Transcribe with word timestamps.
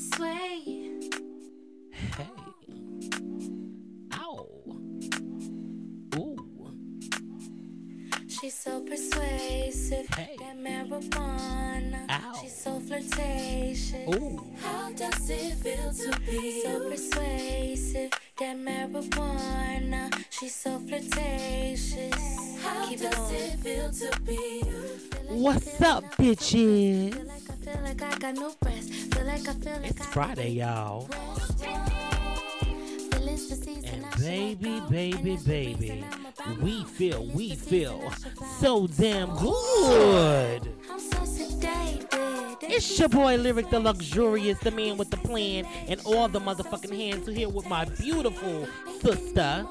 sway. 0.00 1.00
Hey. 1.92 2.26
Ow. 4.14 4.46
Ooh. 6.16 6.36
She's 8.28 8.54
so 8.54 8.80
persuasive. 8.80 10.06
Hey. 10.16 10.36
That 10.38 10.56
marijuana. 10.58 12.06
Ow. 12.08 12.32
She's 12.40 12.56
so 12.56 12.80
flirtatious. 12.80 14.14
Ooh. 14.14 14.42
How 14.62 14.90
does 14.92 15.28
it 15.30 15.54
feel 15.56 15.92
to 15.92 16.20
be 16.20 16.62
so 16.62 16.88
persuasive? 16.88 18.10
That 18.38 18.56
marijuana. 18.56 20.10
She's 20.30 20.54
so 20.54 20.78
flirtatious. 20.78 22.14
How 22.62 22.88
Keep 22.88 23.00
it 23.02 23.10
does 23.10 23.30
going. 23.30 23.34
it 23.34 23.58
feel 23.60 23.90
to 23.90 24.20
be 24.22 24.62
you? 24.64 24.82
Feel 25.10 25.22
like 25.28 25.30
I 25.30 25.34
What's 25.34 25.76
feel 25.76 25.88
up, 25.88 26.02
like 26.04 26.12
I 26.16 26.16
feel 26.16 26.36
bitches? 26.36 27.40
It's 29.32 30.04
Friday, 30.06 30.50
y'all. 30.50 31.02
Feelings 33.12 33.48
the 33.48 33.54
season 33.54 33.84
And 33.86 34.04
baby, 34.20 34.80
baby, 34.90 35.18
And 35.18 35.24
that's 35.28 35.44
the 35.44 35.50
baby, 35.50 35.74
reason 35.80 36.04
I'm 36.10 36.26
about 36.26 36.58
we 36.60 36.84
feel, 36.84 37.24
we 37.26 37.54
feel 37.54 38.10
season 38.10 38.10
I 38.10 38.14
should 38.16 38.36
fly. 38.36 38.56
so 38.60 38.86
damn 38.88 39.36
good. 39.36 40.72
I'm 40.90 40.98
so 40.98 41.18
sedated. 41.18 42.56
It's 42.62 42.98
your 42.98 43.08
boy 43.08 43.36
Lyric 43.36 43.70
the 43.70 43.78
Luxurious, 43.78 44.58
the 44.58 44.72
man 44.72 44.96
with 44.96 45.10
the 45.10 45.16
plan, 45.18 45.64
and 45.86 46.00
all 46.04 46.26
the 46.26 46.40
motherfucking 46.40 46.92
hands 46.92 47.26
who 47.26 47.32
here 47.32 47.48
with 47.48 47.68
my 47.68 47.84
beautiful 47.84 48.66
sister. 49.00 49.64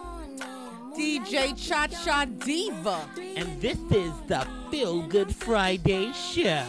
DJ 0.95 1.53
Cha 1.58 1.88
Cha 1.88 2.23
Diva. 2.23 3.09
And 3.36 3.59
this 3.62 3.78
is 3.91 4.14
the 4.28 4.48
Feel 4.72 5.02
Good 5.02 5.36
Friday 5.36 6.14
show. 6.14 6.66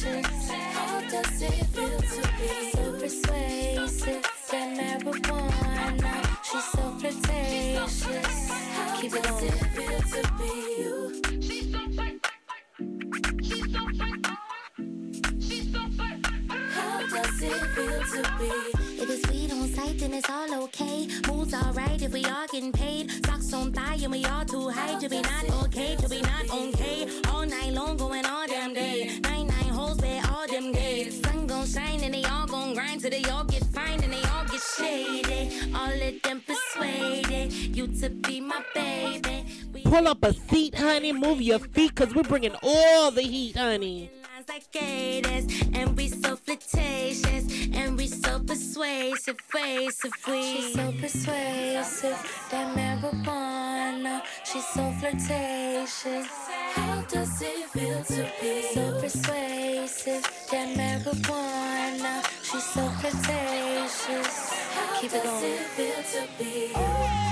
Flirtatious. 0.00 0.50
How 0.50 1.00
does 1.08 1.42
it 1.42 1.66
feel 1.66 1.98
to 1.98 2.22
be 2.38 2.70
so 2.72 2.92
persuasive? 2.92 4.22
That 4.50 4.68
marijuana, 4.78 6.14
she's 6.44 6.64
so 6.72 6.82
flirtatious. 6.98 8.50
How 8.50 9.00
Keep 9.00 9.14
it 9.14 9.22
does 9.22 9.40
going. 9.40 9.52
it 9.52 9.58
feel 9.74 10.00
to 10.12 10.20
be 10.38 10.52
you? 10.78 10.94
She's 11.40 11.66
so 11.72 11.78
flirtatious. 11.94 12.20
She's 13.42 13.72
so 13.72 13.80
flirtatious. 13.96 14.38
She's 15.46 15.66
so 15.72 15.80
flirtatious. 15.96 16.74
How 16.74 16.98
does 17.06 17.42
it 17.42 17.60
feel 17.74 18.00
to 18.12 18.20
be? 18.38 18.52
If 19.02 19.08
it's 19.10 19.24
weed 19.30 19.52
on 19.52 19.68
sight, 19.68 19.98
then 19.98 20.12
it's 20.14 20.30
all 20.30 20.64
okay. 20.64 21.08
Mood's 21.28 21.54
alright 21.54 22.00
if 22.02 22.12
we 22.12 22.24
all 22.26 22.46
getting 22.52 22.72
paid. 22.72 23.10
Socks 23.26 23.52
on 23.52 23.72
thigh 23.72 23.98
and 24.02 24.12
we 24.12 24.24
all 24.26 24.44
too 24.44 24.68
high 24.68 24.98
to 25.00 25.08
be 25.08 25.20
not 25.22 25.44
okay, 25.64 25.96
to 25.96 26.08
be 26.08 26.20
not 26.20 26.50
okay. 26.50 27.08
All 27.30 27.46
night 27.46 27.72
long 27.72 27.96
going 27.96 28.24
all 28.26 28.46
damn 28.46 28.74
day. 28.74 29.18
Nine 29.22 29.48
them 30.62 30.72
days. 30.72 31.20
Sun 31.20 31.46
gon' 31.46 31.66
shine 31.66 32.02
and 32.02 32.14
they 32.14 32.24
all 32.24 32.46
gon' 32.46 32.74
grind 32.74 33.00
till 33.00 33.10
they 33.10 33.24
all 33.24 33.44
get 33.44 33.64
fine 33.66 34.02
and 34.02 34.12
they 34.12 34.22
all 34.30 34.44
get 34.44 34.60
shady. 34.60 35.72
All 35.74 35.90
of 35.90 36.22
them 36.22 36.42
persuaded 36.46 37.52
you 37.52 37.86
to 38.00 38.10
be 38.10 38.40
my 38.40 38.62
baby. 38.74 39.44
We 39.72 39.82
Pull 39.82 40.08
up 40.08 40.24
a 40.24 40.32
seat, 40.32 40.74
honey. 40.74 41.12
Move 41.12 41.40
your 41.40 41.58
feet, 41.58 41.94
cause 41.94 42.14
we're 42.14 42.22
bringing 42.22 42.54
all 42.62 43.10
the 43.10 43.22
heat, 43.22 43.56
honey. 43.56 44.10
Lines 44.52 44.64
like 44.64 44.70
gators, 44.72 45.46
and 45.74 45.96
we 45.96 46.08
so 46.08 46.36
flirtatious, 46.36 47.44
and 47.74 47.96
we 47.96 48.06
so 48.06 48.38
persuasive, 48.40 49.36
persuasive. 49.48 50.12
We 50.28 50.42
she's 50.42 50.74
so 50.74 50.92
persuasive, 50.92 52.48
that 52.50 52.76
marijuana. 52.76 54.22
She's 54.44 54.66
so 54.66 54.90
flirtatious. 55.00 56.26
How 56.74 57.02
does 57.08 57.42
it 57.42 57.68
feel 57.70 58.02
to 58.02 58.32
be 58.40 58.62
so 58.74 59.00
persuasive? 59.00 60.22
That 60.50 60.68
marijuana. 60.76 62.24
She's 62.42 62.64
so 62.64 62.88
flirtatious. 63.00 64.50
How 64.74 65.00
Keep 65.00 65.14
it 65.14 65.22
does 65.22 65.40
going. 65.40 65.52
it 65.52 65.60
feel 65.76 66.02
to 66.12 66.28
be? 66.38 66.72
Oh, 66.74 66.78
How 66.78 67.31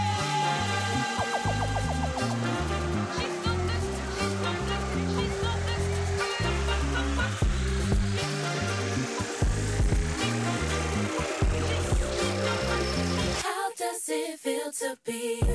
to 14.81 14.97
be 15.05 15.50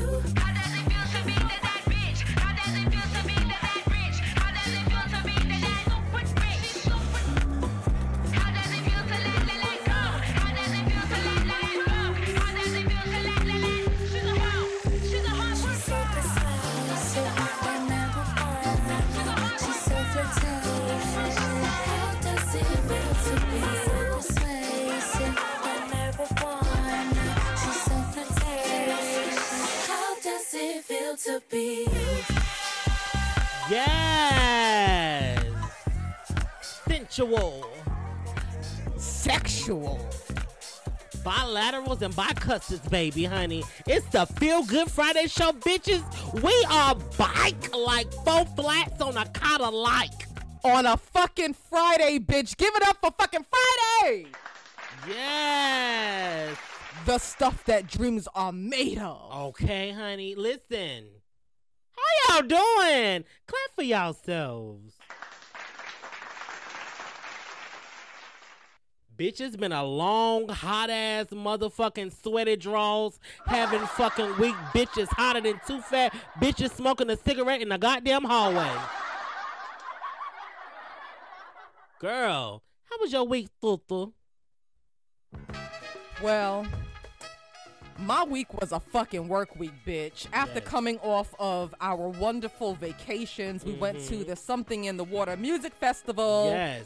Bilaterals 41.65 42.01
and 42.03 42.13
bicusses, 42.13 42.89
baby, 42.91 43.23
honey. 43.23 43.63
It's 43.87 44.05
the 44.07 44.27
Feel 44.27 44.63
Good 44.65 44.91
Friday 44.91 45.25
show, 45.27 45.51
bitches. 45.51 46.03
We 46.43 46.65
are 46.69 46.93
bike 47.17 47.75
like 47.75 48.11
four 48.23 48.45
flats 48.55 49.01
on 49.01 49.17
a 49.17 49.25
of 49.61 49.73
like. 49.73 50.27
On 50.63 50.85
a 50.85 50.95
fucking 50.95 51.55
Friday, 51.55 52.19
bitch. 52.19 52.55
Give 52.57 52.75
it 52.75 52.87
up 52.87 52.97
for 53.01 53.09
fucking 53.17 53.45
Friday. 53.49 54.27
Yes. 55.07 56.55
The 57.07 57.17
stuff 57.17 57.63
that 57.65 57.87
dreams 57.87 58.27
are 58.35 58.51
made 58.51 58.99
of. 58.99 59.47
Okay, 59.47 59.91
honey. 59.91 60.35
Listen. 60.35 61.05
How 61.95 62.35
y'all 62.41 62.47
doing? 62.47 63.23
Clap 63.47 63.75
for 63.75 63.83
yourselves. 63.83 64.94
Bitch, 69.17 69.39
it's 69.39 69.55
been 69.55 69.71
a 69.71 69.83
long, 69.83 70.49
hot 70.49 70.89
ass 70.89 71.27
motherfucking 71.27 72.11
sweaty 72.21 72.57
draws, 72.57 73.17
having 73.45 73.79
fucking 73.79 74.37
weak 74.37 74.55
bitches 74.73 75.07
hotter 75.07 75.39
than 75.39 75.59
two 75.65 75.79
fat 75.79 76.13
bitches 76.41 76.71
smoking 76.75 77.09
a 77.09 77.15
cigarette 77.15 77.61
in 77.61 77.69
the 77.69 77.77
goddamn 77.77 78.25
hallway. 78.25 78.69
Girl, 81.99 82.61
how 82.89 82.97
was 82.99 83.13
your 83.13 83.23
week, 83.23 83.47
Tutu? 83.61 84.11
Well, 86.21 86.65
my 87.97 88.25
week 88.25 88.53
was 88.59 88.73
a 88.73 88.81
fucking 88.81 89.29
work 89.29 89.55
week, 89.57 89.71
bitch. 89.87 90.27
After 90.33 90.59
Yes. 90.59 90.67
coming 90.67 90.99
off 90.99 91.33
of 91.39 91.73
our 91.79 92.09
wonderful 92.09 92.73
vacations, 92.75 93.63
we 93.63 93.71
went 93.73 93.99
to 94.07 94.15
Mhm. 94.15 94.27
the 94.27 94.35
Something 94.35 94.83
in 94.83 94.97
the 94.97 95.05
Water 95.05 95.37
Music 95.37 95.73
Festival 95.73 96.47
Yes. 96.49 96.83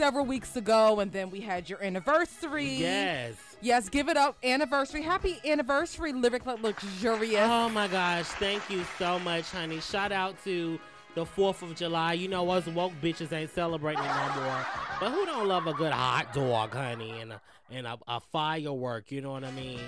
Several 0.00 0.24
weeks 0.24 0.56
ago, 0.56 1.00
and 1.00 1.12
then 1.12 1.28
we 1.28 1.42
had 1.42 1.68
your 1.68 1.82
anniversary. 1.82 2.64
Yes. 2.64 3.34
Yes, 3.60 3.90
give 3.90 4.08
it 4.08 4.16
up. 4.16 4.34
Anniversary. 4.42 5.02
Happy 5.02 5.38
anniversary, 5.44 6.14
Lyric 6.14 6.46
Luxurious. 6.46 7.46
Oh 7.46 7.68
my 7.68 7.86
gosh, 7.86 8.24
thank 8.24 8.70
you 8.70 8.82
so 8.98 9.18
much, 9.18 9.50
honey. 9.50 9.78
Shout 9.80 10.10
out 10.10 10.42
to 10.44 10.80
the 11.14 11.26
4th 11.26 11.60
of 11.60 11.76
July. 11.76 12.14
You 12.14 12.28
know, 12.28 12.48
us 12.48 12.64
woke 12.68 12.94
bitches 13.02 13.30
ain't 13.30 13.50
celebrating 13.50 14.02
it 14.02 14.06
no 14.06 14.42
more. 14.42 14.66
But 15.00 15.10
who 15.10 15.26
don't 15.26 15.46
love 15.46 15.66
a 15.66 15.74
good 15.74 15.92
hot 15.92 16.32
dog, 16.32 16.72
honey, 16.72 17.20
and 17.20 17.34
a, 17.34 17.40
and 17.70 17.86
a, 17.86 17.98
a 18.08 18.20
firework, 18.20 19.12
you 19.12 19.20
know 19.20 19.32
what 19.32 19.44
I 19.44 19.50
mean? 19.50 19.80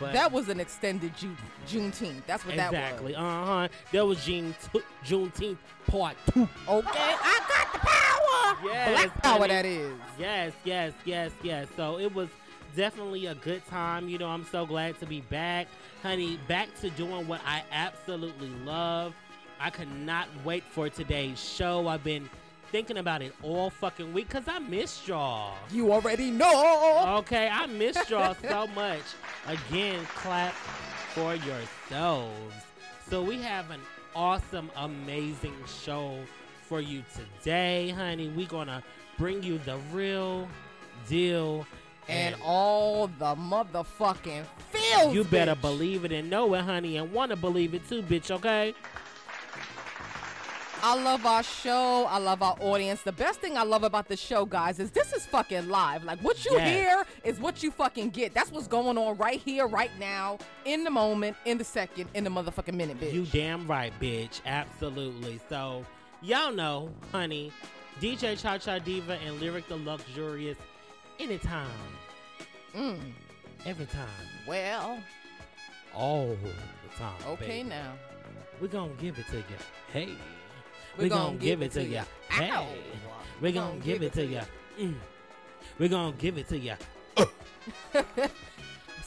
But 0.00 0.12
that 0.14 0.32
was 0.32 0.48
an 0.48 0.58
extended 0.60 1.14
Ju- 1.16 1.36
Juneteenth. 1.68 2.22
That's 2.26 2.44
what 2.44 2.54
exactly. 2.54 2.56
that 2.56 2.62
was. 2.62 3.10
Exactly. 3.10 3.14
Uh 3.14 3.44
huh. 3.44 3.68
That 3.92 4.06
was 4.06 4.24
June 4.24 4.54
t- 4.72 4.80
Juneteenth 5.04 5.58
part 5.86 6.16
two. 6.32 6.48
Okay, 6.68 6.88
I 6.98 7.40
got 7.48 7.72
the 7.72 7.78
power. 7.78 8.70
Yes, 8.72 8.90
Black 8.90 9.22
power, 9.22 9.48
that 9.48 9.64
is. 9.66 9.92
Yes, 10.18 10.52
yes, 10.64 10.92
yes, 11.04 11.30
yes. 11.42 11.68
So 11.76 11.98
it 11.98 12.12
was 12.14 12.28
definitely 12.74 13.26
a 13.26 13.34
good 13.36 13.64
time. 13.66 14.08
You 14.08 14.18
know, 14.18 14.28
I'm 14.28 14.44
so 14.46 14.64
glad 14.66 14.98
to 15.00 15.06
be 15.06 15.20
back, 15.22 15.66
honey, 16.02 16.38
back 16.48 16.68
to 16.80 16.90
doing 16.90 17.26
what 17.28 17.40
I 17.46 17.62
absolutely 17.72 18.50
love. 18.64 19.14
I 19.60 19.68
could 19.70 19.90
not 19.92 20.28
wait 20.44 20.64
for 20.64 20.88
today's 20.88 21.38
show. 21.42 21.86
I've 21.86 22.02
been 22.02 22.28
thinking 22.70 22.98
about 22.98 23.22
it 23.22 23.34
all 23.42 23.70
fucking 23.70 24.12
week 24.12 24.28
because 24.28 24.46
I 24.46 24.58
missed 24.58 25.08
y'all. 25.08 25.56
You 25.70 25.92
already 25.92 26.30
know. 26.30 27.16
Okay, 27.18 27.48
I 27.48 27.66
missed 27.66 28.08
y'all 28.10 28.36
so 28.48 28.66
much. 28.68 29.02
Again, 29.46 30.04
clap 30.14 30.52
for 31.14 31.34
yourselves. 31.34 32.54
So 33.08 33.22
we 33.22 33.38
have 33.42 33.70
an 33.70 33.80
awesome, 34.14 34.70
amazing 34.76 35.56
show 35.84 36.18
for 36.62 36.80
you 36.80 37.02
today, 37.14 37.90
honey. 37.90 38.28
We 38.28 38.46
gonna 38.46 38.82
bring 39.18 39.42
you 39.42 39.58
the 39.58 39.78
real 39.92 40.48
deal. 41.08 41.66
And 42.08 42.34
all 42.44 43.06
the 43.06 43.36
motherfucking 43.36 44.44
feels. 44.70 45.14
you 45.14 45.22
better 45.22 45.54
bitch. 45.54 45.60
believe 45.60 46.04
it 46.04 46.10
and 46.10 46.28
know 46.28 46.54
it, 46.54 46.62
honey, 46.62 46.96
and 46.96 47.12
wanna 47.12 47.36
believe 47.36 47.72
it 47.74 47.88
too, 47.88 48.02
bitch. 48.02 48.30
Okay? 48.32 48.74
I 50.82 51.02
love 51.02 51.26
our 51.26 51.42
show. 51.42 52.06
I 52.08 52.18
love 52.18 52.42
our 52.42 52.56
audience. 52.60 53.02
The 53.02 53.12
best 53.12 53.40
thing 53.40 53.56
I 53.58 53.64
love 53.64 53.82
about 53.82 54.08
the 54.08 54.16
show, 54.16 54.46
guys, 54.46 54.78
is 54.78 54.90
this 54.90 55.12
is 55.12 55.26
fucking 55.26 55.68
live. 55.68 56.04
Like 56.04 56.20
what 56.20 56.42
you 56.44 56.58
hear 56.58 57.04
is 57.22 57.38
what 57.38 57.62
you 57.62 57.70
fucking 57.70 58.10
get. 58.10 58.32
That's 58.32 58.50
what's 58.50 58.66
going 58.66 58.96
on 58.96 59.16
right 59.18 59.38
here, 59.40 59.66
right 59.68 59.90
now, 59.98 60.38
in 60.64 60.84
the 60.84 60.90
moment, 60.90 61.36
in 61.44 61.58
the 61.58 61.64
second, 61.64 62.08
in 62.14 62.24
the 62.24 62.30
motherfucking 62.30 62.72
minute, 62.74 62.98
bitch. 62.98 63.12
You 63.12 63.26
damn 63.26 63.66
right, 63.66 63.92
bitch. 64.00 64.40
Absolutely. 64.46 65.38
So, 65.50 65.84
y'all 66.22 66.52
know, 66.52 66.88
honey, 67.12 67.52
DJ 68.00 68.40
Cha 68.40 68.56
Cha 68.56 68.78
Diva 68.78 69.18
and 69.26 69.38
Lyric 69.38 69.68
the 69.68 69.76
Luxurious, 69.76 70.56
anytime, 71.18 71.68
Mm, 72.74 73.00
every 73.66 73.86
time, 73.86 74.06
well, 74.46 74.98
all 75.94 76.28
the 76.42 76.96
time. 76.96 77.12
okay 77.26 77.46
baby. 77.46 77.68
now. 77.68 77.92
We're 78.60 78.68
gonna 78.68 78.92
give 79.00 79.18
it 79.18 79.26
to 79.30 79.38
you. 79.38 79.44
Hey. 79.92 80.10
We're 80.96 81.04
We're 81.04 81.08
gonna 81.08 81.38
give 81.38 81.62
it 81.62 81.72
to 81.72 81.82
ya. 81.84 82.04
Hey. 82.28 82.66
We're 83.40 83.52
gonna 83.52 83.78
give 83.80 84.02
it 84.02 84.12
to 84.14 84.26
you. 84.26 84.40
Mm. 84.78 84.94
We're 85.78 85.88
gonna 85.88 86.16
give 86.16 86.36
it 86.38 86.48
to 86.48 86.58
ya. 86.58 86.76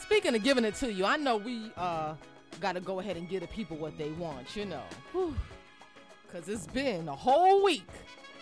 Speaking 0.00 0.34
of 0.34 0.42
giving 0.42 0.64
it 0.64 0.74
to 0.76 0.92
you, 0.92 1.04
I 1.04 1.16
know 1.16 1.36
we 1.36 1.70
uh 1.76 2.14
got 2.60 2.72
to 2.72 2.80
go 2.80 3.00
ahead 3.00 3.16
and 3.16 3.28
give 3.28 3.40
the 3.40 3.48
people 3.48 3.76
what 3.76 3.96
they 3.98 4.10
want, 4.12 4.54
you 4.56 4.64
know. 4.64 4.82
Whew. 5.12 5.34
Cause 6.32 6.48
it's 6.48 6.66
been 6.68 7.08
a 7.08 7.14
whole 7.14 7.62
week, 7.64 7.86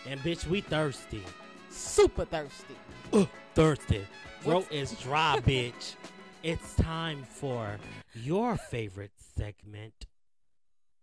And 0.07 0.19
bitch, 0.21 0.47
we 0.47 0.61
thirsty. 0.61 1.23
super 1.69 2.25
thirsty. 2.25 2.75
Thirsty. 3.53 4.01
Throat 4.41 4.67
is 4.71 4.91
dry, 4.93 5.39
bitch. 5.45 5.95
It's 6.41 6.73
time 6.75 7.23
for 7.23 7.77
your 8.13 8.57
favorite 8.57 9.11
segment. 9.37 10.07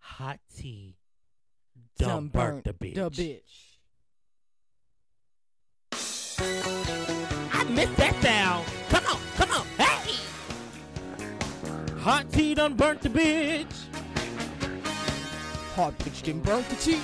Hot 0.00 0.40
tea. 0.56 0.96
Done 2.00 2.28
burnt 2.28 2.64
the 2.64 2.72
bitch. 2.72 2.94
The 2.94 3.10
bitch. 3.10 3.40
I 7.52 7.64
missed 7.64 7.96
that 7.96 8.14
sound. 8.22 8.66
Come 8.88 9.04
on, 9.04 9.20
come 9.36 9.50
on. 9.50 9.66
Hey! 9.76 10.14
Hot 11.98 12.32
tea 12.32 12.54
done 12.54 12.72
burnt 12.72 13.02
the 13.02 13.10
bitch. 13.10 13.66
Hot 15.74 15.98
bitch 15.98 16.22
didn't 16.22 16.42
burn 16.42 16.64
the 16.70 16.76
tea. 16.76 17.02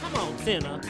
Come 0.00 0.14
on, 0.14 0.34
Tina. 0.38 0.80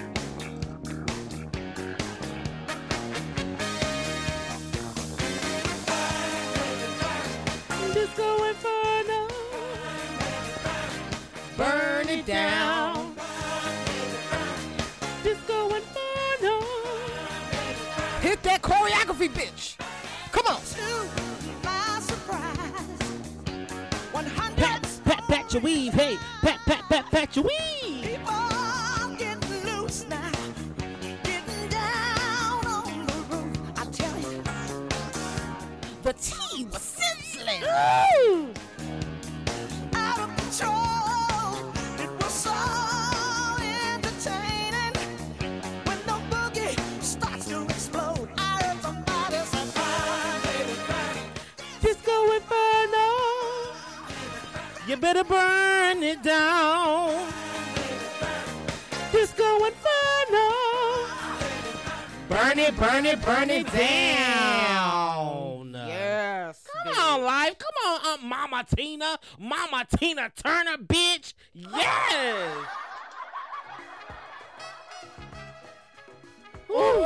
Disco 7.92 8.44
Inferno. 8.44 9.28
Burn 11.56 12.08
it 12.08 12.24
down. 12.24 12.91
That 18.42 18.60
choreography, 18.60 19.28
bitch. 19.28 19.76
Come 20.32 20.46
on. 20.46 20.60
Pat, 24.56 25.00
pat, 25.04 25.22
pat 25.28 25.52
your 25.52 25.62
weave. 25.62 25.92
Hey, 25.92 26.16
pat, 26.40 26.58
pat, 26.66 26.82
pat, 26.88 27.04
pat 27.10 27.36
your 27.36 27.44
weave. 27.44 28.18
The 36.02 36.12
tea 36.14 36.64
was 36.64 36.82
senseless. 36.82 37.62
Woo! 37.62 38.52
Better 55.02 55.24
burn 55.24 56.00
it 56.04 56.22
down. 56.22 57.10
Disco 59.10 59.64
Inferno. 59.64 60.48
Burn 62.28 62.58
it, 62.60 62.76
burn 62.78 63.06
it, 63.06 63.20
burn 63.24 63.50
it 63.50 63.66
down. 63.72 65.72
Yes. 65.74 66.64
Come 66.84 66.94
on, 66.96 67.22
life. 67.24 67.56
Come 67.58 67.92
on, 67.92 68.00
Aunt 68.12 68.22
Mama 68.22 68.64
Tina. 68.76 69.18
Mama 69.40 69.84
Tina 69.98 70.30
Turner, 70.36 70.76
bitch. 70.78 71.34
Yes. 71.52 72.66
Ooh, 76.70 77.04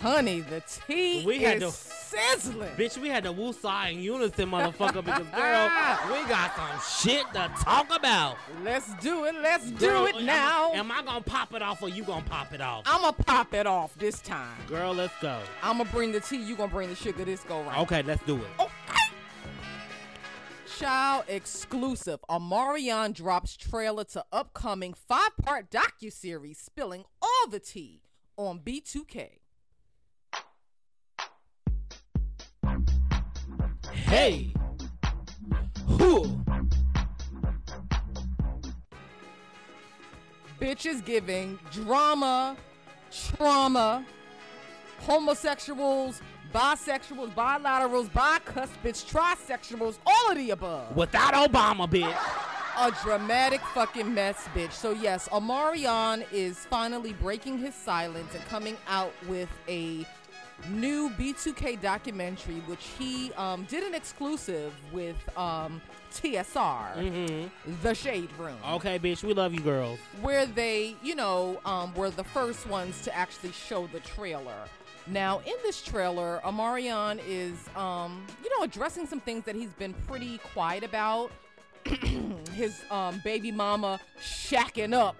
honey, 0.00 0.40
the 0.40 0.62
tea 0.86 1.24
We 1.26 1.40
had 1.40 1.62
is 1.62 1.74
to- 1.74 2.01
sizzling. 2.12 2.70
Bitch, 2.76 2.98
we 2.98 3.08
had 3.08 3.24
the 3.24 3.32
to 3.32 3.38
woosah 3.38 3.92
in 3.92 4.00
unison, 4.00 4.50
motherfucker, 4.50 5.04
because, 5.04 5.26
girl, 5.28 5.70
we 6.12 6.28
got 6.28 6.54
some 6.54 7.08
shit 7.10 7.26
to 7.32 7.50
talk 7.60 7.94
about. 7.94 8.36
Let's 8.62 8.94
do 8.96 9.24
it. 9.24 9.34
Let's 9.42 9.70
Girl, 9.72 10.06
do 10.06 10.18
it 10.18 10.22
now. 10.24 10.72
Am, 10.72 10.90
am 10.90 10.92
I 10.92 11.02
gonna 11.02 11.20
pop 11.22 11.54
it 11.54 11.62
off 11.62 11.82
or 11.82 11.88
you 11.88 12.04
gonna 12.04 12.24
pop 12.24 12.52
it 12.52 12.60
off? 12.60 12.84
I'm 12.86 13.00
going 13.00 13.14
to 13.14 13.22
pop 13.24 13.54
it 13.54 13.66
off 13.66 13.94
this 13.96 14.20
time. 14.20 14.56
Girl, 14.68 14.92
let's 14.92 15.14
go. 15.20 15.40
I'm 15.62 15.78
going 15.78 15.88
to 15.88 15.94
bring 15.94 16.12
the 16.12 16.20
tea. 16.20 16.42
you 16.42 16.56
to 16.56 16.68
bring 16.68 16.88
the 16.88 16.94
sugar 16.94 17.24
this 17.24 17.42
go 17.44 17.62
right. 17.62 17.78
Okay, 17.78 18.02
let's 18.02 18.22
do 18.24 18.36
it. 18.36 18.42
Okay. 18.60 18.70
Child 20.78 21.24
exclusive. 21.28 22.20
Omarion 22.28 23.14
drops 23.14 23.56
trailer 23.56 24.04
to 24.04 24.24
upcoming 24.32 24.94
five-part 24.94 25.70
docu-series 25.70 26.58
spilling 26.58 27.04
all 27.20 27.48
the 27.50 27.60
tea 27.60 28.02
on 28.36 28.58
B2K. 28.60 29.41
Hey. 34.12 34.52
Who? 35.86 36.44
Bitches 40.60 41.02
giving 41.02 41.58
drama, 41.70 42.58
trauma, 43.10 44.04
homosexuals, 44.98 46.20
bisexuals, 46.54 47.34
bilaterals, 47.34 48.10
bicuspids, 48.10 49.02
trisexuals, 49.10 49.96
all 50.04 50.30
of 50.32 50.36
the 50.36 50.50
above. 50.50 50.94
Without 50.94 51.32
Obama, 51.32 51.88
bitch. 51.88 52.14
a 52.78 52.90
dramatic 53.02 53.62
fucking 53.72 54.12
mess, 54.12 54.46
bitch. 54.54 54.72
So 54.72 54.90
yes, 54.90 55.26
Omarion 55.30 56.30
is 56.30 56.66
finally 56.66 57.14
breaking 57.14 57.56
his 57.56 57.74
silence 57.74 58.34
and 58.34 58.44
coming 58.44 58.76
out 58.88 59.14
with 59.26 59.48
a 59.68 60.04
new 60.70 61.10
B2K 61.10 61.80
documentary, 61.80 62.56
which 62.66 62.84
he 62.98 63.32
um, 63.34 63.64
did 63.64 63.82
an 63.84 63.94
exclusive 63.94 64.72
with 64.92 65.16
um, 65.38 65.80
TSR, 66.12 66.94
Mm-hmm. 66.96 67.72
The 67.82 67.94
Shade 67.94 68.28
Room, 68.38 68.56
Okay, 68.72 68.98
bitch, 68.98 69.22
we 69.24 69.32
love 69.34 69.54
you, 69.54 69.60
girls. 69.60 69.98
where 70.20 70.46
they, 70.46 70.94
you 71.02 71.14
know, 71.14 71.60
um, 71.64 71.94
were 71.94 72.10
the 72.10 72.24
first 72.24 72.66
ones 72.66 73.00
to 73.02 73.14
actually 73.16 73.52
show 73.52 73.86
the 73.88 74.00
trailer. 74.00 74.64
Now, 75.06 75.38
in 75.40 75.54
this 75.64 75.82
trailer, 75.82 76.40
Omarion 76.44 77.20
is, 77.26 77.54
um, 77.74 78.24
you 78.44 78.50
know, 78.56 78.62
addressing 78.64 79.06
some 79.06 79.20
things 79.20 79.44
that 79.46 79.56
he's 79.56 79.72
been 79.72 79.94
pretty 80.06 80.38
quiet 80.38 80.84
about. 80.84 81.32
His 82.54 82.80
um, 82.90 83.20
baby 83.24 83.50
mama 83.50 83.98
shacking 84.22 84.92
up 84.94 85.16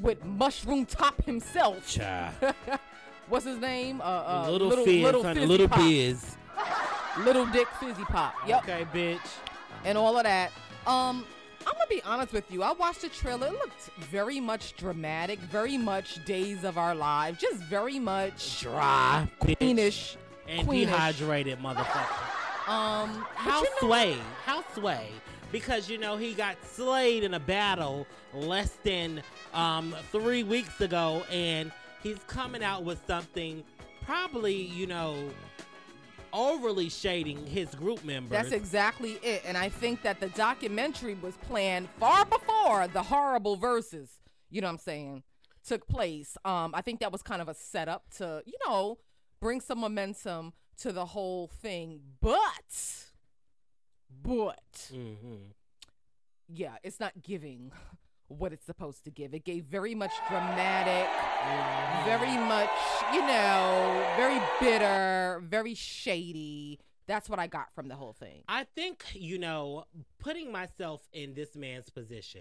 with 0.00 0.24
Mushroom 0.24 0.86
Top 0.86 1.22
himself. 1.24 1.86
What's 3.32 3.46
his 3.46 3.58
name? 3.60 4.02
Uh, 4.02 4.04
uh, 4.04 4.50
little, 4.50 4.68
little, 4.68 4.84
fizz, 4.84 5.02
little 5.02 5.22
honey, 5.22 5.46
little 5.46 5.66
Pop. 5.66 5.78
biz. 5.78 6.36
Little 7.24 7.46
Dick 7.46 7.66
Fizzy 7.80 8.04
Pop. 8.04 8.34
Yep. 8.46 8.62
Okay, 8.62 8.86
bitch. 8.92 9.26
and 9.86 9.96
all 9.96 10.18
of 10.18 10.24
that. 10.24 10.50
Um, 10.86 11.24
I'm 11.66 11.72
gonna 11.72 11.86
be 11.88 12.02
honest 12.04 12.34
with 12.34 12.50
you. 12.52 12.62
I 12.62 12.72
watched 12.72 13.00
the 13.00 13.08
trailer. 13.08 13.46
It 13.46 13.52
looked 13.54 13.88
very 14.10 14.38
much 14.38 14.76
dramatic, 14.76 15.38
very 15.38 15.78
much 15.78 16.22
Days 16.26 16.62
of 16.62 16.76
Our 16.76 16.94
Lives, 16.94 17.40
just 17.40 17.56
very 17.56 17.98
much 17.98 18.60
Dry, 18.60 19.26
queenish. 19.40 20.16
and 20.46 20.68
queenish. 20.68 20.80
dehydrated, 20.90 21.58
motherfucker. 21.58 22.68
Um, 22.70 23.24
How 23.34 23.62
you 23.62 23.70
know- 23.70 23.88
sway? 23.88 24.16
How 24.44 24.62
sway? 24.74 25.08
Because 25.52 25.88
you 25.88 25.96
know 25.96 26.18
he 26.18 26.34
got 26.34 26.56
slayed 26.66 27.24
in 27.24 27.32
a 27.32 27.40
battle 27.40 28.06
less 28.34 28.76
than 28.82 29.22
um, 29.54 29.96
three 30.10 30.42
weeks 30.42 30.82
ago, 30.82 31.24
and 31.30 31.72
he's 32.02 32.18
coming 32.26 32.62
out 32.62 32.84
with 32.84 33.00
something 33.06 33.62
probably 34.04 34.54
you 34.54 34.86
know 34.86 35.30
overly 36.32 36.88
shading 36.88 37.46
his 37.46 37.74
group 37.74 38.02
members. 38.04 38.30
That's 38.30 38.52
exactly 38.52 39.18
it. 39.22 39.42
And 39.46 39.56
I 39.56 39.68
think 39.68 40.02
that 40.02 40.18
the 40.18 40.28
documentary 40.28 41.14
was 41.14 41.36
planned 41.42 41.88
far 42.00 42.24
before 42.24 42.88
the 42.88 43.02
horrible 43.02 43.56
verses. 43.56 44.08
You 44.50 44.60
know 44.62 44.68
what 44.68 44.72
I'm 44.72 44.78
saying? 44.78 45.22
took 45.64 45.86
place. 45.86 46.36
Um, 46.44 46.72
I 46.74 46.80
think 46.80 46.98
that 47.00 47.12
was 47.12 47.22
kind 47.22 47.40
of 47.40 47.48
a 47.48 47.54
setup 47.54 48.10
to, 48.16 48.42
you 48.46 48.54
know, 48.66 48.98
bring 49.40 49.60
some 49.60 49.78
momentum 49.78 50.54
to 50.78 50.90
the 50.90 51.04
whole 51.06 51.46
thing. 51.46 52.00
But, 52.20 53.04
but, 54.22 54.90
Mm-hmm. 54.92 55.50
yeah, 56.48 56.76
it's 56.82 56.98
not 56.98 57.22
giving 57.22 57.70
what 58.38 58.52
it's 58.52 58.66
supposed 58.66 59.04
to 59.04 59.10
give. 59.10 59.34
It 59.34 59.44
gave 59.44 59.64
very 59.64 59.94
much 59.94 60.12
dramatic, 60.28 61.08
very 62.04 62.36
much, 62.38 62.70
you 63.12 63.20
know, 63.20 64.04
very 64.16 64.40
bitter, 64.60 65.42
very 65.48 65.74
shady. 65.74 66.80
That's 67.06 67.28
what 67.28 67.38
I 67.38 67.46
got 67.46 67.74
from 67.74 67.88
the 67.88 67.96
whole 67.96 68.12
thing. 68.12 68.42
I 68.48 68.64
think, 68.74 69.04
you 69.14 69.38
know, 69.38 69.84
putting 70.18 70.52
myself 70.52 71.02
in 71.12 71.34
this 71.34 71.56
man's 71.56 71.90
position, 71.90 72.40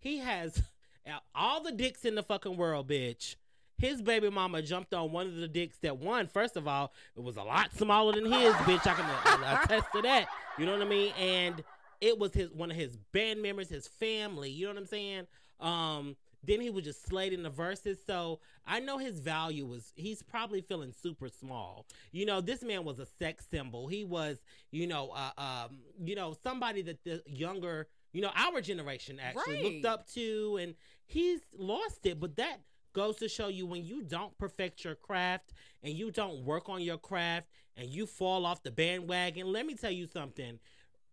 he 0.00 0.18
has 0.18 0.62
all 1.34 1.62
the 1.62 1.72
dicks 1.72 2.04
in 2.04 2.14
the 2.14 2.22
fucking 2.22 2.56
world, 2.56 2.88
bitch. 2.88 3.36
His 3.76 4.02
baby 4.02 4.28
mama 4.28 4.60
jumped 4.60 4.92
on 4.92 5.12
one 5.12 5.26
of 5.28 5.36
the 5.36 5.46
dicks 5.46 5.78
that 5.82 5.98
won. 5.98 6.26
First 6.26 6.56
of 6.56 6.66
all, 6.66 6.92
it 7.16 7.22
was 7.22 7.36
a 7.36 7.44
lot 7.44 7.72
smaller 7.76 8.12
than 8.12 8.24
his, 8.24 8.52
bitch. 8.54 8.84
I 8.86 8.94
can 8.94 9.64
attest 9.64 9.86
to 9.94 10.02
that. 10.02 10.26
You 10.58 10.66
know 10.66 10.72
what 10.72 10.82
I 10.82 10.88
mean? 10.88 11.12
And 11.16 11.62
it 12.00 12.18
was 12.18 12.32
his 12.34 12.50
one 12.52 12.70
of 12.70 12.76
his 12.76 12.96
band 13.12 13.42
members, 13.42 13.68
his 13.68 13.88
family. 13.88 14.50
You 14.50 14.66
know 14.66 14.72
what 14.74 14.80
I'm 14.80 14.86
saying? 14.86 15.26
Um, 15.60 16.16
then 16.44 16.60
he 16.60 16.70
was 16.70 16.84
just 16.84 17.04
slating 17.06 17.42
the 17.42 17.50
verses. 17.50 17.98
So 18.06 18.38
I 18.64 18.78
know 18.78 18.98
his 18.98 19.18
value 19.18 19.66
was 19.66 19.92
he's 19.96 20.22
probably 20.22 20.60
feeling 20.60 20.92
super 20.92 21.28
small. 21.28 21.86
You 22.12 22.26
know, 22.26 22.40
this 22.40 22.62
man 22.62 22.84
was 22.84 22.98
a 23.00 23.06
sex 23.06 23.46
symbol. 23.50 23.88
He 23.88 24.04
was, 24.04 24.38
you 24.70 24.86
know, 24.86 25.10
uh, 25.10 25.30
um, 25.40 25.78
you 26.04 26.14
know, 26.14 26.36
somebody 26.44 26.82
that 26.82 27.02
the 27.04 27.22
younger, 27.26 27.88
you 28.12 28.22
know, 28.22 28.30
our 28.36 28.60
generation 28.60 29.18
actually 29.20 29.54
Right. 29.54 29.64
looked 29.64 29.84
up 29.84 30.06
to, 30.14 30.58
and 30.60 30.74
he's 31.06 31.40
lost 31.58 32.06
it. 32.06 32.20
But 32.20 32.36
that 32.36 32.60
goes 32.92 33.16
to 33.16 33.28
show 33.28 33.48
you 33.48 33.66
when 33.66 33.84
you 33.84 34.02
don't 34.02 34.36
perfect 34.38 34.84
your 34.84 34.94
craft 34.94 35.52
and 35.82 35.92
you 35.92 36.10
don't 36.10 36.44
work 36.44 36.68
on 36.68 36.82
your 36.82 36.98
craft 36.98 37.48
and 37.76 37.88
you 37.88 38.06
fall 38.06 38.46
off 38.46 38.62
the 38.62 38.70
bandwagon. 38.70 39.52
Let 39.52 39.66
me 39.66 39.74
tell 39.74 39.90
you 39.90 40.06
something 40.06 40.58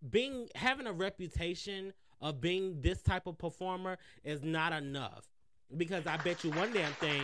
being 0.10 0.50
having 0.56 0.88
a 0.88 0.94
reputation 0.94 1.94
of 2.22 2.42
being 2.42 2.82
this 2.82 3.02
type 3.02 3.28
of 3.28 3.38
performer 3.38 3.98
is 4.24 4.44
not 4.44 4.74
enough 4.74 5.26
because 5.76 6.06
I 6.08 6.18
bet 6.18 6.44
you 6.44 6.52
one 6.52 6.72
damn 6.74 6.92
thing. 6.94 7.24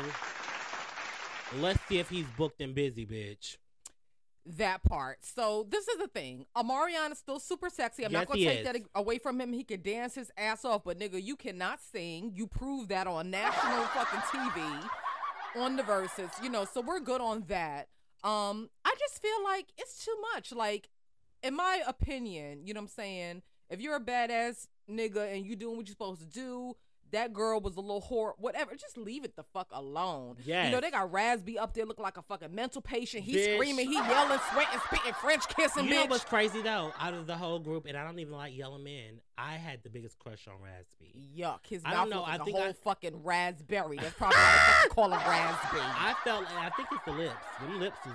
Let's 1.59 1.79
see 1.87 1.99
if 1.99 2.09
he's 2.09 2.25
booked 2.37 2.61
and 2.61 2.73
busy, 2.73 3.05
bitch. 3.05 3.57
That 4.45 4.83
part. 4.83 5.19
So 5.21 5.67
this 5.69 5.87
is 5.87 5.97
the 5.97 6.07
thing. 6.07 6.45
Omarion 6.57 7.11
is 7.11 7.19
still 7.19 7.39
super 7.39 7.69
sexy. 7.69 8.03
I'm 8.05 8.11
Yes, 8.11 8.21
not 8.21 8.27
gonna 8.27 8.39
take 8.45 8.59
is. 8.59 8.65
that 8.65 8.75
away 8.95 9.17
from 9.19 9.39
him. 9.39 9.53
He 9.53 9.63
can 9.63 9.81
dance 9.81 10.15
his 10.15 10.31
ass 10.37 10.65
off, 10.65 10.83
but 10.83 10.97
nigga, 10.97 11.21
you 11.21 11.35
cannot 11.35 11.79
sing. 11.79 12.31
You 12.33 12.47
prove 12.47 12.87
that 12.87 13.05
on 13.05 13.29
national 13.29 13.83
fucking 13.93 14.19
TV, 14.21 14.89
on 15.57 15.75
the 15.75 15.83
verses. 15.83 16.29
You 16.41 16.49
know, 16.49 16.65
so 16.65 16.81
we're 16.81 17.01
good 17.01 17.21
on 17.21 17.43
that. 17.49 17.89
Um, 18.23 18.69
I 18.85 18.95
just 18.97 19.21
feel 19.21 19.43
like 19.43 19.67
it's 19.77 20.03
too 20.03 20.15
much. 20.33 20.51
Like, 20.51 20.89
in 21.43 21.55
my 21.55 21.81
opinion, 21.87 22.65
you 22.65 22.73
know 22.73 22.79
what 22.79 22.85
I'm 22.85 22.89
saying? 22.89 23.41
If 23.69 23.79
you're 23.81 23.95
a 23.95 24.01
badass 24.01 24.67
nigga 24.89 25.33
and 25.33 25.45
you 25.45 25.55
doing 25.55 25.77
what 25.77 25.87
you're 25.87 25.93
supposed 25.93 26.21
to 26.21 26.27
do, 26.27 26.75
that 27.11 27.33
girl 27.33 27.59
was 27.59 27.75
a 27.75 27.81
little 27.81 28.01
whore, 28.01 28.31
whatever. 28.37 28.73
Just 28.75 28.97
leave 28.97 29.25
it 29.25 29.35
the 29.35 29.43
fuck 29.43 29.67
alone. 29.73 30.37
Yeah. 30.45 30.65
You 30.65 30.71
know, 30.71 30.79
they 30.79 30.91
got 30.91 31.11
Raz-B 31.11 31.57
up 31.57 31.73
there 31.73 31.85
looking 31.85 32.03
like 32.03 32.15
a 32.15 32.21
fucking 32.21 32.55
mental 32.55 32.81
patient. 32.81 33.23
He 33.25 33.35
Bitch. 33.35 33.55
screaming, 33.55 33.87
he 33.87 33.95
yelling, 33.95 34.39
sweating, 34.53 34.79
spitting, 34.87 35.13
French 35.15 35.45
kissing, 35.49 35.85
You 35.85 35.95
know 35.95 36.05
what's 36.05 36.23
crazy 36.23 36.61
though? 36.61 36.93
Out 36.97 37.13
of 37.13 37.27
the 37.27 37.35
whole 37.35 37.59
group, 37.59 37.85
and 37.85 37.97
I 37.97 38.05
don't 38.05 38.17
even 38.19 38.33
like 38.33 38.55
yelling 38.55 38.85
men. 38.85 39.19
I 39.37 39.53
had 39.55 39.83
the 39.83 39.89
biggest 39.89 40.19
crush 40.19 40.47
on 40.47 40.53
Raz-B. 40.63 41.31
Yuck. 41.37 41.59
His 41.67 41.81
I 41.83 41.91
mouth 41.91 42.09
know, 42.09 42.21
like 42.21 42.39
I 42.39 42.43
think 42.45 42.55
whole 42.57 42.67
I- 42.67 42.73
fucking 42.73 43.23
raspberry. 43.23 43.97
That's 43.97 44.13
probably 44.15 44.37
why 44.37 44.79
they 44.83 44.89
call 44.89 45.05
him 45.11 45.19
raspberry. 45.19 45.81
I 45.83 46.15
felt, 46.23 46.45
I 46.49 46.69
think 46.77 46.87
it's 46.93 47.03
the 47.05 47.11
lips. 47.11 47.35
The 47.61 47.75
lips 47.77 47.97
was. 48.05 48.13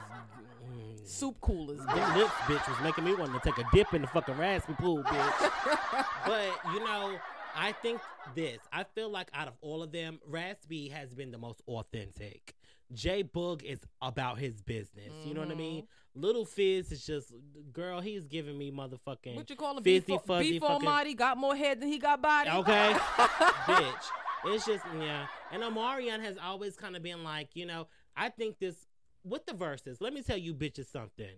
Soup 1.07 1.37
coolers. 1.41 1.79
them 1.79 2.19
lips, 2.19 2.33
bitch, 2.47 2.69
was 2.69 2.81
making 2.83 3.05
me 3.05 3.15
want 3.15 3.33
to 3.33 3.41
take 3.41 3.59
a 3.59 3.69
dip 3.73 3.95
in 3.95 4.03
the 4.03 4.09
fucking 4.09 4.37
raspy 4.37 4.75
pool, 4.75 5.03
bitch. 5.03 5.51
but 6.27 6.49
you 6.73 6.81
know, 6.81 7.19
I 7.55 7.73
think 7.73 8.01
this. 8.35 8.59
I 8.73 8.85
feel 8.85 9.09
like 9.11 9.31
out 9.33 9.49
of 9.49 9.55
all 9.61 9.83
of 9.83 9.93
them, 9.93 10.21
Raz-B 10.27 10.89
has 10.91 11.15
been 11.15 11.31
the 11.31 11.39
most 11.39 11.63
authentic. 11.69 12.55
J 12.93 13.25
Boog 13.25 13.63
is 13.63 13.81
about 14.01 14.39
his 14.39 14.61
business. 14.63 15.13
You 15.25 15.35
know 15.35 15.41
what 15.41 15.51
I 15.51 15.55
mean? 15.55 15.83
Mm-hmm. 15.83 16.21
Little 16.21 16.45
Fizz 16.45 16.93
is 16.93 17.05
just, 17.05 17.33
girl, 17.73 18.01
he's 18.01 18.27
giving 18.27 18.57
me 18.57 18.71
motherfucking 18.71 19.35
What 19.35 19.51
you 19.51 19.57
call 19.57 19.77
him? 19.77 19.83
fizzy 19.85 20.07
Beef, 20.07 20.21
fuzzy 20.27 20.51
beef 20.53 20.63
fucking. 20.63 20.87
Almighty 20.87 21.15
got 21.15 21.37
more 21.37 21.57
head 21.57 21.81
than 21.81 21.89
he 21.89 21.99
got 21.99 22.23
body. 22.23 22.51
Okay, 22.51 22.93
bitch. 23.67 24.05
It's 24.47 24.65
just 24.65 24.85
yeah. 25.01 25.27
And 25.51 25.63
Omarion 25.63 26.21
has 26.23 26.37
always 26.39 26.77
kind 26.77 26.97
of 26.97 27.03
been 27.03 27.25
like, 27.25 27.49
you 27.55 27.67
know, 27.67 27.89
I 28.17 28.29
think 28.29 28.59
this 28.59 28.86
with 29.27 29.47
the 29.47 29.55
verses. 29.55 30.01
Let 30.01 30.13
me 30.13 30.23
tell 30.23 30.37
you, 30.37 30.55
bitches, 30.55 30.91
something. 30.91 31.37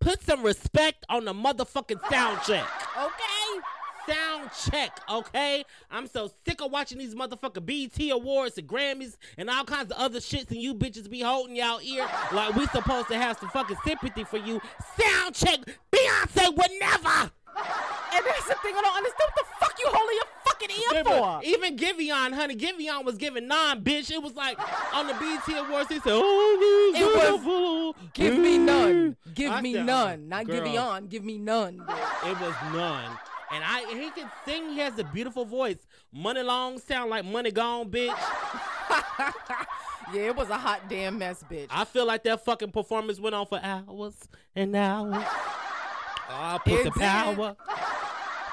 Put 0.00 0.22
some 0.22 0.42
respect 0.42 1.04
on 1.08 1.24
the 1.24 1.32
motherfucking 1.32 2.08
sound 2.08 2.40
check. 2.46 2.66
Okay. 2.96 3.60
Sound 4.08 4.50
check, 4.70 5.00
okay? 5.10 5.64
I'm 5.90 6.06
so 6.06 6.30
sick 6.46 6.62
of 6.62 6.70
watching 6.70 6.96
these 6.96 7.14
motherfucking 7.14 7.66
BT 7.66 8.10
Awards 8.10 8.56
and 8.56 8.66
Grammys 8.66 9.16
and 9.36 9.50
all 9.50 9.64
kinds 9.64 9.90
of 9.90 9.98
other 9.98 10.20
shits, 10.20 10.50
and 10.50 10.62
you 10.62 10.74
bitches 10.74 11.10
be 11.10 11.20
holding 11.20 11.56
y'all 11.56 11.80
ear 11.82 12.08
like 12.32 12.54
we 12.54 12.66
supposed 12.68 13.08
to 13.08 13.18
have 13.18 13.36
some 13.38 13.50
fucking 13.50 13.76
sympathy 13.84 14.24
for 14.24 14.38
you. 14.38 14.62
Sound 14.98 15.34
check, 15.34 15.58
Beyonce 15.92 16.56
would 16.56 16.70
never. 16.78 17.30
And 18.14 18.24
that's 18.24 18.48
the 18.48 18.54
thing 18.62 18.74
I 18.76 18.80
don't 18.82 18.96
understand. 18.96 19.30
What 19.34 19.44
the 19.44 19.44
fuck 19.58 19.74
you 19.78 19.86
holding 19.88 20.16
your 20.16 20.35
fucking 20.74 21.12
Yeah, 21.12 21.38
for? 21.38 21.40
Even 21.44 21.76
Giveon, 21.76 22.32
honey, 22.34 22.56
Giveon 22.56 23.04
was 23.04 23.16
giving 23.16 23.46
nine, 23.48 23.82
bitch. 23.82 24.10
It 24.10 24.22
was 24.22 24.34
like 24.34 24.58
on 24.94 25.06
the 25.06 25.14
BT 25.14 25.56
Awards, 25.58 25.88
he 25.88 25.96
said, 25.96 26.12
"Oh, 26.12 26.92
It 26.94 27.44
was. 27.46 27.94
Give 28.14 28.36
me 28.38 28.58
none. 28.58 29.16
Give 29.34 29.52
I 29.52 29.60
me 29.60 29.74
said, 29.74 29.86
none. 29.86 30.28
Not 30.28 30.46
give 30.46 30.64
girl, 30.64 31.00
me. 31.00 31.06
Give 31.08 31.24
me 31.24 31.38
none. 31.38 31.78
bitch. 31.78 32.30
It 32.30 32.40
was 32.40 32.54
none. 32.72 33.18
And 33.52 33.62
I, 33.64 33.86
and 33.90 34.00
he 34.00 34.10
can 34.10 34.28
sing. 34.44 34.70
He 34.70 34.78
has 34.80 34.98
a 34.98 35.04
beautiful 35.04 35.44
voice. 35.44 35.78
Money 36.12 36.42
long 36.42 36.78
sound 36.78 37.10
like 37.10 37.24
money 37.24 37.52
gone, 37.52 37.88
bitch. 37.90 38.08
yeah, 40.12 40.22
it 40.22 40.36
was 40.36 40.48
a 40.50 40.58
hot 40.58 40.80
damn 40.88 41.18
mess, 41.18 41.44
bitch. 41.50 41.68
I 41.70 41.84
feel 41.84 42.06
like 42.06 42.24
that 42.24 42.44
fucking 42.44 42.72
performance 42.72 43.20
went 43.20 43.34
on 43.34 43.46
for 43.46 43.60
hours 43.62 44.14
and 44.54 44.74
hours. 44.74 45.14
I 46.28 46.58
put 46.64 46.72
It 46.72 46.84
the 46.84 46.90
did. 46.90 47.00
power. 47.02 47.56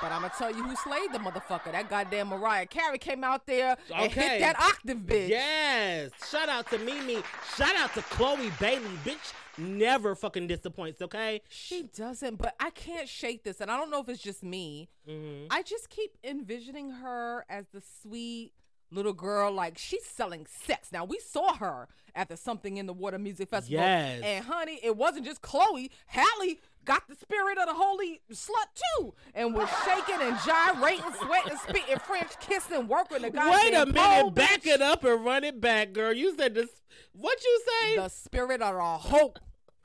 But 0.03 0.11
I'm 0.11 0.19
gonna 0.19 0.33
tell 0.37 0.53
you 0.53 0.61
who 0.61 0.75
slayed 0.75 1.13
the 1.13 1.17
motherfucker. 1.19 1.71
That 1.71 1.89
goddamn 1.89 2.27
Mariah 2.27 2.65
Carey 2.65 2.97
came 2.97 3.23
out 3.23 3.47
there 3.47 3.77
and 3.95 4.11
Okay. 4.11 4.21
hit 4.31 4.39
that 4.41 4.59
octave, 4.59 4.97
bitch. 4.97 5.29
Yes. 5.29 6.11
Shout 6.29 6.49
out 6.49 6.69
to 6.71 6.77
Mimi. 6.79 7.23
Shout 7.55 7.73
out 7.77 7.93
to 7.93 8.01
Chloe 8.01 8.51
Bailey, 8.59 8.97
bitch. 9.05 9.31
Never 9.57 10.13
fucking 10.13 10.47
disappoints. 10.47 11.01
Okay. 11.01 11.41
She 11.47 11.83
doesn't, 11.83 12.35
but 12.35 12.53
I 12.59 12.71
can't 12.71 13.07
shake 13.07 13.45
this, 13.45 13.61
and 13.61 13.71
I 13.71 13.77
don't 13.77 13.89
know 13.89 14.01
if 14.01 14.09
it's 14.09 14.21
just 14.21 14.43
me. 14.43 14.89
Mhm. 15.07 15.47
I 15.49 15.61
just 15.63 15.89
keep 15.89 16.17
envisioning 16.21 16.89
her 16.89 17.45
as 17.47 17.67
the 17.71 17.81
sweet 18.01 18.51
little 18.91 19.13
girl, 19.13 19.51
like 19.53 19.77
she's 19.77 20.05
selling 20.05 20.45
sex. 20.45 20.91
Now 20.91 21.05
we 21.05 21.17
saw 21.19 21.55
her 21.55 21.87
at 22.13 22.27
the 22.27 22.35
Something 22.37 22.75
in 22.77 22.87
the 22.87 22.93
Water 22.93 23.17
Music 23.17 23.49
Festival, 23.49 23.79
Yes. 23.79 24.21
and 24.21 24.45
honey, 24.45 24.79
it 24.83 24.97
wasn't 24.97 25.25
just 25.25 25.41
Chloe. 25.41 25.89
Halle 26.07 26.57
got 26.85 27.07
the 27.07 27.15
spirit 27.15 27.57
of 27.57 27.67
the 27.67 27.73
holy 27.73 28.21
slut 28.31 28.69
too, 28.97 29.13
and 29.33 29.53
was 29.53 29.69
shaking 29.85 30.21
and 30.21 30.37
gyrating, 30.45 31.03
sweating, 31.21 31.57
spitting, 31.57 31.99
French 31.99 32.39
kissing, 32.39 32.87
working 32.87 33.21
the 33.21 33.29
goddamn 33.29 33.51
Wait 33.53 33.73
a 33.73 33.85
minute. 33.85 34.33
Back 34.35 34.61
bitch. 34.63 34.73
it 34.73 34.81
up 34.81 35.03
and 35.03 35.23
run 35.23 35.43
it 35.43 35.59
back, 35.61 35.93
girl. 35.93 36.13
You 36.13 36.35
said 36.35 36.55
this. 36.55 36.69
What 37.13 37.43
you 37.43 37.61
say? 37.81 37.95
The 37.97 38.09
spirit 38.09 38.61
of 38.61 38.75
the 38.75 38.81
hope. 38.81 39.39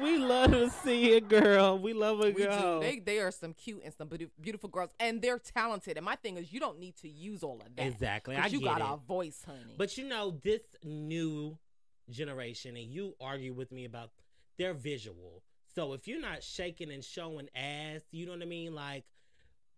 we 0.00 0.18
love 0.18 0.52
to 0.52 0.70
see 0.70 1.12
it, 1.12 1.28
girl. 1.28 1.78
We 1.78 1.92
love 1.92 2.20
a 2.20 2.30
We 2.30 2.44
girl. 2.44 2.80
do. 2.80 2.87
They 2.87 2.99
they 2.99 3.18
are 3.20 3.30
some 3.30 3.52
cute 3.54 3.82
and 3.85 3.92
some 3.94 4.08
beautiful 4.40 4.68
girls, 4.68 4.90
and 4.99 5.20
they're 5.23 5.38
talented. 5.38 5.97
And 5.97 6.04
my 6.04 6.16
thing 6.16 6.37
is, 6.37 6.52
you 6.52 6.61
don't 6.61 6.78
need 6.78 6.97
to 6.99 7.08
use 7.08 7.42
all 7.42 7.61
of 7.64 7.76
that. 7.76 7.87
Exactly, 7.87 8.37
I 8.37 8.47
you 8.47 8.61
got 8.61 8.80
it. 8.80 8.87
a 8.87 8.97
voice, 8.97 9.42
honey. 9.47 9.75
But 9.76 9.97
you 9.99 10.04
know, 10.04 10.30
this 10.42 10.62
new 10.85 11.58
generation, 12.11 12.76
and 12.76 12.87
you 12.92 13.14
argue 13.20 13.52
with 13.52 13.70
me 13.73 13.85
about 13.85 14.11
their 14.59 14.75
visual. 14.75 15.43
So 15.75 15.93
if 15.93 16.09
you're 16.09 16.21
not 16.21 16.43
shaking 16.43 16.91
and 16.91 17.05
showing 17.05 17.49
ass, 17.55 18.00
you 18.11 18.27
know 18.27 18.33
what 18.33 18.43
I 18.43 18.47
mean? 18.47 18.75
Like, 18.75 19.05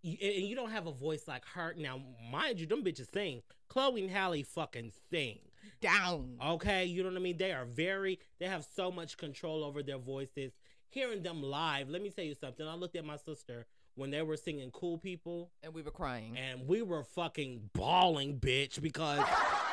you, 0.02 0.16
and 0.22 0.46
you 0.46 0.56
don't 0.56 0.70
have 0.70 0.86
a 0.86 0.92
voice 0.92 1.24
like 1.28 1.44
her. 1.54 1.74
Now, 1.76 2.00
mind 2.32 2.58
you, 2.58 2.66
them 2.66 2.82
bitches 2.82 3.12
sing. 3.12 3.42
Chloe 3.68 4.02
and 4.02 4.10
Halle 4.10 4.42
fucking 4.42 4.92
sing. 5.10 5.38
down. 5.82 6.38
Okay, 6.44 6.86
you 6.86 7.02
know 7.02 7.10
what 7.10 7.16
I 7.18 7.20
mean? 7.20 7.36
They 7.36 7.52
are 7.52 7.66
very, 7.66 8.18
they 8.38 8.46
have 8.46 8.66
so 8.74 8.90
much 8.90 9.16
control 9.18 9.62
over 9.62 9.82
their 9.82 9.98
voices. 9.98 10.52
Hearing 10.88 11.22
them 11.22 11.42
live, 11.42 11.88
let 11.90 12.02
me 12.02 12.10
tell 12.10 12.24
you 12.24 12.34
something. 12.34 12.66
I 12.66 12.74
looked 12.74 12.96
at 12.96 13.04
my 13.04 13.16
sister 13.16 13.66
when 13.94 14.10
they 14.10 14.22
were 14.22 14.36
singing 14.36 14.70
Cool 14.70 14.96
People, 14.98 15.50
And 15.62 15.74
we 15.74 15.82
were 15.82 15.90
crying. 15.90 16.36
and 16.38 16.66
we 16.66 16.80
were 16.82 17.04
fucking 17.04 17.68
bawling, 17.74 18.38
bitch, 18.40 18.80
because 18.80 19.20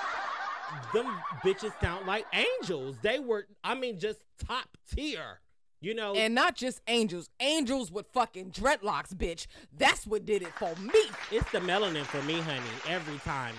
them 0.93 1.05
bitches 1.43 1.79
sound 1.81 2.05
like 2.05 2.25
angels. 2.33 2.97
They 3.01 3.19
were, 3.19 3.47
I 3.63 3.75
mean, 3.75 3.99
just 3.99 4.23
top 4.45 4.77
tier. 4.93 5.39
You 5.79 5.93
know, 5.93 6.15
And 6.15 6.33
not 6.33 6.55
just 6.55 6.81
angels, 6.87 7.29
angels 7.39 7.91
with 7.91 8.07
fucking 8.11 8.49
dreadlocks, 8.49 9.13
bitch. 9.13 9.45
That's 9.77 10.07
what 10.07 10.25
did 10.25 10.41
it 10.41 10.53
for 10.55 10.73
me. 10.81 10.99
it's 11.31 11.51
the 11.51 11.59
melanin 11.59 12.03
for 12.03 12.21
me, 12.23 12.39
honey. 12.41 12.61
Every 12.89 13.19
time, 13.19 13.53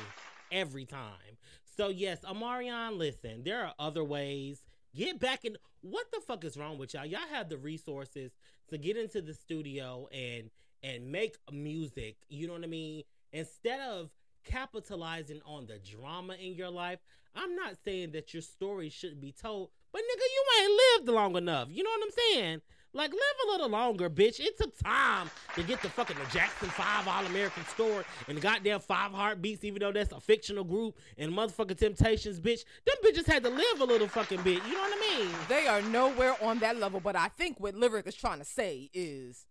every 0.51 0.85
time. 0.85 1.39
So 1.77 1.89
yes, 1.91 2.19
Omarion, 2.29 2.99
listen, 2.99 3.45
there 3.45 3.65
are 3.65 3.73
other 3.79 4.03
ways. 4.03 4.63
Get 4.97 5.21
back 5.21 5.45
in. 5.45 5.57
What 5.81 6.07
the 6.13 6.21
fuck 6.27 6.45
is 6.45 6.57
wrong 6.57 6.77
with 6.77 6.93
y'all? 6.95 7.07
Y'all 7.07 7.21
have 7.31 7.49
the 7.49 7.57
resources 7.57 8.33
to 8.71 8.79
get 8.79 8.97
into 8.97 9.23
the 9.23 9.33
studio 9.33 10.09
and 10.13 10.51
and 10.83 11.13
make 11.13 11.37
music. 11.53 12.17
You 12.29 12.49
know 12.49 12.55
what 12.55 12.65
I 12.65 12.69
mean? 12.69 13.05
Instead 13.33 13.79
of 13.79 14.11
capitalizing 14.49 15.41
on 15.47 15.67
the 15.67 15.79
drama 15.79 16.35
in 16.35 16.55
your 16.55 16.71
life, 16.71 16.99
I'm 17.35 17.55
not 17.55 17.77
saying 17.85 18.13
that 18.13 18.33
your 18.33 18.43
story 18.43 18.89
shouldn't 18.89 19.21
be 19.21 19.33
told, 19.33 19.71
but 19.93 20.01
nigga, 20.01 20.05
you 20.05 20.45
ain't 20.61 20.81
lived 20.97 21.15
long 21.15 21.37
enough. 21.37 21.69
You 21.71 21.85
know 21.85 21.91
what 21.91 22.05
I'm 22.05 22.35
saying? 22.35 22.61
Like, 22.95 23.13
live 23.13 23.21
a 23.47 23.51
little 23.53 23.69
longer, 23.69 24.09
bitch. 24.09 24.41
It 24.41 24.57
took 24.57 24.77
time 24.79 25.31
to 25.55 25.63
get 25.63 25.83
the 25.83 25.91
fucking 25.91 26.17
the 26.17 26.31
Jackson 26.33 26.71
5 26.71 27.07
All 27.07 27.27
American 27.27 27.65
store 27.67 28.03
and 28.27 28.37
the 28.37 28.41
goddamn 28.41 28.81
Five 28.81 29.13
Heartbeats, 29.13 29.63
even 29.63 29.81
though 29.81 29.93
that's 29.93 30.13
a 30.13 30.21
fictional 30.21 30.65
group, 30.65 30.97
and 31.19 31.31
motherfucking 31.31 31.77
Temptations, 31.77 32.41
bitch. 32.41 32.65
Them 32.87 32.97
bitches 33.05 33.27
had 33.27 33.45
to 33.45 33.51
live 33.51 33.81
a 33.81 33.85
little 33.85 34.09
fucking 34.09 34.43
bit. 34.43 34.65
You 34.67 34.73
know 34.73 34.81
what 34.81 34.95
I 34.97 35.19
mean? 35.19 35.31
They 35.49 35.67
are 35.67 35.83
nowhere 35.83 36.35
on 36.43 36.61
that 36.61 36.79
level, 36.79 36.99
but 36.99 37.15
I 37.15 37.29
think 37.29 37.61
what 37.61 37.75
Lyric 37.75 38.07
is 38.07 38.15
trying 38.15 38.39
to 38.39 38.45
say 38.45 38.91
is 38.95 39.45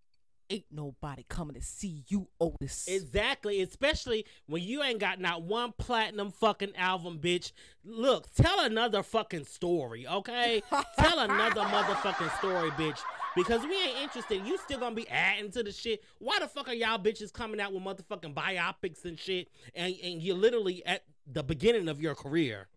ain't 0.50 0.66
nobody 0.72 1.25
coming 1.27 1.56
to 1.56 1.62
see 1.62 2.04
you, 2.08 2.27
Otis. 2.39 2.88
Exactly, 2.88 3.62
especially 3.62 4.25
when 4.48 4.63
you 4.63 4.84
ain't 4.84 5.00
got 5.00 5.20
not 5.20 5.44
one 5.44 5.74
platinum 5.77 6.32
fucking 6.32 6.75
album, 6.75 7.20
bitch. 7.20 7.51
Look, 7.84 8.34
tell 8.36 8.60
another 8.62 9.04
fucking 9.04 9.46
story, 9.46 10.08
okay? 10.08 10.62
tell 11.00 11.20
another 11.20 11.62
motherfucking 11.62 12.38
story, 12.39 12.72
bitch. 12.72 13.00
Because 13.36 13.63
we 13.63 13.75
ain't 13.75 14.01
interested. 14.01 14.46
You 14.46 14.58
still 14.58 14.80
gonna 14.80 14.96
be 14.96 15.08
adding 15.10 15.51
to 15.51 15.63
the 15.63 15.72
shit. 15.72 16.04
Why 16.20 16.39
the 16.39 16.48
fuck 16.48 16.70
are 16.70 16.74
y'all 16.74 16.98
bitches 16.98 17.32
coming 17.32 17.60
out 17.62 17.72
with 17.72 17.84
motherfucking 17.84 18.34
biopics 18.34 19.06
and 19.06 19.20
shit? 19.20 19.50
And 19.75 19.94
and 20.04 20.22
you're 20.22 20.38
literally 20.38 20.84
at 20.86 21.04
the 21.32 21.44
beginning 21.44 21.88
of 21.88 22.01
your 22.01 22.16
career. 22.16 22.68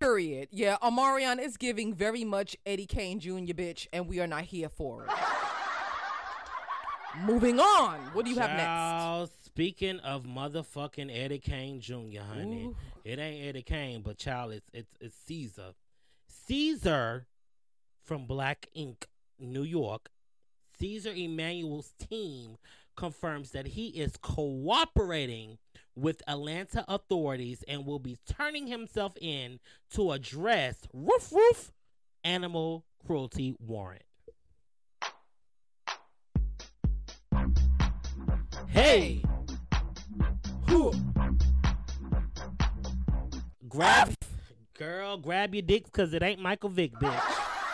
Period. 0.00 0.48
Yeah, 0.50 0.76
Omarion 0.82 1.42
is 1.42 1.56
giving 1.56 1.94
very 1.94 2.24
much 2.24 2.56
Eddie 2.66 2.86
Kane 2.86 3.20
Jr. 3.20 3.54
bitch, 3.54 3.86
and 3.92 4.08
we 4.08 4.20
are 4.20 4.26
not 4.26 4.42
here 4.42 4.68
for 4.68 5.04
it. 5.04 5.10
Moving 7.20 7.60
on. 7.60 7.98
What 8.12 8.24
do 8.24 8.30
you 8.30 8.38
have 8.38 8.50
next? 8.50 8.64
Child, 8.64 9.30
Speaking 9.54 10.00
of 10.00 10.24
motherfucking 10.24 11.14
Eddie 11.14 11.38
Kane 11.38 11.78
Jr., 11.80 12.22
honey, 12.26 12.64
Ooh. 12.64 12.76
it 13.04 13.18
ain't 13.18 13.46
Eddie 13.48 13.62
Kane, 13.62 14.00
but 14.00 14.16
child, 14.16 14.52
it's 14.52 14.70
it's 14.72 14.96
it's 14.98 15.16
Caesar. 15.26 15.74
Caesar 16.46 17.26
from 18.02 18.24
Black 18.26 18.68
Ink, 18.74 19.06
New 19.38 19.62
York. 19.62 20.08
Caesar 20.78 21.12
Emanuel's 21.12 21.92
team 21.98 22.56
confirms 22.96 23.50
that 23.50 23.68
he 23.68 23.88
is 23.88 24.16
cooperating 24.16 25.58
with 25.94 26.22
Atlanta 26.26 26.84
authorities 26.88 27.62
and 27.68 27.84
will 27.84 27.98
be 27.98 28.16
turning 28.26 28.66
himself 28.68 29.12
in 29.20 29.60
to 29.90 30.12
address 30.12 30.76
roof 30.94 31.30
roof 31.30 31.72
animal 32.24 32.86
cruelty 33.06 33.54
warrant. 33.60 34.02
Hey, 38.72 39.22
Whew. 40.66 40.94
grab 43.68 44.14
girl, 44.78 45.18
grab 45.18 45.54
your 45.54 45.60
dicks 45.60 45.90
because 45.90 46.14
it 46.14 46.22
ain't 46.22 46.40
Michael 46.40 46.70
Vick, 46.70 46.94
bitch. 46.94 47.20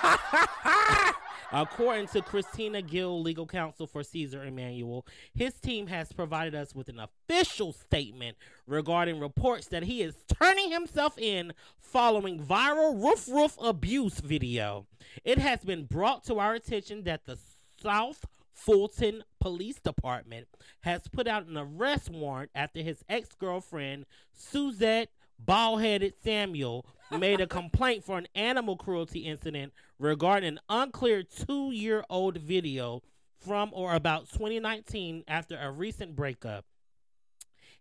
According 1.52 2.09
to 2.09 2.21
Christina 2.21 2.83
Gill, 2.83 3.23
legal 3.23 3.47
counsel 3.47 3.87
for 3.87 4.03
Caesar 4.03 4.42
Emanuel, 4.42 5.07
his 5.35 5.55
team 5.61 5.87
has 5.87 6.12
provided 6.12 6.57
us 6.57 6.75
with 6.75 6.88
an 6.88 6.99
official 6.99 7.72
statement 7.72 8.37
regarding 8.66 9.20
reports 9.20 9.68
that 9.68 9.85
he 9.85 10.03
is 10.03 10.16
turning 10.42 10.72
himself 10.72 11.16
in 11.16 11.53
following 11.79 12.44
viral 12.44 13.01
roof 13.01 13.29
roof 13.29 13.57
abuse 13.62 14.18
video. 14.18 14.88
It 15.25 15.38
has 15.38 15.61
been 15.61 15.85
brought 15.85 16.25
to 16.25 16.40
our 16.40 16.55
attention 16.55 17.05
that 17.05 17.25
the 17.25 17.38
South 17.81 18.27
Fulton 18.59 19.23
Police 19.40 19.79
Department 19.79 20.49
has 20.81 21.07
put 21.09 21.29
out 21.29 21.47
an 21.47 21.57
arrest 21.57 22.11
warrant 22.11 22.51
after 22.55 22.83
his 22.83 23.05
ex 23.09 23.29
girlfriend, 23.38 24.05
Suzette 24.33 25.11
Bald 25.38 25.81
headed 25.81 26.14
Samuel, 26.23 26.85
made 27.16 27.40
a 27.40 27.47
complaint 27.59 28.05
for 28.05 28.18
an 28.18 28.27
animal 28.35 28.77
cruelty 28.77 29.21
incident 29.21 29.73
regarding 29.99 30.49
an 30.49 30.61
unclear 30.68 31.23
two 31.23 31.71
year 31.71 32.05
old 32.11 32.37
video 32.37 33.03
from 33.38 33.71
or 33.73 33.94
about 33.94 34.29
2019 34.31 35.23
after 35.29 35.57
a 35.57 35.71
recent 35.71 36.16
breakup. 36.16 36.64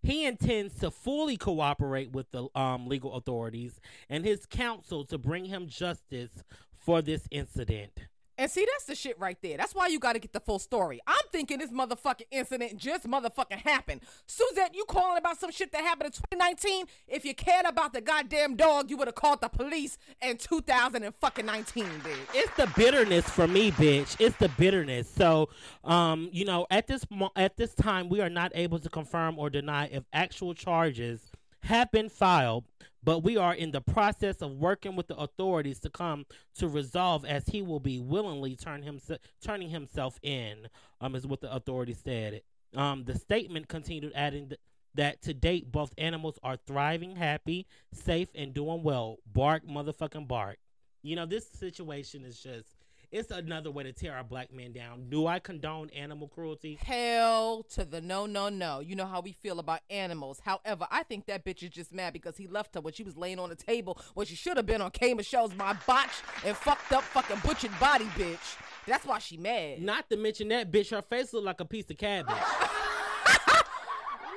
He 0.04 0.26
intends 0.26 0.80
to 0.80 0.92
fully 0.92 1.38
cooperate 1.38 2.12
with 2.12 2.32
the 2.32 2.48
um, 2.54 2.88
legal 2.88 3.16
authorities 3.16 3.82
and 4.10 4.24
his 4.24 4.46
counsel 4.46 5.04
to 5.06 5.18
bring 5.18 5.46
him 5.46 5.68
justice 5.68 6.44
for 6.78 7.02
this 7.02 7.28
incident. 7.32 7.92
And 8.38 8.52
see, 8.52 8.66
that's 8.72 8.86
the 8.86 8.96
shit 8.96 9.20
right 9.20 9.38
there. 9.42 9.58
That's 9.58 9.74
why 9.74 9.88
you 9.88 10.00
got 10.00 10.14
to 10.14 10.20
get 10.20 10.32
the 10.34 10.40
full 10.40 10.60
story. 10.60 11.00
I'm 11.08 11.16
thinking 11.32 11.58
this 11.58 11.72
motherfucking 11.72 12.28
incident 12.32 12.78
just 12.78 13.08
motherfucking 13.08 13.58
happened. 13.58 14.02
Suzette, 14.28 14.76
you 14.76 14.86
calling 14.86 15.18
about 15.18 15.40
some 15.40 15.52
shit 15.52 15.72
that 15.72 15.82
happened 15.82 16.08
in 16.08 16.12
2019? 16.12 16.86
If 17.08 17.26
you 17.26 17.34
cared 17.34 17.66
about 17.66 17.94
the 17.94 18.02
goddamn 18.02 18.56
dog, 18.56 18.90
you 18.90 18.98
would 18.98 19.08
have 19.08 19.16
called 19.16 19.42
the 19.42 19.50
police 19.50 19.98
in 20.22 20.38
2019, 20.38 21.86
bitch. 21.86 22.18
it's 22.34 22.56
the 22.56 22.72
bitterness 22.76 23.28
for 23.30 23.48
me, 23.48 23.72
bitch. 23.72 24.16
It's 24.20 24.36
the 24.38 24.50
bitterness. 24.50 25.10
So, 25.10 25.50
um, 25.84 26.30
you 26.32 26.46
know, 26.46 26.68
at 26.70 26.88
this 26.88 27.06
mo- 27.10 27.32
at 27.36 27.58
this 27.58 27.74
time, 27.74 28.10
we 28.10 28.22
are 28.22 28.30
not 28.30 28.52
able 28.56 28.80
to 28.80 28.90
confirm 28.90 29.40
or 29.40 29.50
deny 29.50 29.88
if 29.88 30.04
actual 30.14 30.54
charges 30.54 31.32
have 31.64 31.92
been 31.92 32.10
filed, 32.10 32.66
but 33.04 33.20
we 33.20 33.38
are 33.38 33.54
in 33.54 33.72
the 33.72 33.82
process 33.82 34.42
of 34.42 34.52
working 34.52 34.96
with 34.96 35.08
the 35.08 35.16
authorities 35.18 35.80
to 35.80 35.90
come 35.90 36.26
to 36.56 36.68
resolve, 36.68 37.26
as 37.26 37.48
he 37.48 37.62
will 37.62 37.80
be 37.80 38.00
willingly 38.00 38.56
turn 38.56 38.84
himself 38.84 39.20
turning 39.42 39.70
himself 39.70 40.20
in. 40.22 40.68
Um, 41.00 41.16
is 41.16 41.28
what 41.28 41.42
the 41.42 41.54
authorities 41.54 42.00
said. 42.04 42.42
Um, 42.76 43.04
the 43.06 43.16
statement 43.16 43.68
continued, 43.68 44.12
adding 44.16 44.50
th- 44.50 44.60
that 44.96 45.22
to 45.22 45.34
date, 45.34 45.72
both 45.72 45.94
animals 45.98 46.40
are 46.44 46.58
thriving, 46.58 47.16
happy, 47.16 47.68
safe, 47.94 48.30
and 48.36 48.54
doing 48.54 48.84
well. 48.84 49.18
Bark, 49.32 49.66
motherfucking 49.66 50.28
bark. 50.28 50.58
You 51.04 51.16
know, 51.16 51.26
this 51.26 51.48
situation 51.48 52.26
is 52.26 52.40
just, 52.42 52.77
it's 53.12 53.32
another 53.32 53.72
way 53.72 53.84
to 53.84 53.94
tear 53.94 54.16
our 54.16 54.24
black 54.24 54.54
men 54.54 54.74
down. 54.74 55.06
Do 55.10 55.28
I 55.28 55.40
condone 55.40 55.90
animal 55.96 56.28
cruelty? 56.28 56.78
Hell 56.82 57.64
to 57.74 57.86
the 57.86 58.02
no, 58.02 58.26
no, 58.26 58.50
no. 58.50 58.80
You 58.80 58.96
know 58.96 59.06
how 59.06 59.22
we 59.22 59.32
feel 59.32 59.60
about 59.60 59.82
animals. 59.90 60.42
However, 60.44 60.88
I 60.92 61.04
think 61.04 61.26
that 61.28 61.46
bitch 61.46 61.64
is 61.64 61.70
just 61.70 61.94
mad 61.94 62.14
because 62.14 62.38
he 62.38 62.48
left 62.48 62.76
her 62.76 62.82
when 62.82 62.94
she 62.94 63.04
was 63.04 63.16
laying 63.16 63.40
on 63.40 63.50
the 63.50 63.56
table 63.56 64.00
when 64.14 64.26
she 64.26 64.36
should 64.36 64.58
have 64.58 64.66
been 64.66 64.82
on 64.82 64.92
K 64.92 65.14
Michelle's 65.14 65.56
my 65.56 65.76
botch 65.86 66.22
and 66.46 66.56
fucked 66.56 66.92
up 66.92 67.04
fucking 67.04 67.38
butchered 67.44 67.78
body, 67.80 68.06
bitch. 68.16 68.58
That's 68.86 69.06
why 69.06 69.20
she 69.20 69.38
mad. 69.38 69.82
Not 69.82 70.10
to 70.10 70.18
mention 70.18 70.50
that 70.50 70.72
bitch, 70.72 70.92
her 70.92 71.02
face 71.02 71.34
look 71.34 71.44
like 71.44 71.60
a 71.60 71.66
piece 71.66 71.90
of 71.90 71.98
cabbage. 71.98 72.36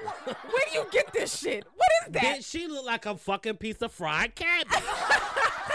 Where 0.24 0.64
do 0.70 0.78
you 0.78 0.86
get 0.90 1.12
this 1.12 1.38
shit? 1.38 1.64
What 1.74 1.88
is 2.06 2.12
that? 2.12 2.22
Bitch, 2.22 2.50
she 2.50 2.66
look 2.66 2.84
like 2.84 3.06
a 3.06 3.16
fucking 3.16 3.56
piece 3.56 3.82
of 3.82 3.92
fried 3.92 4.34
cabbage. 4.34 4.68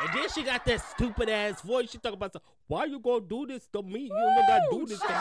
and 0.00 0.10
then 0.14 0.28
she 0.34 0.42
got 0.42 0.64
that 0.64 0.80
stupid 0.80 1.28
ass 1.28 1.60
voice. 1.62 1.90
She 1.90 1.98
talk 1.98 2.12
about, 2.12 2.32
some, 2.32 2.42
why 2.66 2.84
you 2.84 3.00
gonna 3.00 3.24
do 3.24 3.46
this 3.46 3.66
to 3.72 3.82
me? 3.82 4.02
You 4.02 4.08
don't 4.10 4.46
gotta 4.46 4.64
do 4.70 4.86
this 4.86 5.00
to 5.00 5.08
me. 5.08 5.14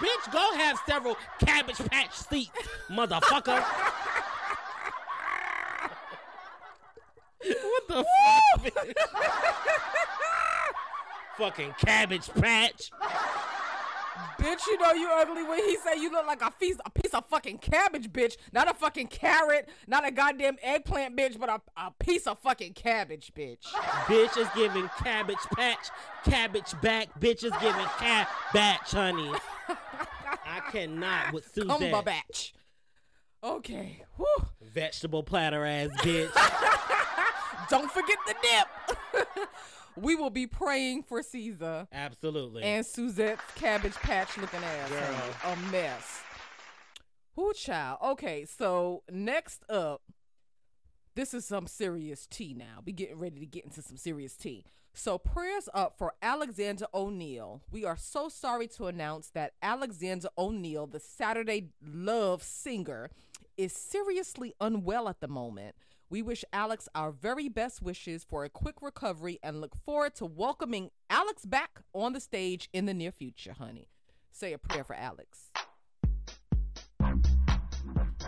Bitch, 0.00 0.32
go 0.32 0.54
have 0.56 0.78
several 0.86 1.16
cabbage 1.44 1.78
patch 1.88 2.14
seats, 2.14 2.50
motherfucker. 2.90 3.62
what 7.46 7.88
the 7.88 8.04
fuck? 8.64 8.86
fucking 11.38 11.74
cabbage 11.78 12.28
patch. 12.34 12.90
Bitch, 14.38 14.66
you 14.66 14.78
know 14.78 14.92
you 14.92 15.08
ugly 15.12 15.44
when 15.44 15.58
he 15.58 15.76
say 15.76 15.96
you 15.96 16.10
look 16.10 16.26
like 16.26 16.42
a 16.42 16.50
piece, 16.50 16.76
a 16.84 16.90
piece 16.90 17.12
of 17.12 17.26
fucking 17.26 17.58
cabbage, 17.58 18.10
bitch. 18.12 18.36
Not 18.52 18.70
a 18.70 18.74
fucking 18.74 19.08
carrot, 19.08 19.68
not 19.86 20.06
a 20.06 20.10
goddamn 20.10 20.56
eggplant, 20.62 21.16
bitch, 21.16 21.38
but 21.38 21.48
a, 21.48 21.60
a 21.76 21.92
piece 21.98 22.26
of 22.26 22.38
fucking 22.38 22.72
cabbage, 22.72 23.32
bitch. 23.36 23.64
Bitch 24.06 24.36
is 24.36 24.48
giving 24.56 24.88
cabbage 24.98 25.38
patch, 25.54 25.90
cabbage 26.24 26.72
back. 26.82 27.08
Bitch 27.20 27.44
is 27.44 27.52
giving 27.60 27.86
cabbage, 27.98 28.90
honey. 28.90 29.32
I 29.68 30.60
cannot 30.70 31.32
with 31.32 31.44
Suzette. 31.54 31.80
Cumberbatch. 31.80 32.52
Okay. 33.42 34.04
Whew. 34.16 34.46
Vegetable 34.62 35.22
platter 35.22 35.64
ass 35.64 35.88
bitch. 35.98 36.30
Don't 37.70 37.90
forget 37.90 38.18
the 38.26 38.34
dip. 38.42 39.28
we 39.96 40.14
will 40.14 40.30
be 40.30 40.46
praying 40.46 41.02
for 41.02 41.22
Caesar 41.22 41.86
Absolutely. 41.92 42.62
and 42.62 42.84
Suzette's 42.84 43.42
cabbage 43.54 43.94
patch 43.94 44.36
looking 44.38 44.60
ass. 44.60 44.90
Girl. 44.90 45.52
A 45.52 45.56
mess. 45.70 46.22
Who 47.36 47.52
child? 47.54 47.98
Okay, 48.02 48.44
so 48.44 49.02
next 49.10 49.62
up, 49.70 50.02
this 51.14 51.34
is 51.34 51.44
some 51.44 51.66
serious 51.66 52.26
tea 52.26 52.54
now. 52.54 52.82
We 52.84 52.92
getting 52.92 53.18
ready 53.18 53.40
to 53.40 53.46
get 53.46 53.64
into 53.64 53.82
some 53.82 53.96
serious 53.96 54.36
tea. 54.36 54.64
So, 54.92 55.18
prayers 55.18 55.68
up 55.72 55.96
for 55.96 56.14
Alexander 56.20 56.86
O'Neal. 56.92 57.62
We 57.70 57.84
are 57.84 57.96
so 57.96 58.28
sorry 58.28 58.66
to 58.68 58.86
announce 58.86 59.30
that 59.30 59.52
Alexander 59.62 60.28
O'Neal, 60.36 60.86
the 60.88 60.98
Saturday 60.98 61.70
Love 61.80 62.42
singer, 62.42 63.10
is 63.56 63.72
seriously 63.72 64.52
unwell 64.60 65.08
at 65.08 65.20
the 65.20 65.28
moment. 65.28 65.76
We 66.10 66.22
wish 66.22 66.44
Alex 66.52 66.88
our 66.92 67.12
very 67.12 67.48
best 67.48 67.80
wishes 67.80 68.24
for 68.24 68.44
a 68.44 68.48
quick 68.48 68.82
recovery 68.82 69.38
and 69.44 69.60
look 69.60 69.76
forward 69.76 70.16
to 70.16 70.26
welcoming 70.26 70.90
Alex 71.08 71.44
back 71.44 71.82
on 71.94 72.14
the 72.14 72.20
stage 72.20 72.68
in 72.72 72.86
the 72.86 72.94
near 72.94 73.12
future, 73.12 73.52
honey. 73.52 73.88
Say 74.32 74.52
a 74.52 74.58
prayer 74.58 74.82
for 74.82 74.94
Alex. 74.94 75.50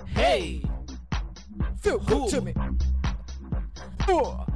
Hey, 0.06 0.62
Feel 1.80 1.98
good 1.98 2.28
to 2.30 2.40
me. 2.40 2.54
Oh. 4.08 4.46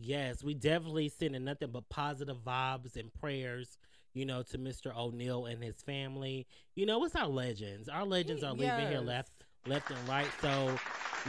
yes, 0.00 0.44
we 0.44 0.54
definitely 0.54 1.08
sending 1.08 1.44
nothing 1.44 1.70
but 1.72 1.88
positive 1.88 2.36
vibes 2.46 2.96
and 2.96 3.12
prayers. 3.12 3.78
You 4.14 4.26
know, 4.26 4.42
to 4.42 4.58
Mr. 4.58 4.96
O'Neal 4.96 5.46
and 5.46 5.62
his 5.62 5.82
family. 5.82 6.46
You 6.74 6.86
know, 6.86 7.04
it's 7.04 7.14
our 7.14 7.28
legends. 7.28 7.88
Our 7.88 8.04
legends 8.04 8.42
are 8.42 8.52
leaving 8.52 8.88
here 8.88 9.00
left, 9.00 9.30
left 9.66 9.90
and 9.90 10.08
right. 10.08 10.28
So, 10.40 10.78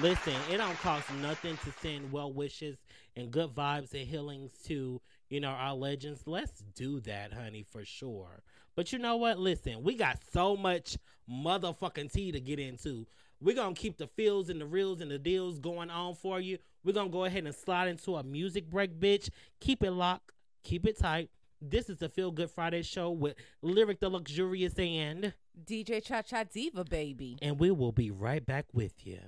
listen, 0.01 0.33
it 0.49 0.57
don't 0.57 0.77
cost 0.79 1.11
nothing 1.15 1.57
to 1.57 1.71
send 1.81 2.11
well 2.11 2.31
wishes 2.31 2.77
and 3.15 3.31
good 3.31 3.53
vibes 3.53 3.93
and 3.93 4.07
healings 4.07 4.51
to 4.65 5.01
you 5.29 5.39
know 5.39 5.49
our 5.49 5.73
legends. 5.73 6.23
Let's 6.25 6.63
do 6.75 6.99
that, 7.01 7.33
honey, 7.33 7.65
for 7.69 7.85
sure. 7.85 8.41
But 8.75 8.93
you 8.93 8.99
know 8.99 9.17
what? 9.17 9.37
Listen, 9.37 9.83
we 9.83 9.95
got 9.95 10.19
so 10.31 10.55
much 10.55 10.97
motherfucking 11.29 12.11
tea 12.11 12.31
to 12.31 12.39
get 12.39 12.59
into. 12.59 13.05
We're 13.41 13.55
gonna 13.55 13.75
keep 13.75 13.97
the 13.97 14.07
feels 14.07 14.49
and 14.49 14.61
the 14.61 14.65
reels 14.65 15.01
and 15.01 15.09
the 15.09 15.17
deals 15.17 15.59
going 15.59 15.89
on 15.89 16.15
for 16.15 16.39
you. 16.39 16.59
We're 16.83 16.93
gonna 16.93 17.09
go 17.09 17.25
ahead 17.25 17.45
and 17.45 17.55
slide 17.55 17.87
into 17.87 18.15
a 18.15 18.23
music 18.23 18.69
break, 18.69 18.99
bitch. 18.99 19.29
Keep 19.59 19.83
it 19.83 19.91
locked, 19.91 20.31
keep 20.63 20.85
it 20.85 20.99
tight. 20.99 21.29
This 21.61 21.89
is 21.89 21.97
the 21.97 22.09
Feel 22.09 22.31
Good 22.31 22.49
Friday 22.49 22.81
show 22.81 23.11
with 23.11 23.35
Lyric 23.61 23.99
the 23.99 24.09
Luxurious 24.09 24.73
and 24.79 25.33
DJ 25.63 26.03
Cha 26.03 26.23
Cha 26.23 26.43
Diva, 26.43 26.83
baby. 26.83 27.37
and 27.41 27.59
we 27.59 27.69
will 27.69 27.91
be 27.91 28.09
right 28.09 28.43
back 28.43 28.65
with 28.73 29.05
you. 29.05 29.19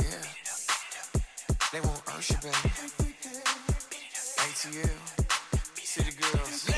Yeah. 0.00 0.06
They 1.72 1.80
want 1.80 2.02
Usher, 2.08 2.38
baby. 2.42 2.54
ATL. 4.38 4.90
City 5.76 6.12
girls. 6.20 6.69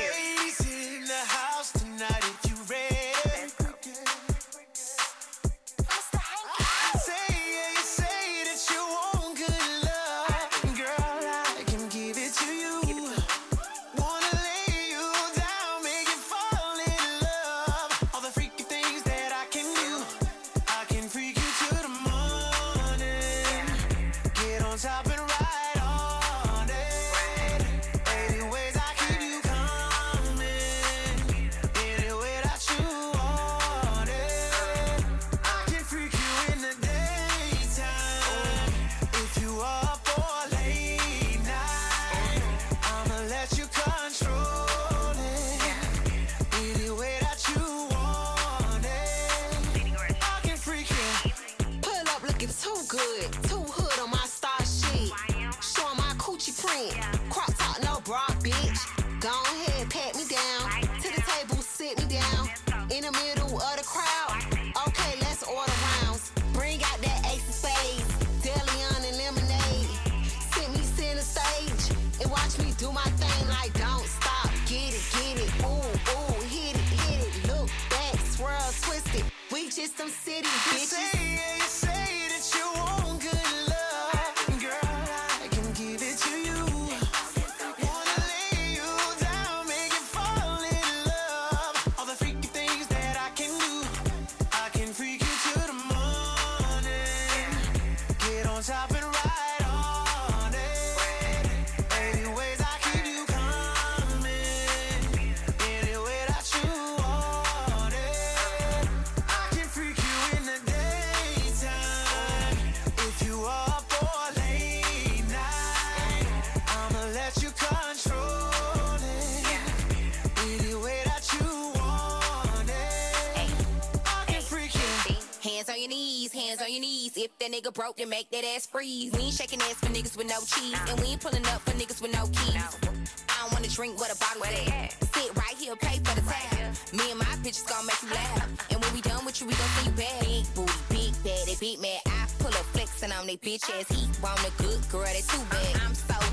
That 127.42 127.50
nigga 127.50 127.74
broke, 127.74 127.96
then 127.96 128.08
make 128.08 128.30
that 128.30 128.44
ass 128.54 128.66
freeze. 128.66 129.12
We 129.12 129.26
ain't 129.26 129.34
shaking 129.34 129.60
ass 129.62 129.74
for 129.74 129.86
niggas 129.86 130.16
with 130.16 130.28
no 130.28 130.38
cheese. 130.46 130.78
And 130.88 131.00
we 131.00 131.08
ain't 131.08 131.20
pulling 131.20 131.44
up 131.46 131.60
for 131.62 131.72
niggas 131.72 132.00
with 132.00 132.12
no 132.14 132.26
keys. 132.28 132.54
I 132.54 133.42
don't 133.42 133.52
wanna 133.52 133.68
drink 133.68 133.98
what 133.98 134.14
a 134.14 134.18
bottle 134.18 134.44
at. 134.44 134.92
Sit 135.12 135.34
right 135.36 135.56
here, 135.58 135.74
pay 135.74 135.98
for 135.98 136.14
the 136.14 136.22
tab. 136.22 136.76
Me 136.92 137.10
and 137.10 137.18
my 137.18 137.34
bitches 137.42 137.66
gon' 137.68 137.84
make 137.86 138.00
you 138.02 138.10
laugh. 138.10 138.48
And 138.70 138.80
when 138.80 138.94
we 138.94 139.00
done 139.00 139.24
with 139.24 139.40
you, 139.40 139.48
we 139.48 139.54
gon' 139.54 139.68
see 139.78 139.90
you 139.90 139.96
back. 139.96 140.20
Big 140.20 140.54
booty, 140.54 140.72
big 140.88 141.12
bad, 141.24 141.46
they 141.48 141.56
big 141.58 141.80
mad. 141.80 142.00
I 142.06 142.26
pull 142.38 142.54
up 142.54 142.66
flexing 142.74 143.10
on 143.10 143.26
they 143.26 143.36
bitch 143.36 143.68
ass. 143.74 143.90
He 143.90 144.06
want 144.22 144.38
a 144.46 144.52
good 144.62 144.80
girl, 144.88 145.02
they 145.02 145.22
too 145.26 145.42
bad. 145.50 145.82
I'm 145.82 145.94
so 145.94 146.31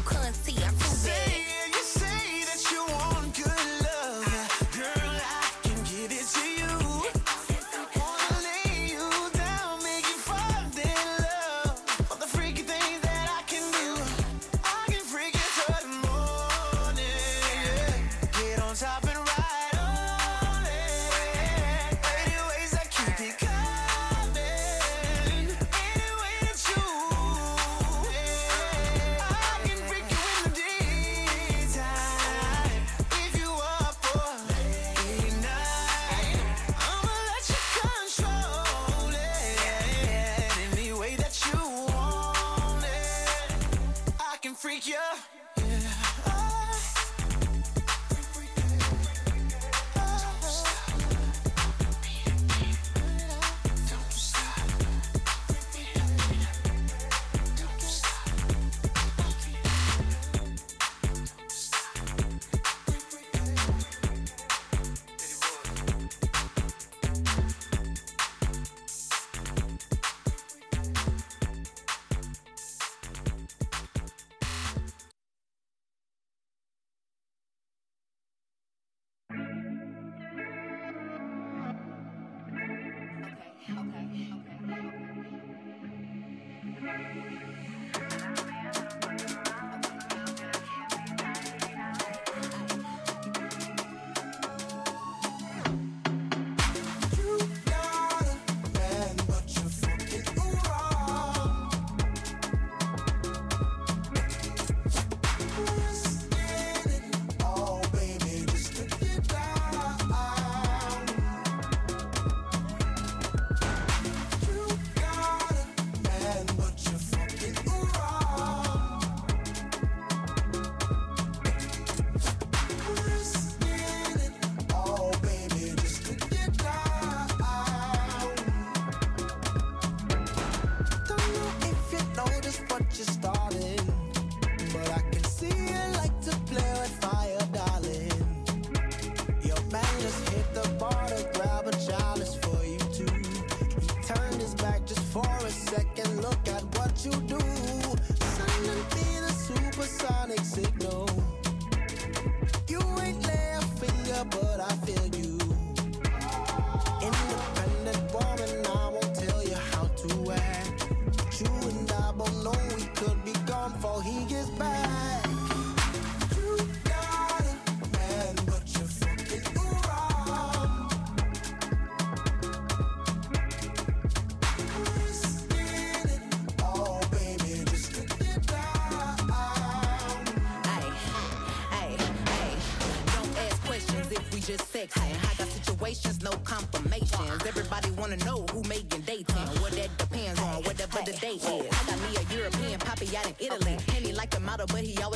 but 194.68 194.84
he 194.84 195.02
always 195.02 195.09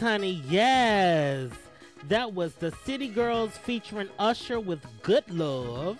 honey, 0.00 0.42
yes. 0.48 1.50
That 2.08 2.32
was 2.32 2.54
the 2.54 2.72
City 2.84 3.08
Girls 3.08 3.56
featuring 3.58 4.08
Usher 4.18 4.58
with 4.58 4.80
Good 5.02 5.30
Love. 5.30 5.98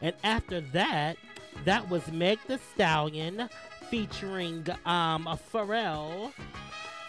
And 0.00 0.14
after 0.24 0.60
that, 0.72 1.16
that 1.64 1.88
was 1.90 2.06
Meg 2.10 2.38
the 2.48 2.58
Stallion 2.74 3.48
featuring 3.90 4.66
um 4.86 5.28
Pharrell. 5.52 6.32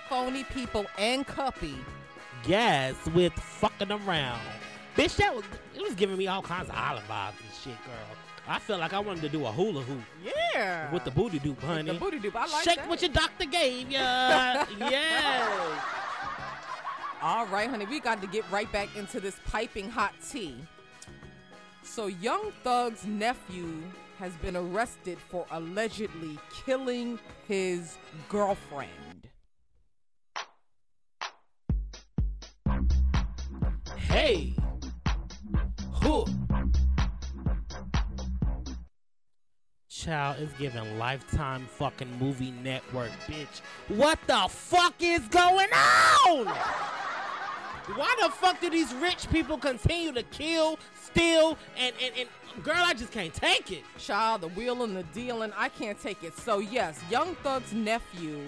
Phony 0.10 0.44
people 0.44 0.86
and 0.98 1.26
Cuppy. 1.26 1.76
Yes, 2.46 2.96
with 3.16 3.34
fucking 3.34 3.92
around. 3.92 4.42
Bitch, 4.98 5.16
that 5.16 5.34
was 5.34 5.46
it 5.76 5.82
was 5.82 5.96
giving 5.96 6.18
me 6.18 6.28
all 6.28 6.42
kinds 6.42 6.70
of 6.70 6.76
island 6.76 7.06
vibes 7.08 7.30
and 7.40 7.54
shit, 7.64 7.84
girl. 7.86 8.18
I 8.46 8.60
felt 8.60 8.82
like 8.82 8.92
I 8.92 9.00
wanted 9.00 9.22
to 9.22 9.30
do 9.30 9.46
a 9.46 9.52
hula 9.52 9.82
hoop 9.82 10.02
Yeah. 10.54 10.92
with 10.94 11.06
the 11.06 11.12
booty 11.12 11.40
doop, 11.40 11.62
honey. 11.62 11.90
the 11.94 11.98
booty 11.98 12.20
doop. 12.20 12.36
I 12.36 12.46
like 12.48 12.64
Shake 12.66 12.76
that. 12.80 12.90
what 12.90 13.02
your 13.02 13.12
doctor 13.12 13.46
gave 13.46 13.90
ya. 13.90 14.66
yes. 14.80 15.80
All 17.26 17.46
right, 17.46 17.70
honey, 17.70 17.86
we 17.86 18.02
got 18.02 18.20
to 18.20 18.28
get 18.28 18.44
right 18.52 18.70
back 18.74 18.98
into 18.98 19.22
this 19.22 19.38
piping 19.48 19.90
hot 19.90 20.14
tea. 20.30 20.58
So, 21.82 22.08
Young 22.08 22.52
Thug's 22.66 23.06
nephew 23.06 23.82
has 24.20 24.34
been 24.42 24.58
arrested 24.58 25.18
for 25.30 25.46
allegedly 25.52 26.38
killing 26.66 27.18
his 27.48 27.96
girlfriend. 28.28 28.90
Hey. 33.96 34.54
Who? 36.02 36.26
Child 39.90 40.42
is 40.42 40.52
giving 40.60 41.00
Lifetime 41.00 41.68
fucking 41.68 42.20
movie 42.20 42.52
network, 42.62 43.12
bitch. 43.28 43.62
What 43.88 44.20
the 44.28 44.48
fuck 44.50 44.96
is 45.00 45.22
going 45.30 45.70
on? 45.70 46.54
Why 47.96 48.16
the 48.22 48.30
fuck 48.30 48.62
do 48.62 48.70
these 48.70 48.94
rich 48.96 49.30
people 49.30 49.58
continue 49.58 50.12
to 50.14 50.24
kill, 50.24 50.80
steal, 51.02 51.58
and, 51.78 51.94
and, 52.02 52.14
and 52.56 52.64
girl, 52.64 52.78
I 52.78 52.94
just 52.94 53.12
can't 53.12 53.34
take 53.34 53.72
it. 53.72 53.84
Child, 53.98 54.42
the 54.42 54.48
wheel 54.50 54.84
and 54.84 54.96
the 54.96 55.04
dealing, 55.04 55.52
I 55.58 55.70
can't 55.70 56.00
take 56.02 56.24
it. 56.24 56.38
So, 56.38 56.60
yes, 56.60 57.00
Young 57.10 57.36
Thug's 57.44 57.74
nephew, 57.74 58.40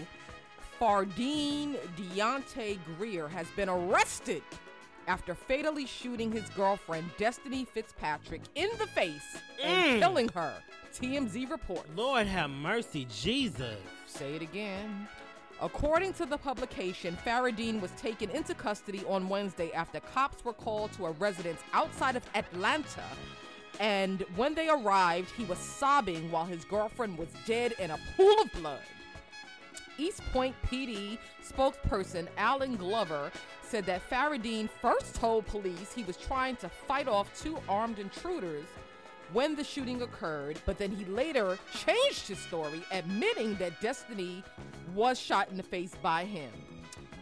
Fardine 0.79 1.75
Deontay 1.97 2.77
Greer, 2.97 3.27
has 3.27 3.47
been 3.55 3.69
arrested 3.69 4.41
after 5.07 5.35
fatally 5.35 5.85
shooting 5.85 6.31
his 6.31 6.49
girlfriend, 6.49 7.09
Destiny 7.17 7.65
Fitzpatrick, 7.65 8.41
in 8.55 8.69
the 8.79 8.87
face 8.87 9.37
and 9.61 9.85
Mm. 9.85 9.99
killing 9.99 10.29
her. 10.29 10.53
TMZ 10.93 11.45
report. 11.51 11.93
Lord 11.95 12.25
have 12.25 12.49
mercy, 12.49 13.05
Jesus. 13.11 13.77
Say 14.07 14.35
it 14.35 14.41
again. 14.41 15.07
According 15.61 16.13
to 16.13 16.25
the 16.25 16.37
publication, 16.37 17.17
Faradine 17.25 17.79
was 17.79 17.91
taken 17.91 18.29
into 18.29 18.53
custody 18.53 19.03
on 19.07 19.29
Wednesday 19.29 19.71
after 19.71 20.01
cops 20.01 20.43
were 20.43 20.53
called 20.53 20.91
to 20.93 21.05
a 21.05 21.11
residence 21.11 21.61
outside 21.73 22.17
of 22.17 22.23
Atlanta. 22.35 23.03
And 23.79 24.21
when 24.35 24.53
they 24.53 24.67
arrived, 24.69 25.31
he 25.31 25.45
was 25.45 25.57
sobbing 25.57 26.29
while 26.29 26.45
his 26.45 26.65
girlfriend 26.65 27.17
was 27.17 27.29
dead 27.45 27.73
in 27.79 27.91
a 27.91 27.99
pool 28.17 28.35
of 28.41 28.51
blood. 28.53 28.81
East 29.97 30.21
Point 30.33 30.55
PD 30.65 31.17
spokesperson 31.41 32.27
Alan 32.37 32.75
Glover 32.75 33.31
said 33.61 33.85
that 33.85 34.07
Faradine 34.09 34.69
first 34.81 35.15
told 35.15 35.45
police 35.45 35.93
he 35.93 36.03
was 36.03 36.17
trying 36.17 36.57
to 36.57 36.67
fight 36.67 37.07
off 37.07 37.29
two 37.41 37.57
armed 37.69 37.99
intruders 37.99 38.65
when 39.33 39.55
the 39.55 39.63
shooting 39.63 40.01
occurred, 40.01 40.59
but 40.65 40.77
then 40.77 40.91
he 40.91 41.05
later 41.05 41.57
changed 41.73 42.27
his 42.27 42.39
story, 42.39 42.81
admitting 42.91 43.55
that 43.55 43.79
Destiny 43.81 44.43
was 44.93 45.19
shot 45.19 45.49
in 45.49 45.57
the 45.57 45.63
face 45.63 45.93
by 46.01 46.25
him. 46.25 46.49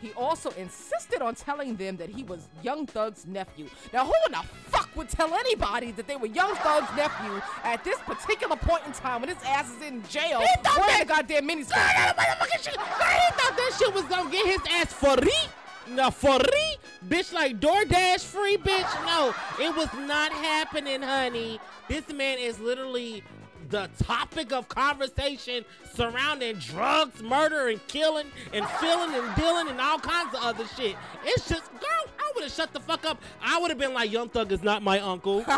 He 0.02 0.12
also 0.18 0.50
insisted 0.52 1.22
on 1.22 1.34
telling 1.34 1.78
them 1.78 1.96
that 1.96 2.10
he 2.10 2.24
was 2.24 2.50
Young 2.62 2.86
Thug's 2.86 3.26
nephew. 3.26 3.70
Now, 3.94 4.04
who 4.06 4.12
in 4.28 4.34
the 4.34 4.44
fuck 4.70 4.90
would 4.98 5.08
tell 5.08 5.34
anybody 5.34 5.92
that 5.92 6.08
they 6.08 6.18
were 6.18 6.28
Young 6.28 6.54
Thug's 6.56 6.94
nephew 6.98 7.42
at 7.64 7.86
this 7.86 7.98
particular 8.00 8.58
point 8.58 8.84
in 8.86 8.92
time 8.92 9.22
when 9.22 9.30
his 9.30 9.42
ass 9.46 9.72
is 9.72 9.82
in 9.82 10.04
jail 10.10 10.42
He 10.42 10.48
thought 10.62 10.76
that- 10.88 11.06
goddamn 11.08 11.48
miniskirt? 11.48 11.70
Girl, 11.70 11.78
that 11.96 12.18
motherfucking 12.18 12.64
shit. 12.64 12.76
Girl, 12.76 12.86
he 12.86 13.32
thought 13.32 13.56
that 13.58 13.76
shit 13.80 13.94
was 13.94 14.04
gonna 14.04 14.30
get 14.30 14.46
his 14.46 14.60
ass 14.72 14.92
for 14.92 15.16
free. 15.16 15.50
No, 15.88 16.12
for 16.12 16.38
free? 16.40 16.78
Bitch, 17.08 17.32
like 17.34 17.60
DoorDash 17.62 18.26
free, 18.26 18.58
bitch? 18.58 19.06
No, 19.06 19.34
it 19.60 19.74
was 19.76 19.88
not 20.06 20.32
happening, 20.34 21.02
honey. 21.02 21.60
This 21.88 22.08
man 22.10 22.38
is 22.40 22.60
literally 22.60 23.24
the 23.70 23.90
topic 24.04 24.52
of 24.52 24.68
conversation 24.68 25.66
surrounding 25.94 26.58
drugs, 26.58 27.22
murder, 27.24 27.70
and 27.70 27.86
killing, 27.88 28.28
and 28.54 28.68
filling 28.68 29.14
and 29.16 29.36
dealing, 29.36 29.70
and 29.70 29.80
all 29.80 30.00
kinds 30.00 30.34
of 30.36 30.44
other 30.44 30.66
shit. 30.76 30.96
It's 31.26 31.48
just, 31.48 31.72
girl, 31.72 32.06
I 32.20 32.32
would 32.36 32.44
have 32.44 32.54
shut 32.54 32.74
the 32.74 32.80
fuck 32.80 33.06
up. 33.06 33.22
I 33.42 33.60
would 33.60 33.72
have 33.72 33.80
been 33.80 33.94
like, 33.94 34.12
Young 34.12 34.30
Thug 34.30 34.52
is 34.52 34.64
not 34.64 34.84
my 34.84 35.00
uncle. 35.00 35.46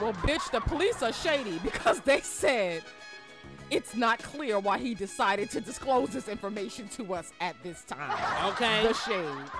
Well, 0.00 0.12
bitch, 0.12 0.48
the 0.52 0.60
police 0.60 1.02
are 1.02 1.12
shady 1.12 1.58
because 1.58 1.98
they 2.02 2.20
said 2.20 2.84
it's 3.68 3.96
not 3.96 4.20
clear 4.22 4.60
why 4.60 4.78
he 4.78 4.94
decided 4.94 5.50
to 5.50 5.60
disclose 5.60 6.10
this 6.10 6.28
information 6.28 6.88
to 6.90 7.14
us 7.14 7.32
at 7.40 7.60
this 7.64 7.82
time. 7.82 8.12
Okay. 8.52 8.86
The 8.86 8.94
shade. 8.94 9.50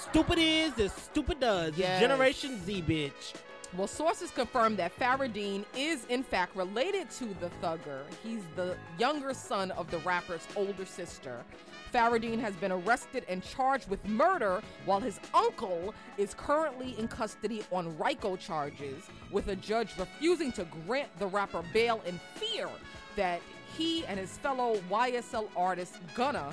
Stupid 0.00 0.38
is 0.40 0.76
as 0.80 0.92
stupid 0.92 1.38
does. 1.38 1.78
Yes. 1.78 2.00
Generation 2.00 2.60
Z, 2.64 2.82
bitch. 2.82 3.34
Well, 3.74 3.86
sources 3.86 4.30
confirm 4.30 4.76
that 4.76 4.94
Faradine 4.98 5.64
is 5.74 6.04
in 6.10 6.22
fact 6.22 6.54
related 6.54 7.08
to 7.12 7.24
the 7.40 7.50
thugger. 7.62 8.02
He's 8.22 8.42
the 8.54 8.76
younger 8.98 9.32
son 9.32 9.70
of 9.70 9.90
the 9.90 9.96
rapper's 9.98 10.46
older 10.56 10.84
sister. 10.84 11.42
Faradine 11.92 12.38
has 12.38 12.54
been 12.56 12.70
arrested 12.70 13.24
and 13.28 13.42
charged 13.42 13.88
with 13.88 14.06
murder, 14.06 14.60
while 14.84 15.00
his 15.00 15.18
uncle 15.32 15.94
is 16.18 16.34
currently 16.34 16.98
in 16.98 17.08
custody 17.08 17.62
on 17.72 17.96
RICO 17.98 18.36
charges, 18.36 19.04
with 19.30 19.48
a 19.48 19.56
judge 19.56 19.96
refusing 19.98 20.52
to 20.52 20.66
grant 20.86 21.08
the 21.18 21.26
rapper 21.26 21.62
bail 21.72 22.02
in 22.06 22.20
fear 22.34 22.68
that 23.16 23.40
he 23.74 24.04
and 24.04 24.20
his 24.20 24.36
fellow 24.38 24.76
YSL 24.90 25.48
artist 25.56 25.94
Gunna, 26.14 26.52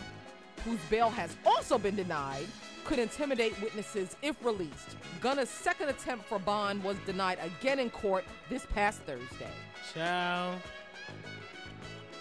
whose 0.64 0.80
bail 0.90 1.10
has 1.10 1.36
also 1.46 1.78
been 1.78 1.98
denied, 1.98 2.48
could 2.86 3.00
intimidate 3.00 3.60
witnesses 3.62 4.16
if 4.22 4.44
released. 4.44 4.98
Gunna's 5.22 5.50
second 5.50 5.90
attempt 5.90 6.26
for 6.26 6.40
bond 6.40 6.84
was 6.84 6.98
denied 7.06 7.40
again 7.42 7.80
in 7.80 7.90
court 7.90 8.26
this 8.50 8.66
past 8.68 9.02
Thursday. 9.02 9.52
Ciao. 9.94 10.56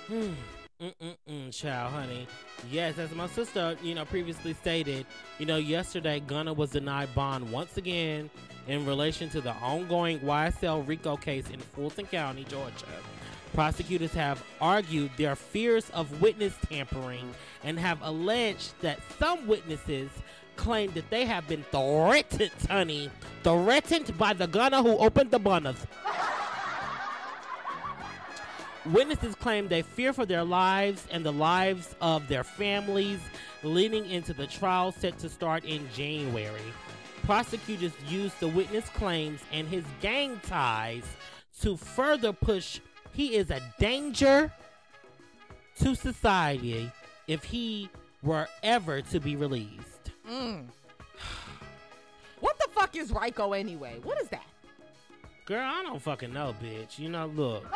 Hmm. 0.09 0.33
Mm-mm-mm, 0.81 1.53
child, 1.53 1.93
honey. 1.93 2.29
Yes, 2.71 2.99
as 2.99 3.11
my 3.11 3.27
sister, 3.27 3.77
you 3.83 3.97
know, 3.97 4.05
previously 4.05 4.55
stated, 4.55 5.07
you 5.41 5.45
know, 5.45 5.57
yesterday 5.57 6.21
Gunna 6.21 6.53
was 6.53 6.71
denied 6.71 7.13
bond 7.17 7.51
once 7.51 7.77
again 7.77 8.31
in 8.69 8.87
relation 8.87 9.29
to 9.31 9.41
the 9.41 9.55
ongoing 9.55 10.21
YSL 10.21 10.87
RICO 10.87 11.17
case 11.17 11.51
in 11.51 11.59
Fulton 11.59 12.07
County, 12.07 12.45
Georgia. 12.45 12.87
Prosecutors 13.55 14.13
have 14.13 14.41
argued 14.61 15.11
their 15.17 15.35
fears 15.35 15.91
of 15.91 16.21
witness 16.23 16.55
tampering 16.69 17.35
and 17.65 17.77
have 17.77 18.01
alleged 18.03 18.73
that 18.81 19.01
some 19.19 19.49
witnesses 19.49 20.11
claim 20.59 20.93
that 20.93 21.09
they 21.09 21.25
have 21.25 21.49
been 21.49 21.63
threatened, 21.71 22.51
honey, 22.69 23.11
threatened 23.43 24.19
by 24.19 24.35
the 24.35 24.47
Gunna 24.47 24.83
who 24.83 24.99
opened 24.99 25.31
the 25.31 25.39
bonners. 25.39 25.87
Witnesses 28.85 29.35
claim 29.35 29.69
they 29.69 29.83
fear 29.83 30.13
for 30.13 30.27
their 30.27 30.45
lives 30.45 31.07
and 31.11 31.25
the 31.25 31.33
lives 31.33 31.95
of 32.01 32.29
their 32.29 32.45
families 32.45 33.21
leading 33.63 34.09
into 34.11 34.33
the 34.33 34.47
trial 34.47 34.93
set 34.93 35.19
to 35.19 35.29
start 35.29 35.65
in 35.65 35.89
January. 35.95 36.73
Prosecutors 37.25 37.93
used 38.09 38.39
the 38.41 38.49
witness 38.49 38.89
claims 38.91 39.41
and 39.53 39.69
his 39.69 39.85
gang 40.01 40.41
ties 40.47 41.05
to 41.61 41.77
further 41.77 42.33
push 42.33 42.81
he 43.13 43.35
is 43.35 43.51
a 43.51 43.61
danger 43.79 44.53
to 45.81 45.95
society 45.95 46.91
if 47.27 47.45
he 47.45 47.89
were 48.23 48.49
ever 48.63 49.03
to 49.03 49.21
be 49.21 49.37
released. 49.37 49.88
What 52.41 52.57
the 52.59 52.69
fuck 52.71 52.95
is 52.95 53.13
RICO 53.13 53.53
anyway? 53.53 53.99
What 54.05 54.21
is 54.21 54.29
that? 54.29 54.47
Girl, 55.45 55.61
I 55.61 55.83
don't 55.83 56.01
fucking 56.01 56.33
know, 56.33 56.55
bitch. 56.63 56.97
You 56.99 57.09
know, 57.09 57.27
look. 57.27 57.65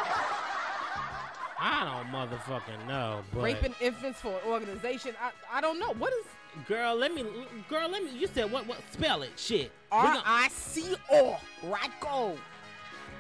I 1.59 1.85
don't 1.85 2.13
motherfucking 2.13 2.87
know, 2.87 3.23
but 3.33 3.43
Raping 3.43 3.75
infants 3.81 4.21
for 4.21 4.29
an 4.29 4.41
organization? 4.47 5.15
I, 5.21 5.31
I 5.59 5.61
don't 5.61 5.79
know. 5.79 5.93
What 5.95 6.13
is 6.13 6.27
girl, 6.67 6.97
let 6.97 7.15
me, 7.15 7.25
girl, 7.69 7.89
let 7.89 8.05
me. 8.05 8.11
You 8.17 8.27
said 8.27 8.51
what? 8.51 8.67
What? 8.67 8.79
Spell 8.91 9.23
it. 9.23 9.31
Shit. 9.37 9.71
R 9.91 10.23
I 10.25 10.49
C 10.49 10.97
O? 11.11 11.39
RICO. 11.63 12.37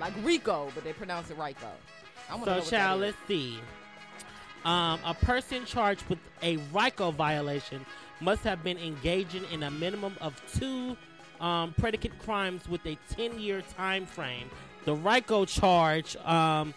Like 0.00 0.12
Rico, 0.22 0.70
but 0.74 0.82
they 0.84 0.92
pronounce 0.92 1.30
it 1.30 1.38
RICO. 1.38 1.68
So, 2.44 2.60
child, 2.60 3.00
let's 3.02 3.16
see. 3.28 3.58
Um, 4.64 5.00
a 5.04 5.14
person 5.14 5.64
charged 5.64 6.04
with 6.08 6.18
a 6.42 6.56
RICO 6.72 7.10
violation 7.10 7.84
must 8.22 8.42
have 8.44 8.62
been 8.62 8.78
engaging 8.78 9.44
in 9.52 9.64
a 9.64 9.70
minimum 9.70 10.14
of 10.20 10.40
two 10.56 10.96
um, 11.40 11.74
predicate 11.78 12.16
crimes 12.20 12.68
with 12.68 12.84
a 12.86 12.96
10-year 13.14 13.62
time 13.76 14.06
frame. 14.06 14.48
The 14.84 14.94
RICO 14.94 15.44
charge, 15.44 16.16
um, 16.24 16.72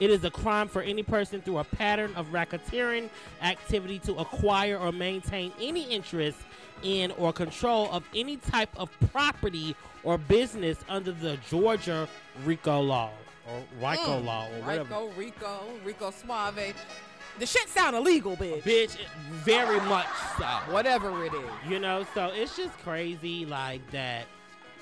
it 0.00 0.10
is 0.10 0.24
a 0.24 0.30
crime 0.30 0.66
for 0.68 0.82
any 0.82 1.02
person 1.02 1.40
through 1.42 1.58
a 1.58 1.64
pattern 1.64 2.12
of 2.16 2.26
racketeering 2.28 3.08
activity 3.42 3.98
to 4.00 4.14
acquire 4.16 4.76
or 4.78 4.90
maintain 4.92 5.52
any 5.60 5.82
interest 5.84 6.38
in 6.82 7.10
or 7.12 7.32
control 7.32 7.88
of 7.92 8.02
any 8.14 8.36
type 8.38 8.70
of 8.76 8.88
property 9.12 9.76
or 10.02 10.16
business 10.18 10.78
under 10.88 11.12
the 11.12 11.36
Georgia 11.48 12.08
RICO 12.44 12.80
law 12.80 13.10
or 13.46 13.62
RICO 13.80 14.20
Mm. 14.20 14.24
law 14.24 14.46
or 14.46 14.60
whatever. 14.62 14.82
Rico, 14.84 15.08
Rico, 15.16 15.60
Rico 15.84 16.10
Suave. 16.10 16.74
The 17.40 17.46
shit 17.46 17.68
sound 17.70 17.96
illegal, 17.96 18.36
bitch. 18.36 18.62
Bitch, 18.62 18.96
very 19.32 19.80
much 19.88 20.06
so. 20.38 20.44
Whatever 20.72 21.24
it 21.24 21.32
is. 21.34 21.50
You 21.68 21.78
know, 21.80 22.06
so 22.14 22.26
it's 22.34 22.56
just 22.56 22.76
crazy 22.78 23.46
like 23.46 23.80
that. 23.90 24.26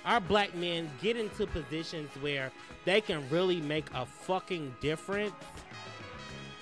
Our 0.05 0.21
black 0.21 0.55
men 0.55 0.91
get 1.01 1.17
into 1.17 1.47
positions 1.47 2.11
where 2.21 2.51
they 2.85 3.01
can 3.01 3.29
really 3.31 3.61
make 3.61 3.87
a 3.95 4.05
fucking 4.05 4.75
difference. 4.81 5.35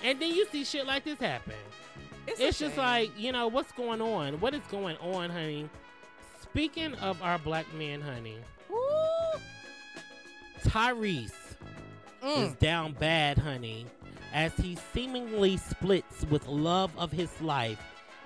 And 0.03 0.19
then 0.21 0.33
you 0.33 0.45
see 0.51 0.63
shit 0.63 0.85
like 0.85 1.03
this 1.03 1.19
happen. 1.19 1.53
It's, 2.27 2.39
It's 2.39 2.59
just 2.59 2.75
shame. 2.75 2.83
like, 2.83 3.11
you 3.19 3.31
know, 3.31 3.47
what's 3.47 3.71
going 3.71 4.01
on? 4.01 4.39
What 4.39 4.53
is 4.53 4.61
going 4.69 4.97
on, 4.97 5.29
honey? 5.31 5.67
Speaking 6.43 6.93
of 6.95 7.21
our 7.23 7.39
black 7.39 7.65
men, 7.73 8.01
honey, 8.01 8.37
Woo. 8.69 8.77
Tyrese 10.65 11.31
Mm. 12.23 12.47
is 12.47 12.53
down 12.55 12.93
bad, 12.93 13.37
honey, 13.37 13.85
as 14.33 14.55
he 14.55 14.77
seemingly 14.93 15.57
splits 15.57 16.25
with 16.29 16.47
love 16.47 16.91
of 16.97 17.11
his 17.11 17.29
life. 17.41 17.79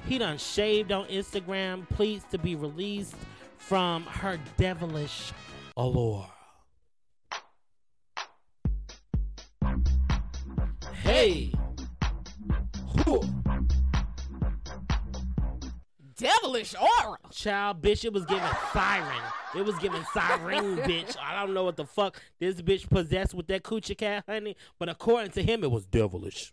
He 0.08 0.18
done 0.18 0.38
shaved 0.38 0.92
on 0.92 1.06
Instagram, 1.08 1.88
pleads 1.90 2.26
to 2.32 2.38
be 2.38 2.56
released 2.56 3.16
from 3.58 4.04
her 4.04 4.40
devilish 4.58 5.32
allure. 5.78 6.28
Hey! 11.04 11.52
Whew. 13.04 13.22
Devilish 16.22 16.76
aura. 16.76 17.18
Child, 17.32 17.82
bitch, 17.82 18.06
it 18.06 18.14
was 18.14 18.26
giving 18.26 18.44
siren. 18.72 19.22
It 19.56 19.66
was 19.66 19.78
giving 19.80 20.04
siren, 20.14 20.78
bitch. 20.78 21.16
I 21.22 21.40
don't 21.40 21.54
know 21.54 21.64
what 21.64 21.78
the 21.78 21.86
fuck 21.86 22.22
this 22.40 22.62
bitch 22.62 22.90
possessed 22.90 23.34
with 23.34 23.48
that 23.48 23.64
coochie 23.64 23.98
cat, 23.98 24.24
honey. 24.28 24.56
But 24.80 24.90
according 24.90 25.32
to 25.32 25.44
him, 25.44 25.64
it 25.64 25.72
was 25.72 25.86
devilish. 25.86 26.52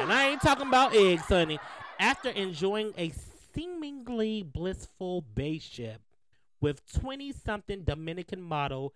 And 0.00 0.12
I 0.12 0.28
ain't 0.30 0.40
talking 0.40 0.66
about 0.68 0.94
eggs, 0.94 1.24
honey. 1.24 1.58
After 1.98 2.30
enjoying 2.30 2.94
a 2.96 3.12
seemingly 3.54 4.42
blissful 4.42 5.22
base 5.22 5.62
ship 5.62 6.00
with 6.60 6.80
20 6.92 7.32
something 7.32 7.84
Dominican 7.84 8.40
model 8.40 8.94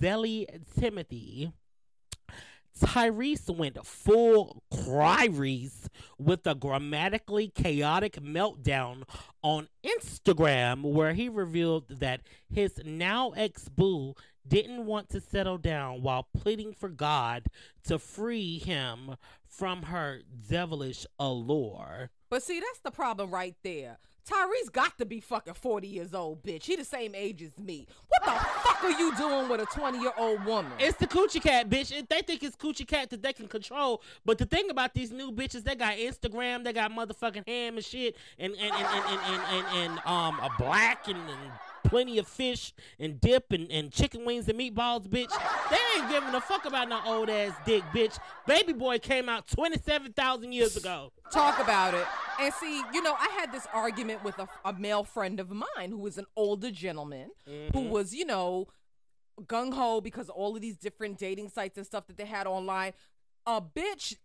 Zelie 0.00 0.46
Timothy, 0.78 1.52
Tyrese 2.80 3.54
went 3.54 3.84
full 3.86 4.62
Cryries 4.72 5.88
with 6.18 6.46
a 6.46 6.54
grammatically 6.54 7.48
chaotic 7.48 8.14
meltdown 8.22 9.02
on 9.42 9.68
Instagram, 9.84 10.82
where 10.82 11.12
he 11.12 11.28
revealed 11.28 11.88
that 11.88 12.22
his 12.52 12.80
now 12.84 13.30
ex 13.30 13.68
boo 13.68 14.14
didn't 14.46 14.86
want 14.86 15.08
to 15.10 15.20
settle 15.20 15.58
down 15.58 16.02
while 16.02 16.26
pleading 16.36 16.72
for 16.72 16.88
God 16.88 17.46
to 17.84 17.98
free 17.98 18.58
him 18.58 19.16
from 19.46 19.84
her 19.84 20.22
devilish 20.48 21.06
allure. 21.18 22.10
But 22.30 22.42
see, 22.42 22.60
that's 22.60 22.80
the 22.80 22.90
problem 22.90 23.30
right 23.30 23.56
there. 23.62 23.98
Tyrese 24.28 24.72
got 24.72 24.98
to 24.98 25.06
be 25.06 25.20
fucking 25.20 25.54
40 25.54 25.88
years 25.88 26.14
old, 26.14 26.42
bitch. 26.42 26.64
He 26.64 26.76
the 26.76 26.84
same 26.84 27.14
age 27.14 27.42
as 27.42 27.58
me. 27.58 27.86
What 28.08 28.24
the 28.24 28.30
fuck 28.30 28.84
are 28.84 28.90
you 28.90 29.14
doing 29.16 29.48
with 29.48 29.60
a 29.60 29.66
20 29.66 29.98
year 29.98 30.12
old 30.16 30.44
woman? 30.44 30.72
It's 30.78 30.96
the 30.98 31.06
coochie 31.06 31.42
cat, 31.42 31.68
bitch. 31.68 31.90
They 32.08 32.22
think 32.22 32.42
it's 32.42 32.56
coochie 32.56 32.86
cat 32.86 33.10
that 33.10 33.22
they 33.22 33.32
can 33.32 33.48
control. 33.48 34.02
But 34.24 34.38
the 34.38 34.46
thing 34.46 34.70
about 34.70 34.94
these 34.94 35.10
new 35.10 35.32
bitches, 35.32 35.64
they 35.64 35.74
got 35.74 35.96
Instagram, 35.96 36.64
they 36.64 36.72
got 36.72 36.92
motherfucking 36.92 37.46
ham 37.46 37.76
and 37.76 37.84
shit, 37.84 38.16
and 38.38 38.52
and 38.54 38.72
and 38.72 38.72
and 38.72 39.04
and, 39.06 39.20
and, 39.26 39.42
and, 39.50 39.66
and, 39.76 40.00
um 40.06 40.38
a 40.40 40.50
black 40.58 41.08
and, 41.08 41.16
and 41.18 41.52
plenty 41.84 42.18
of 42.18 42.26
fish 42.26 42.72
and 42.98 43.20
dip 43.20 43.52
and, 43.52 43.70
and 43.70 43.90
chicken 43.90 44.24
wings 44.24 44.48
and 44.48 44.58
meatballs, 44.58 45.08
bitch. 45.08 45.32
They 45.70 45.78
ain't 45.96 46.10
giving 46.10 46.34
a 46.34 46.40
fuck 46.40 46.64
about 46.64 46.88
no 46.88 47.00
old 47.06 47.30
ass 47.30 47.52
dick, 47.64 47.82
bitch. 47.94 48.18
Baby 48.46 48.72
boy 48.72 48.98
came 48.98 49.28
out 49.28 49.46
twenty 49.48 49.78
seven 49.78 50.12
thousand 50.12 50.52
years 50.52 50.76
ago. 50.76 51.12
Talk 51.32 51.58
about 51.58 51.94
it. 51.94 52.06
And 52.40 52.52
see, 52.54 52.82
you 52.92 53.02
know, 53.02 53.14
I 53.18 53.28
had 53.38 53.52
this 53.52 53.66
argument 53.72 54.24
with 54.24 54.38
a, 54.38 54.48
a 54.64 54.72
male 54.72 55.04
friend 55.04 55.40
of 55.40 55.50
mine 55.50 55.90
who 55.90 55.98
was 55.98 56.16
an 56.18 56.26
older 56.36 56.70
gentleman 56.70 57.30
who 57.44 57.52
mm-hmm. 57.52 57.90
was, 57.90 58.14
you 58.14 58.24
know, 58.24 58.68
gung 59.42 59.72
ho 59.72 60.00
because 60.00 60.28
all 60.28 60.56
of 60.56 60.62
these 60.62 60.76
different 60.76 61.18
dating 61.18 61.48
sites 61.48 61.76
and 61.76 61.86
stuff 61.86 62.06
that 62.06 62.16
they 62.16 62.26
had 62.26 62.46
online. 62.46 62.92
A 63.46 63.60
bitch 63.60 64.16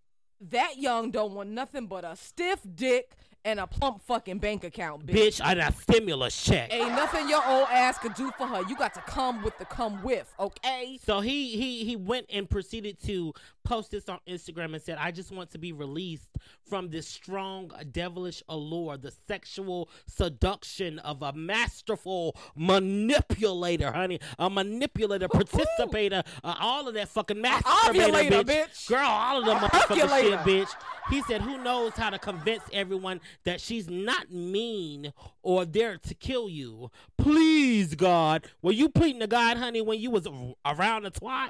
that 0.42 0.78
young 0.78 1.12
don't 1.12 1.34
want 1.34 1.50
nothing 1.50 1.88
but 1.88 2.04
a 2.04 2.16
stiff 2.16 2.60
dick 2.76 3.12
and 3.46 3.60
a 3.60 3.68
plump 3.68 4.02
fucking 4.02 4.40
bank 4.40 4.64
account, 4.64 5.06
bitch. 5.06 5.16
Bitch, 5.16 5.42
I 5.42 5.54
got 5.54 5.76
stimulus 5.78 6.44
check. 6.44 6.74
Ain't 6.74 6.90
nothing 6.90 7.30
your 7.30 7.46
old 7.48 7.68
ass 7.72 8.00
could 8.00 8.16
do 8.16 8.32
for 8.32 8.48
her. 8.48 8.64
You 8.68 8.76
got 8.76 8.96
to 8.96 9.02
come 9.02 9.44
with 9.44 9.58
the 9.60 9.66
come 9.66 10.02
with, 10.02 10.34
okay? 10.40 11.00
So 11.06 11.20
he 11.22 11.56
he 11.56 11.86
he 11.86 11.96
went 11.96 12.26
and 12.34 12.50
proceeded 12.50 13.00
to 13.04 13.34
post 13.64 13.92
this 13.92 14.10
on 14.10 14.20
Instagram 14.28 14.74
and 14.74 14.82
said, 14.82 14.98
"I 15.00 15.12
just 15.12 15.32
want 15.32 15.52
to 15.52 15.60
be 15.60 15.72
released 15.72 16.28
from 16.68 16.90
this 16.90 17.08
strong 17.08 17.72
devilish 17.92 18.42
allure, 18.50 18.98
the 18.98 19.14
sexual 19.28 19.90
seduction 20.08 20.98
of 21.00 21.22
a 21.22 21.32
masterful 21.34 22.36
manipulator, 22.56 23.92
honey, 23.92 24.20
a 24.40 24.50
manipulator, 24.50 25.28
participator, 25.28 26.24
uh, 26.44 26.56
all 26.60 26.88
of 26.88 26.96
that 26.96 27.10
fucking 27.10 27.38
masturbator, 27.38 28.44
bitch. 28.44 28.46
bitch. 28.46 28.88
girl, 28.88 29.06
all 29.06 29.40
of 29.40 29.46
them 29.46 29.58
motherfucking 29.58 30.22
shit, 30.22 30.40
bitch." 30.40 30.70
He 31.10 31.22
said, 31.24 31.42
"Who 31.42 31.58
knows 31.58 31.94
how 31.94 32.10
to 32.10 32.20
convince 32.20 32.64
everyone 32.74 33.22
that 33.44 33.62
she's 33.62 33.90
not 33.90 34.32
mean 34.32 35.14
or 35.44 35.66
there 35.66 35.98
to 35.98 36.14
kill 36.14 36.50
you? 36.50 36.92
Please, 37.18 37.96
God, 37.96 38.48
were 38.62 38.72
you 38.72 38.90
pleading 38.90 39.22
to 39.22 39.28
God, 39.28 39.58
honey, 39.58 39.82
when 39.82 40.00
you 40.00 40.12
was 40.12 40.28
around 40.66 41.04
the 41.04 41.12
twat? 41.12 41.50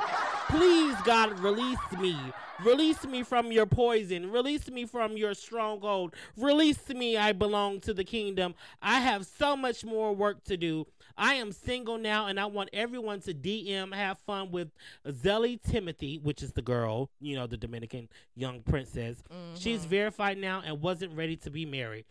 Please, 0.50 0.96
God, 1.04 1.40
release 1.40 1.80
me. 2.00 2.18
Release 2.64 3.04
me 3.06 3.24
from 3.24 3.52
your 3.52 3.66
poison. 3.66 4.32
Release 4.32 4.70
me 4.70 4.86
from 4.86 5.18
your 5.18 5.34
stronghold. 5.34 6.14
Release 6.38 6.88
me. 6.90 7.18
I 7.18 7.34
belong 7.34 7.82
to 7.82 7.94
the 7.94 8.04
kingdom. 8.04 8.56
I 8.82 9.02
have 9.02 9.26
so 9.26 9.58
much 9.58 9.84
more 9.84 10.16
work 10.16 10.44
to 10.46 10.56
do. 10.56 10.88
I 11.18 11.36
am 11.36 11.52
single 11.52 11.98
now, 11.98 12.28
and 12.28 12.40
I 12.40 12.46
want 12.46 12.70
everyone 12.74 13.22
to 13.22 13.34
DM, 13.34 13.94
have 13.94 14.20
fun 14.20 14.52
with 14.52 14.70
Zelie 15.10 15.58
Timothy, 15.58 16.20
which 16.22 16.44
is 16.44 16.52
the 16.54 16.62
girl, 16.62 17.10
you 17.20 17.36
know, 17.36 17.48
the 17.48 17.58
Dominican 17.58 18.10
young 18.36 18.62
princess. 18.62 19.24
She's 19.56 19.82
mm-hmm. 19.82 19.90
verified 19.90 20.38
now 20.38 20.62
and 20.66 20.82
wasn't 20.82 21.16
ready 21.16 21.36
to 21.38 21.50
be 21.50 21.66
married. 21.66 22.06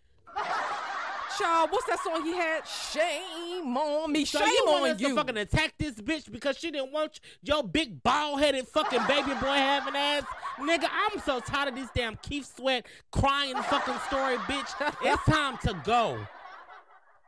Child, 1.39 1.71
what's 1.73 1.87
that 1.87 1.99
song 1.99 2.25
he 2.25 2.33
had? 2.33 2.63
Shame 2.65 3.77
on 3.77 4.13
me. 4.13 4.25
So 4.25 4.39
Shame 4.39 4.49
you 4.49 4.65
want 4.67 4.85
on 4.85 4.91
us 4.91 5.01
you. 5.01 5.09
to 5.09 5.15
fucking 5.17 5.37
attack 5.37 5.75
this 5.79 5.95
bitch 5.97 6.31
because 6.31 6.57
she 6.57 6.71
didn't 6.71 6.93
want 6.93 7.19
your 7.43 7.65
big 7.65 8.03
bald 8.05 8.39
headed 8.39 8.69
fucking 8.69 9.01
baby 9.09 9.33
boy 9.41 9.57
having 9.57 9.97
ass? 9.97 10.23
Nigga, 10.61 10.89
I'm 10.89 11.19
so 11.21 11.41
tired 11.41 11.71
of 11.71 11.75
this 11.75 11.89
damn 11.93 12.17
Keith 12.23 12.55
Sweat 12.57 12.87
crying 13.11 13.57
fucking 13.57 13.99
story, 14.07 14.37
bitch. 14.37 14.95
It's 15.03 15.25
time 15.29 15.59
to 15.65 15.75
go 15.85 16.25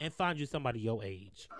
and 0.00 0.12
find 0.12 0.38
you 0.38 0.46
somebody 0.46 0.80
your 0.80 1.02
age. 1.02 1.48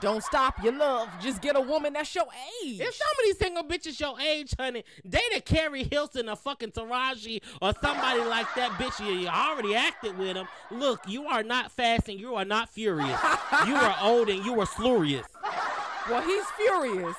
Don't 0.00 0.22
stop 0.22 0.62
your 0.62 0.72
love. 0.72 1.08
Just 1.20 1.42
get 1.42 1.56
a 1.56 1.60
woman 1.60 1.92
that's 1.92 2.14
your 2.14 2.24
age. 2.64 2.80
If 2.80 2.94
some 2.94 3.08
of 3.10 3.24
these 3.24 3.38
single 3.38 3.64
bitches 3.64 4.00
your 4.00 4.18
age, 4.20 4.54
honey, 4.58 4.84
they 5.04 5.20
the 5.34 5.40
Keri 5.40 5.84
Hilson 5.84 6.28
or 6.28 6.36
fucking 6.36 6.70
Taraji 6.72 7.42
or 7.60 7.72
somebody 7.82 8.20
like 8.20 8.46
that 8.54 8.70
bitch. 8.72 9.04
You, 9.04 9.12
you 9.12 9.28
already 9.28 9.74
acted 9.74 10.16
with 10.16 10.34
them. 10.34 10.46
Look, 10.70 11.00
you 11.06 11.26
are 11.26 11.42
not 11.42 11.72
fast 11.72 12.08
and 12.08 12.18
you 12.18 12.34
are 12.36 12.44
not 12.44 12.70
furious. 12.70 13.20
you 13.66 13.74
are 13.74 13.96
old 14.02 14.28
and 14.30 14.44
you 14.44 14.58
are 14.60 14.66
slurious. 14.66 15.26
well, 16.08 16.22
he's 16.22 16.46
furious, 16.56 17.16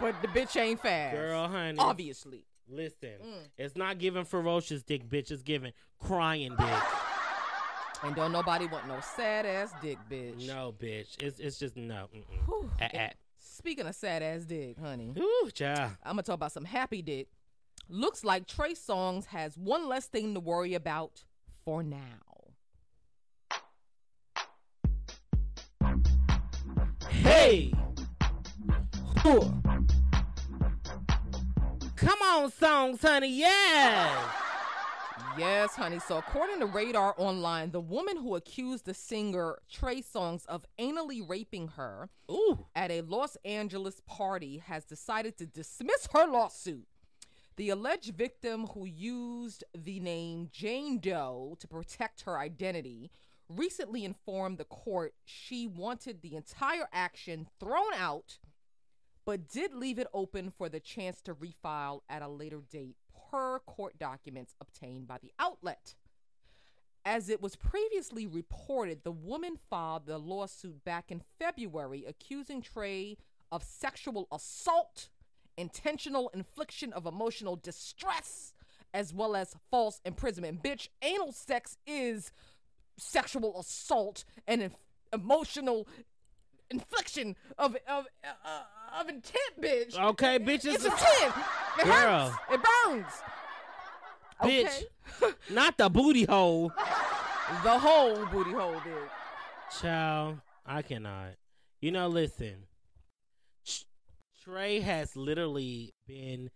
but 0.00 0.14
the 0.22 0.28
bitch 0.28 0.60
ain't 0.60 0.80
fast. 0.80 1.16
Girl, 1.16 1.48
honey. 1.48 1.78
Obviously. 1.78 2.44
Listen, 2.68 3.10
mm. 3.22 3.48
it's 3.58 3.76
not 3.76 3.98
giving 3.98 4.24
ferocious 4.24 4.82
dick, 4.82 5.06
bitch. 5.06 5.30
It's 5.30 5.42
giving 5.42 5.72
crying 5.98 6.54
dick. 6.58 6.82
And 8.04 8.16
don't 8.16 8.32
nobody 8.32 8.66
want 8.66 8.88
no 8.88 8.98
sad 9.00 9.46
ass 9.46 9.72
dick, 9.80 9.98
bitch. 10.10 10.46
No, 10.46 10.74
bitch. 10.76 11.22
It's 11.22 11.38
it's 11.38 11.58
just 11.58 11.76
no. 11.76 12.08
Whew. 12.46 12.68
Ah. 12.80 13.10
Speaking 13.38 13.86
of 13.86 13.94
sad 13.94 14.22
ass 14.22 14.42
dick, 14.44 14.76
honey, 14.78 15.12
Ooh, 15.16 15.50
child. 15.52 15.92
I'm 16.02 16.12
gonna 16.12 16.22
talk 16.22 16.34
about 16.34 16.52
some 16.52 16.64
happy 16.64 17.00
dick. 17.00 17.28
Looks 17.88 18.24
like 18.24 18.46
Trey 18.46 18.72
Songz 18.72 19.26
has 19.26 19.56
one 19.56 19.88
less 19.88 20.06
thing 20.06 20.34
to 20.34 20.40
worry 20.40 20.74
about 20.74 21.22
for 21.64 21.82
now. 21.82 22.00
Hey. 27.08 27.72
Come 31.96 32.18
on, 32.22 32.50
songs, 32.50 33.00
honey. 33.00 33.38
Yes. 33.38 34.51
Yes, 35.38 35.74
honey. 35.76 35.98
So, 35.98 36.18
according 36.18 36.60
to 36.60 36.66
Radar 36.66 37.14
Online, 37.16 37.70
the 37.70 37.80
woman 37.80 38.18
who 38.18 38.36
accused 38.36 38.84
the 38.84 38.92
singer 38.92 39.58
Trey 39.70 40.02
Songz 40.02 40.44
of 40.46 40.66
anally 40.78 41.26
raping 41.26 41.68
her 41.68 42.10
Ooh. 42.30 42.66
at 42.74 42.90
a 42.90 43.00
Los 43.00 43.36
Angeles 43.44 44.02
party 44.06 44.58
has 44.58 44.84
decided 44.84 45.38
to 45.38 45.46
dismiss 45.46 46.08
her 46.12 46.26
lawsuit. 46.26 46.86
The 47.56 47.70
alleged 47.70 48.14
victim, 48.14 48.66
who 48.68 48.84
used 48.84 49.64
the 49.76 50.00
name 50.00 50.48
Jane 50.52 50.98
Doe 50.98 51.56
to 51.60 51.68
protect 51.68 52.22
her 52.22 52.38
identity, 52.38 53.10
recently 53.48 54.04
informed 54.04 54.58
the 54.58 54.64
court 54.64 55.14
she 55.24 55.66
wanted 55.66 56.20
the 56.20 56.36
entire 56.36 56.88
action 56.92 57.48
thrown 57.58 57.94
out, 57.96 58.38
but 59.24 59.48
did 59.48 59.74
leave 59.74 59.98
it 59.98 60.08
open 60.12 60.50
for 60.50 60.68
the 60.68 60.80
chance 60.80 61.20
to 61.22 61.34
refile 61.34 62.00
at 62.08 62.22
a 62.22 62.28
later 62.28 62.62
date, 62.70 62.96
per 63.32 63.58
court 63.60 63.98
documents 63.98 64.54
obtained 64.60 65.08
by 65.08 65.18
the 65.18 65.32
outlet. 65.38 65.94
As 67.04 67.28
it 67.28 67.42
was 67.42 67.56
previously 67.56 68.26
reported, 68.26 69.02
the 69.02 69.10
woman 69.10 69.56
filed 69.68 70.06
the 70.06 70.18
lawsuit 70.18 70.84
back 70.84 71.10
in 71.10 71.22
February 71.38 72.04
accusing 72.06 72.62
Trey 72.62 73.16
of 73.50 73.64
sexual 73.64 74.28
assault, 74.30 75.08
intentional 75.56 76.30
infliction 76.32 76.92
of 76.92 77.06
emotional 77.06 77.56
distress, 77.56 78.54
as 78.94 79.12
well 79.12 79.34
as 79.34 79.56
false 79.70 80.00
imprisonment. 80.04 80.62
Bitch, 80.62 80.88
anal 81.02 81.32
sex 81.32 81.76
is 81.86 82.30
sexual 82.98 83.58
assault 83.58 84.24
and 84.46 84.62
inf- 84.62 84.76
emotional 85.12 85.88
infliction 86.72 87.36
of 87.58 87.76
of 87.88 88.06
uh, 88.24 89.00
of 89.00 89.08
intent, 89.08 89.60
bitch. 89.60 89.98
Okay, 89.98 90.38
bitches. 90.38 90.74
It's 90.74 90.84
intent. 90.84 91.34
It 91.78 91.84
Girl. 91.84 92.28
hurts. 92.28 92.36
It 92.52 92.60
burns. 92.62 93.12
Bitch. 94.42 94.84
Okay. 95.22 95.34
Not 95.50 95.76
the 95.78 95.88
booty 95.88 96.24
hole. 96.24 96.72
the 97.62 97.78
whole 97.78 98.26
booty 98.26 98.52
hole, 98.52 98.74
bitch. 98.74 99.80
Child, 99.80 100.38
I 100.66 100.82
cannot. 100.82 101.34
You 101.80 101.92
know, 101.92 102.08
listen. 102.08 102.66
Trey 104.44 104.80
has 104.80 105.14
literally 105.14 105.94
been 106.08 106.50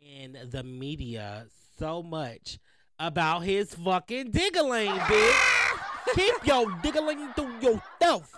in 0.00 0.38
the 0.50 0.62
media 0.62 1.46
so 1.78 2.02
much 2.02 2.58
about 3.00 3.40
his 3.40 3.74
fucking 3.74 4.30
diggling, 4.30 4.90
bitch. 4.90 5.78
Keep 6.14 6.46
your 6.46 6.66
diggling 6.82 7.32
to 7.34 7.42
yourself. 7.60 8.32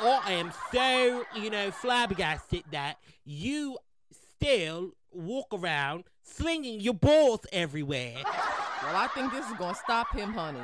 I 0.00 0.32
am 0.32 0.52
so, 0.72 1.24
you 1.40 1.50
know, 1.50 1.70
flabbergasted 1.70 2.64
that 2.70 2.98
you 3.24 3.78
still 4.12 4.92
walk 5.10 5.48
around 5.52 6.04
slinging 6.22 6.80
your 6.80 6.94
balls 6.94 7.40
everywhere. 7.52 8.14
Well, 8.24 8.96
I 8.96 9.08
think 9.14 9.32
this 9.32 9.48
is 9.48 9.56
going 9.56 9.74
to 9.74 9.80
stop 9.80 10.14
him, 10.14 10.32
honey. 10.32 10.60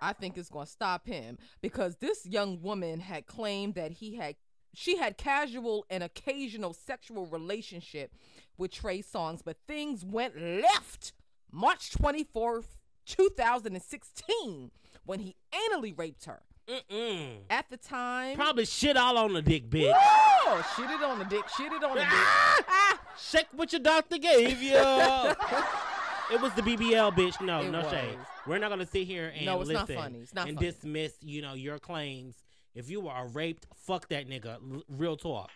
I 0.00 0.12
think 0.12 0.36
it's 0.36 0.48
going 0.48 0.66
to 0.66 0.72
stop 0.72 1.06
him 1.06 1.38
because 1.60 1.96
this 1.96 2.26
young 2.26 2.60
woman 2.62 3.00
had 3.00 3.26
claimed 3.26 3.74
that 3.74 3.92
he 3.92 4.16
had 4.16 4.36
she 4.74 4.98
had 4.98 5.16
casual 5.16 5.86
and 5.88 6.02
occasional 6.02 6.74
sexual 6.74 7.26
relationship 7.26 8.12
with 8.58 8.70
Trey 8.70 9.00
Songz, 9.00 9.40
but 9.42 9.56
things 9.66 10.04
went 10.04 10.38
left 10.38 11.14
March 11.50 11.92
24th, 11.92 12.76
2016 13.06 14.70
when 15.06 15.20
he 15.20 15.34
anally 15.50 15.98
raped 15.98 16.26
her. 16.26 16.42
Mm-mm. 16.68 17.36
At 17.48 17.68
the 17.70 17.76
time, 17.76 18.36
Probably 18.36 18.64
shit 18.64 18.96
all 18.96 19.16
on 19.18 19.32
the 19.32 19.42
dick, 19.42 19.68
bitch. 19.70 19.92
oh, 19.94 20.74
shit 20.76 20.90
it 20.90 21.02
on 21.02 21.18
the 21.20 21.24
dick, 21.26 21.44
shit 21.56 21.72
it 21.72 21.84
on 21.84 21.94
the 21.94 22.00
dick. 22.00 22.08
Ah! 22.10 23.00
Shake 23.18 23.46
what 23.52 23.72
your 23.72 23.80
doctor 23.80 24.18
gave 24.18 24.60
you. 24.60 24.74
it 24.76 26.40
was 26.40 26.52
the 26.54 26.62
BBL, 26.62 27.12
bitch. 27.14 27.40
No, 27.40 27.60
It 27.60 27.70
no 27.70 27.82
was. 27.82 27.92
shade. 27.92 28.18
We're 28.46 28.58
not 28.58 28.70
gonna 28.70 28.86
sit 28.86 29.06
here 29.06 29.32
and 29.34 29.46
No, 29.46 29.60
it's 29.60 29.70
not 29.70 29.88
listen 29.88 30.02
funny. 30.02 30.18
It's 30.20 30.34
not 30.34 30.48
and 30.48 30.56
funny. 30.58 30.70
dismiss, 30.70 31.14
you 31.22 31.40
know, 31.42 31.54
your 31.54 31.78
claims. 31.78 32.34
If 32.74 32.90
you 32.90 33.08
are 33.08 33.26
raped, 33.28 33.66
fuck 33.76 34.08
that 34.08 34.28
nigga. 34.28 34.54
L- 34.56 34.82
real 34.90 35.16
talk. 35.16 35.50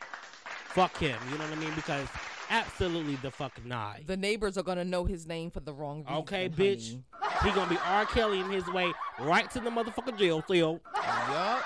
Fuck 0.68 0.96
him. 0.98 1.16
You 1.32 1.38
know 1.38 1.44
what 1.44 1.52
I 1.52 1.60
mean? 1.60 1.74
Because 1.74 2.08
absolutely 2.50 3.16
the 3.16 3.30
fuck 3.30 3.64
not. 3.64 4.06
The 4.06 4.16
neighbors 4.16 4.58
are 4.58 4.62
gonna 4.62 4.84
know 4.84 5.04
his 5.04 5.26
name 5.26 5.50
for 5.50 5.60
the 5.60 5.72
wrong 5.72 6.00
reason. 6.00 6.14
Okay, 6.16 6.48
bitch. 6.48 6.98
honey. 7.12 7.50
He 7.50 7.50
gonna 7.52 7.70
be 7.70 7.78
R. 7.84 8.04
Kelly 8.06 8.40
in 8.40 8.50
his 8.50 8.66
way 8.68 8.92
right 9.20 9.50
to 9.52 9.60
the 9.60 9.70
motherfucking 9.70 10.18
jail 10.18 10.44
cell. 10.46 10.80
Yup. 10.94 11.64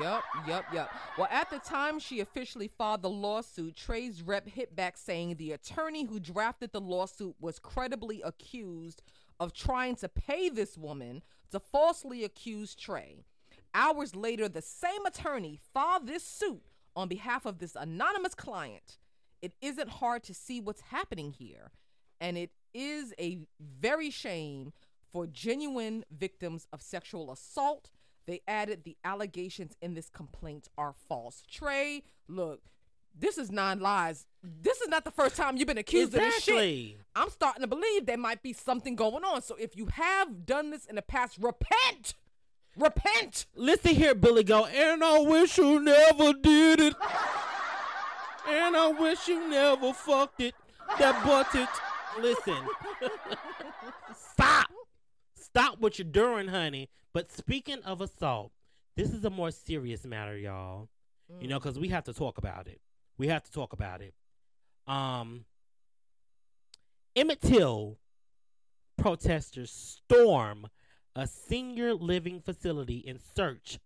Yup, 0.00 0.24
yup, 0.46 0.64
yup. 0.72 0.90
Well, 1.16 1.28
at 1.30 1.48
the 1.48 1.58
time 1.58 1.98
she 1.98 2.20
officially 2.20 2.68
filed 2.68 3.02
the 3.02 3.08
lawsuit, 3.08 3.74
Trey's 3.74 4.22
rep 4.22 4.46
hit 4.46 4.76
back 4.76 4.98
saying 4.98 5.36
the 5.36 5.52
attorney 5.52 6.04
who 6.04 6.20
drafted 6.20 6.72
the 6.72 6.80
lawsuit 6.80 7.36
was 7.40 7.58
credibly 7.58 8.20
accused 8.20 9.02
of 9.40 9.54
trying 9.54 9.96
to 9.96 10.08
pay 10.08 10.50
this 10.50 10.76
woman 10.76 11.22
to 11.52 11.60
falsely 11.60 12.24
accuse 12.24 12.74
Trey. 12.74 13.24
Hours 13.74 14.14
later, 14.14 14.48
the 14.48 14.62
same 14.62 15.06
attorney 15.06 15.58
filed 15.72 16.06
this 16.06 16.24
suit 16.24 16.62
on 16.94 17.08
behalf 17.08 17.46
of 17.46 17.58
this 17.58 17.74
anonymous 17.74 18.34
client. 18.34 18.98
It 19.40 19.52
isn't 19.60 19.88
hard 19.88 20.22
to 20.24 20.34
see 20.34 20.60
what's 20.60 20.80
happening 20.80 21.32
here, 21.32 21.70
and 22.20 22.36
it 22.36 22.50
is 22.74 23.14
a 23.18 23.38
very 23.60 24.10
shame 24.10 24.72
for 25.12 25.26
genuine 25.26 26.04
victims 26.10 26.66
of 26.72 26.82
sexual 26.82 27.30
assault. 27.32 27.90
They 28.26 28.40
added 28.46 28.84
the 28.84 28.96
allegations 29.04 29.74
in 29.80 29.94
this 29.94 30.10
complaint 30.10 30.68
are 30.76 30.94
false. 31.08 31.42
Trey, 31.50 32.02
look, 32.28 32.60
this 33.18 33.38
is 33.38 33.50
nine 33.50 33.80
lies. 33.80 34.26
This 34.42 34.80
is 34.80 34.88
not 34.88 35.04
the 35.04 35.10
first 35.10 35.34
time 35.34 35.56
you've 35.56 35.66
been 35.66 35.78
accused 35.78 36.14
of 36.14 36.20
this 36.20 36.42
shit. 36.42 36.96
I'm 37.14 37.30
starting 37.30 37.62
to 37.62 37.66
believe 37.66 38.06
there 38.06 38.18
might 38.18 38.42
be 38.42 38.52
something 38.52 38.96
going 38.96 39.24
on. 39.24 39.42
So 39.42 39.56
if 39.56 39.76
you 39.76 39.86
have 39.86 40.44
done 40.46 40.70
this 40.70 40.84
in 40.84 40.96
the 40.96 41.02
past, 41.02 41.38
repent. 41.40 42.14
Repent. 42.76 43.46
Listen 43.56 43.94
here, 43.94 44.14
Billy 44.14 44.44
go, 44.44 44.66
and 44.66 45.02
I 45.02 45.18
wish 45.20 45.58
you 45.58 45.80
never 45.80 46.32
did 46.34 46.80
it. 46.80 46.94
And 48.48 48.76
I 48.76 48.88
wish 48.88 49.28
you 49.28 49.48
never 49.48 49.92
fucked 49.92 50.40
it. 50.40 50.54
That 50.98 51.22
butted. 51.24 51.68
Listen. 52.20 52.56
Stop. 54.16 54.70
Stop 55.34 55.80
what 55.80 55.98
you're 55.98 56.08
doing, 56.08 56.48
honey. 56.48 56.88
But 57.12 57.30
speaking 57.30 57.82
of 57.84 58.00
assault, 58.00 58.52
this 58.96 59.10
is 59.12 59.24
a 59.24 59.30
more 59.30 59.50
serious 59.50 60.04
matter, 60.04 60.36
y'all. 60.36 60.88
You 61.40 61.48
know, 61.48 61.58
because 61.58 61.78
we 61.78 61.88
have 61.88 62.04
to 62.04 62.14
talk 62.14 62.38
about 62.38 62.66
it. 62.66 62.80
We 63.18 63.28
have 63.28 63.42
to 63.44 63.52
talk 63.52 63.74
about 63.74 64.00
it. 64.00 64.14
Um, 64.86 65.44
Emmett 67.14 67.42
Till 67.42 67.98
protesters 68.96 69.70
storm 69.70 70.68
a 71.14 71.26
senior 71.26 71.94
living 71.94 72.40
facility 72.40 72.98
in 72.98 73.18
search 73.18 73.78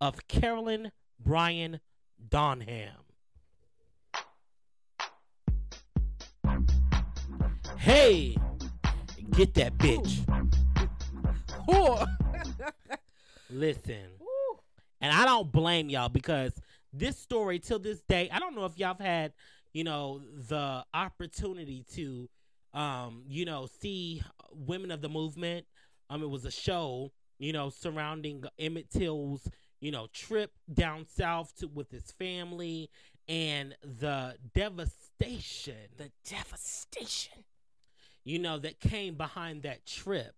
of 0.00 0.26
Carolyn 0.28 0.92
Bryant 1.18 1.80
Donham. 2.28 3.09
Hey, 7.80 8.36
get 9.30 9.54
that 9.54 9.76
bitch. 9.78 10.20
Listen. 13.50 14.06
And 15.00 15.12
I 15.12 15.24
don't 15.24 15.50
blame 15.50 15.88
y'all 15.88 16.10
because 16.10 16.52
this 16.92 17.18
story 17.18 17.58
till 17.58 17.78
this 17.78 18.02
day, 18.02 18.28
I 18.30 18.38
don't 18.38 18.54
know 18.54 18.66
if 18.66 18.78
y'all 18.78 18.88
have 18.88 19.00
had, 19.00 19.32
you 19.72 19.84
know, 19.84 20.20
the 20.48 20.84
opportunity 20.92 21.84
to 21.94 22.28
um, 22.74 23.24
you 23.28 23.44
know, 23.44 23.66
see 23.80 24.22
women 24.52 24.90
of 24.90 25.00
the 25.00 25.08
movement. 25.08 25.66
Um, 26.08 26.22
it 26.22 26.30
was 26.30 26.44
a 26.44 26.50
show, 26.50 27.12
you 27.38 27.52
know, 27.52 27.70
surrounding 27.70 28.44
Emmett 28.58 28.90
Till's, 28.90 29.48
you 29.80 29.90
know, 29.90 30.08
trip 30.12 30.52
down 30.72 31.06
south 31.06 31.56
to 31.58 31.68
with 31.68 31.90
his 31.90 32.12
family 32.12 32.90
and 33.28 33.76
the 33.82 34.34
devastation 34.54 35.74
the 35.96 36.10
devastation. 36.28 37.44
You 38.24 38.38
know, 38.38 38.58
that 38.58 38.80
came 38.80 39.14
behind 39.14 39.62
that 39.62 39.86
trip, 39.86 40.34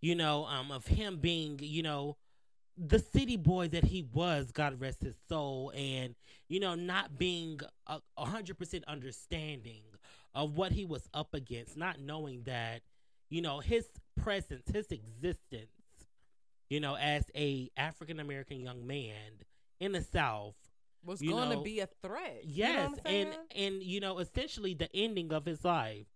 you 0.00 0.14
know, 0.14 0.44
um, 0.46 0.70
of 0.70 0.86
him 0.86 1.18
being, 1.18 1.58
you 1.62 1.82
know, 1.82 2.16
the 2.76 2.98
city 2.98 3.36
boy 3.36 3.68
that 3.68 3.84
he 3.84 4.02
was, 4.12 4.52
God 4.52 4.80
rest 4.80 5.02
his 5.02 5.16
soul, 5.28 5.72
and, 5.76 6.14
you 6.48 6.60
know, 6.60 6.74
not 6.74 7.18
being 7.18 7.60
a 7.86 8.00
a 8.16 8.24
hundred 8.24 8.58
percent 8.58 8.84
understanding 8.88 9.82
of 10.34 10.56
what 10.56 10.72
he 10.72 10.84
was 10.84 11.08
up 11.12 11.34
against, 11.34 11.76
not 11.76 12.00
knowing 12.00 12.42
that, 12.44 12.82
you 13.28 13.42
know, 13.42 13.60
his 13.60 13.86
presence, 14.16 14.68
his 14.72 14.90
existence, 14.90 15.70
you 16.70 16.80
know, 16.80 16.96
as 16.96 17.24
a 17.34 17.70
African 17.76 18.18
American 18.20 18.60
young 18.60 18.86
man 18.86 19.44
in 19.80 19.92
the 19.92 20.02
South 20.02 20.54
Was 21.04 21.20
going 21.20 21.50
to 21.50 21.62
be 21.62 21.80
a 21.80 21.88
threat. 22.02 22.44
You 22.44 22.64
know 22.64 22.70
Yes, 22.72 22.98
and 23.04 23.28
and 23.56 23.82
you 23.82 24.00
know, 24.00 24.18
essentially 24.18 24.74
the 24.74 24.88
ending 24.94 25.32
of 25.32 25.44
his 25.44 25.64
life. 25.64 26.06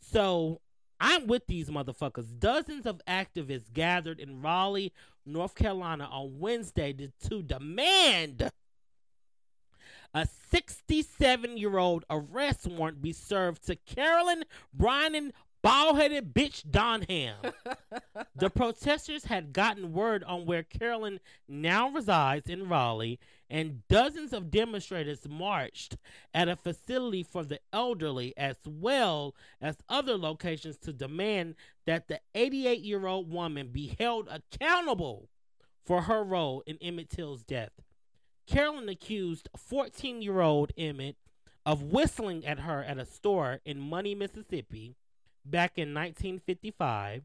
So 0.00 0.60
I'm 1.00 1.26
with 1.26 1.46
these 1.46 1.68
motherfuckers. 1.68 2.38
Dozens 2.38 2.86
of 2.86 3.00
activists 3.06 3.72
gathered 3.72 4.20
in 4.20 4.40
Raleigh, 4.40 4.92
North 5.26 5.54
Carolina 5.54 6.08
on 6.10 6.38
Wednesday 6.38 6.92
to, 6.92 7.12
to 7.28 7.42
demand 7.42 8.50
a 10.14 10.28
67 10.50 11.56
year 11.56 11.76
old 11.76 12.04
arrest 12.08 12.66
warrant 12.68 13.02
be 13.02 13.12
served 13.12 13.66
to 13.66 13.74
Carolyn 13.74 14.44
Bryant 14.72 15.34
bald 15.64 15.96
headed 15.96 16.34
bitch 16.34 16.62
Donham. 16.70 17.36
the 18.36 18.50
protesters 18.50 19.24
had 19.24 19.54
gotten 19.54 19.94
word 19.94 20.22
on 20.24 20.44
where 20.44 20.62
Carolyn 20.62 21.20
now 21.48 21.88
resides 21.88 22.50
in 22.50 22.68
Raleigh, 22.68 23.18
and 23.48 23.86
dozens 23.88 24.34
of 24.34 24.50
demonstrators 24.50 25.26
marched 25.26 25.96
at 26.34 26.50
a 26.50 26.56
facility 26.56 27.22
for 27.22 27.44
the 27.44 27.60
elderly 27.72 28.36
as 28.36 28.56
well 28.66 29.34
as 29.58 29.78
other 29.88 30.18
locations 30.18 30.76
to 30.76 30.92
demand 30.92 31.54
that 31.86 32.08
the 32.08 32.20
88 32.34 32.80
year 32.80 33.06
old 33.06 33.32
woman 33.32 33.68
be 33.68 33.96
held 33.98 34.28
accountable 34.28 35.30
for 35.82 36.02
her 36.02 36.22
role 36.22 36.62
in 36.66 36.76
Emmett 36.82 37.08
Till's 37.08 37.42
death. 37.42 37.72
Carolyn 38.46 38.90
accused 38.90 39.48
14 39.56 40.20
year 40.20 40.42
old 40.42 40.72
Emmett 40.76 41.16
of 41.64 41.82
whistling 41.82 42.44
at 42.44 42.60
her 42.60 42.84
at 42.84 42.98
a 42.98 43.06
store 43.06 43.60
in 43.64 43.80
Money, 43.80 44.14
Mississippi 44.14 44.96
back 45.44 45.78
in 45.78 45.94
1955. 45.94 47.24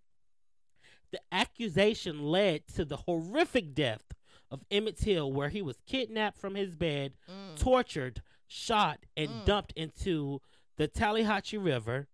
The 1.11 1.19
accusation 1.31 2.23
led 2.23 2.67
to 2.75 2.85
the 2.85 2.97
horrific 2.97 3.73
death 3.73 4.13
of 4.51 4.63
Emmett 4.69 4.97
Till, 4.97 5.31
where 5.31 5.49
he 5.49 5.61
was 5.61 5.79
kidnapped 5.87 6.37
from 6.37 6.55
his 6.55 6.75
bed, 6.75 7.13
mm. 7.29 7.59
tortured, 7.59 8.21
shot, 8.47 8.99
and 9.15 9.29
mm. 9.29 9.45
dumped 9.45 9.73
into 9.73 10.41
the 10.77 10.87
Tallahatchie 10.87 11.57
River. 11.57 12.07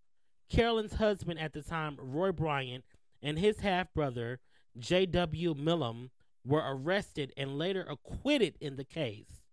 Carolyn's 0.49 0.95
husband 0.95 1.39
at 1.39 1.53
the 1.53 1.62
time, 1.62 1.97
Roy 1.99 2.32
Bryant, 2.32 2.86
and 3.22 3.39
his 3.39 3.62
half 3.62 3.93
brother, 3.93 4.39
J.W. 4.78 5.56
Milam, 5.56 6.12
were 6.45 6.64
arrested 6.64 7.34
and 7.36 7.58
later 7.58 7.86
acquitted 7.89 8.56
in 8.62 8.76
the 8.76 8.84
case. 8.84 9.44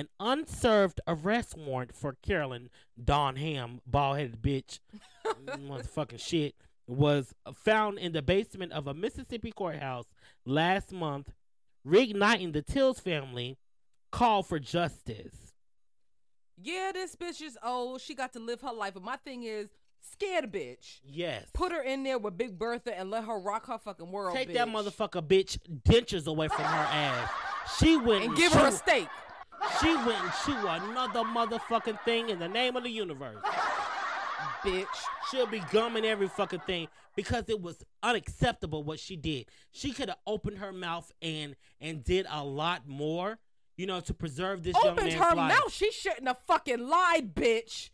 An 0.00 0.08
unserved 0.18 0.98
arrest 1.06 1.58
warrant 1.58 1.94
for 1.94 2.16
Carolyn 2.22 2.70
Donham, 2.98 3.80
bald 3.86 4.16
headed 4.16 4.40
bitch, 4.40 4.78
motherfucking 5.46 6.18
shit, 6.18 6.54
was 6.86 7.34
found 7.54 7.98
in 7.98 8.12
the 8.12 8.22
basement 8.22 8.72
of 8.72 8.86
a 8.86 8.94
Mississippi 8.94 9.52
courthouse 9.52 10.06
last 10.46 10.90
month, 10.90 11.34
reigniting 11.86 12.54
the 12.54 12.62
Tills 12.62 12.98
family 12.98 13.58
call 14.10 14.42
for 14.42 14.58
justice. 14.58 15.52
Yeah, 16.56 16.92
this 16.94 17.14
bitch 17.14 17.42
is 17.42 17.58
old. 17.62 18.00
She 18.00 18.14
got 18.14 18.32
to 18.32 18.38
live 18.40 18.62
her 18.62 18.72
life. 18.72 18.94
But 18.94 19.02
my 19.02 19.16
thing 19.16 19.42
is, 19.42 19.68
scared 20.00 20.50
bitch. 20.50 21.00
Yes. 21.04 21.50
Put 21.52 21.72
her 21.72 21.82
in 21.82 22.04
there 22.04 22.18
with 22.18 22.38
Big 22.38 22.58
Bertha 22.58 22.98
and 22.98 23.10
let 23.10 23.24
her 23.24 23.38
rock 23.38 23.66
her 23.66 23.76
fucking 23.76 24.10
world. 24.10 24.34
Take 24.34 24.48
bitch. 24.48 24.54
that 24.54 24.68
motherfucker 24.68 25.20
bitch 25.20 25.58
dentures 25.84 26.26
away 26.26 26.48
from 26.48 26.64
her 26.64 26.88
ass. 26.90 27.30
She 27.78 27.98
went 27.98 28.24
and 28.24 28.34
give 28.34 28.54
her 28.54 28.68
a 28.68 28.72
steak. 28.72 29.06
She 29.80 29.94
went 29.94 30.22
and 30.22 30.32
shoot 30.44 30.56
another 30.58 31.20
motherfucking 31.20 32.00
thing 32.04 32.28
in 32.30 32.38
the 32.38 32.48
name 32.48 32.76
of 32.76 32.82
the 32.82 32.90
universe. 32.90 33.42
Bitch. 34.64 34.86
She'll 35.30 35.46
be 35.46 35.62
gumming 35.70 36.04
every 36.04 36.28
fucking 36.28 36.60
thing 36.60 36.88
because 37.16 37.48
it 37.48 37.60
was 37.60 37.82
unacceptable 38.02 38.82
what 38.82 38.98
she 38.98 39.16
did. 39.16 39.46
She 39.70 39.92
could 39.92 40.08
have 40.08 40.18
opened 40.26 40.58
her 40.58 40.72
mouth 40.72 41.10
and 41.22 41.56
and 41.80 42.02
did 42.02 42.26
a 42.28 42.44
lot 42.44 42.86
more, 42.88 43.38
you 43.76 43.86
know, 43.86 44.00
to 44.00 44.14
preserve 44.14 44.62
this 44.62 44.74
young 44.82 44.94
Opened 44.94 45.08
man's 45.10 45.22
her 45.22 45.34
life. 45.34 45.52
mouth. 45.54 45.72
She 45.72 45.90
shouldn't 45.92 46.26
have 46.26 46.38
fucking 46.46 46.86
lied, 46.88 47.34
bitch. 47.34 47.90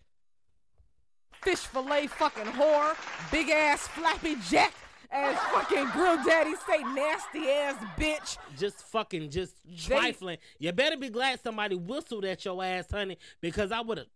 Fish 1.43 1.59
fillet 1.59 2.07
fucking 2.09 2.45
whore. 2.53 2.97
Big 3.31 3.51
ass 3.51 3.87
flappy 3.89 4.37
jack 4.49 4.73
ass 5.11 5.39
fucking 5.53 5.87
grill 5.93 6.17
daddy 6.25 6.55
say 6.67 6.83
nasty 6.95 7.51
ass 7.51 7.77
bitch. 7.99 8.39
Just 8.59 8.83
fucking 8.89 9.31
just 9.31 9.55
trifling. 9.79 10.39
You 10.59 10.73
better 10.73 10.97
be 10.97 11.09
glad 11.09 11.41
somebody 11.43 11.77
whistled 11.77 12.25
at 12.25 12.45
your 12.45 12.63
ass, 12.63 12.91
honey, 12.91 13.19
because 13.41 13.73
I 13.73 13.81
would 13.81 13.99
have 13.99 14.07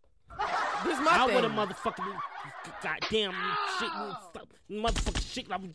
This 0.84 0.98
is 0.98 1.04
my 1.04 1.10
I 1.12 1.26
would 1.26 1.44
have 1.44 1.52
motherfucking 1.52 2.18
goddamn 2.82 3.34
shit, 3.78 3.90
motherfucking 4.70 5.32
shit. 5.32 5.46
I 5.50 5.56
would 5.56 5.74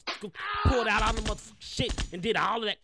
pulled 0.66 0.88
out 0.88 1.02
all 1.02 1.14
the 1.14 1.22
motherfucking 1.22 1.54
shit 1.60 2.14
and 2.14 2.22
did 2.22 2.38
all 2.38 2.58
of 2.60 2.66
that 2.66 2.78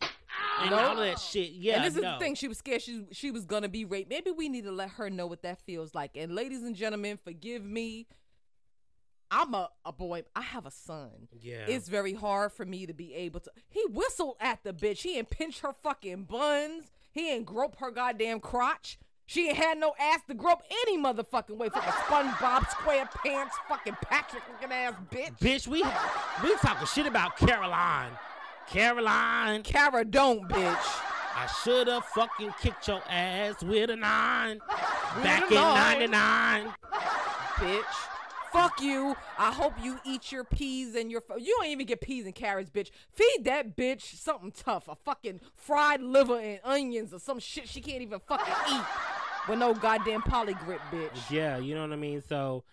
and 0.61 0.71
No. 0.71 0.77
all 0.77 0.91
of 0.91 0.97
that 1.05 1.19
shit. 1.19 1.51
Yeah, 1.51 1.77
and 1.77 1.85
this 1.85 1.95
is 1.95 2.01
no. 2.01 2.13
the 2.13 2.19
thing. 2.19 2.35
She 2.35 2.47
was 2.47 2.57
scared 2.57 2.81
she 2.81 3.05
she 3.11 3.31
was 3.31 3.45
gonna 3.45 3.69
be 3.69 3.85
raped. 3.85 4.09
Maybe 4.09 4.31
we 4.31 4.49
need 4.49 4.63
to 4.65 4.71
let 4.71 4.89
her 4.91 5.09
know 5.09 5.27
what 5.27 5.41
that 5.43 5.59
feels 5.61 5.95
like. 5.95 6.11
And 6.15 6.33
ladies 6.35 6.63
and 6.63 6.75
gentlemen, 6.75 7.17
forgive 7.23 7.63
me. 7.63 8.07
I'm 9.31 9.53
a, 9.53 9.69
a 9.85 9.93
boy. 9.93 10.23
I 10.35 10.41
have 10.41 10.65
a 10.65 10.71
son. 10.71 11.29
Yeah. 11.39 11.65
It's 11.67 11.87
very 11.87 12.13
hard 12.13 12.51
for 12.51 12.65
me 12.65 12.85
to 12.85 12.93
be 12.93 13.13
able 13.15 13.39
to. 13.39 13.51
He 13.69 13.83
whistled 13.89 14.35
at 14.41 14.63
the 14.63 14.73
bitch. 14.73 15.01
He 15.03 15.17
ain't 15.17 15.29
pinch 15.29 15.61
her 15.61 15.71
fucking 15.81 16.25
buns. 16.25 16.91
He 17.11 17.31
ain't 17.31 17.45
grope 17.45 17.77
her 17.79 17.91
goddamn 17.91 18.41
crotch. 18.41 18.99
She 19.25 19.47
ain't 19.47 19.57
had 19.57 19.77
no 19.77 19.93
ass 19.97 20.19
to 20.27 20.33
grope 20.33 20.61
any 20.69 20.97
motherfucking 20.97 21.55
way. 21.55 21.69
Fucking 21.69 21.91
SpongeBob 21.91 22.65
SquarePants, 22.65 23.51
fucking 23.69 23.95
Patrick 24.01 24.43
looking 24.51 24.75
ass 24.75 24.93
bitch. 25.09 25.39
Bitch, 25.39 25.67
we 25.67 25.81
we 26.43 26.55
talking 26.57 26.85
shit 26.87 27.07
about 27.07 27.37
Caroline. 27.37 28.11
Caroline, 28.67 29.63
Cara 29.63 30.03
don't, 30.03 30.49
bitch. 30.49 30.99
I 31.33 31.49
should 31.63 31.87
have 31.87 32.03
fucking 32.05 32.53
kicked 32.61 32.89
your 32.89 33.01
ass 33.09 33.63
with 33.63 33.89
a 33.89 33.95
nine 33.95 34.59
back 35.23 35.49
a 35.49 36.03
in 36.03 36.11
'99. 36.11 36.73
bitch. 37.55 38.10
Fuck 38.51 38.81
you. 38.81 39.15
I 39.37 39.51
hope 39.51 39.73
you 39.81 39.99
eat 40.05 40.31
your 40.31 40.43
peas 40.43 40.95
and 40.95 41.09
your. 41.09 41.23
You 41.37 41.55
don't 41.59 41.69
even 41.69 41.85
get 41.85 42.01
peas 42.01 42.25
and 42.25 42.35
carrots, 42.35 42.69
bitch. 42.69 42.89
Feed 43.11 43.45
that 43.45 43.77
bitch 43.77 44.15
something 44.17 44.51
tough. 44.51 44.87
A 44.87 44.95
fucking 44.95 45.39
fried 45.55 46.01
liver 46.01 46.37
and 46.37 46.59
onions 46.63 47.13
or 47.13 47.19
some 47.19 47.39
shit 47.39 47.69
she 47.69 47.81
can't 47.81 48.01
even 48.01 48.19
fucking 48.19 48.53
eat 48.73 48.85
with 49.47 49.59
no 49.59 49.73
goddamn 49.73 50.21
Poligrip, 50.21 50.79
bitch. 50.91 51.29
Yeah, 51.29 51.57
you 51.57 51.75
know 51.75 51.81
what 51.81 51.93
I 51.93 51.97
mean? 51.97 52.21
So 52.21 52.63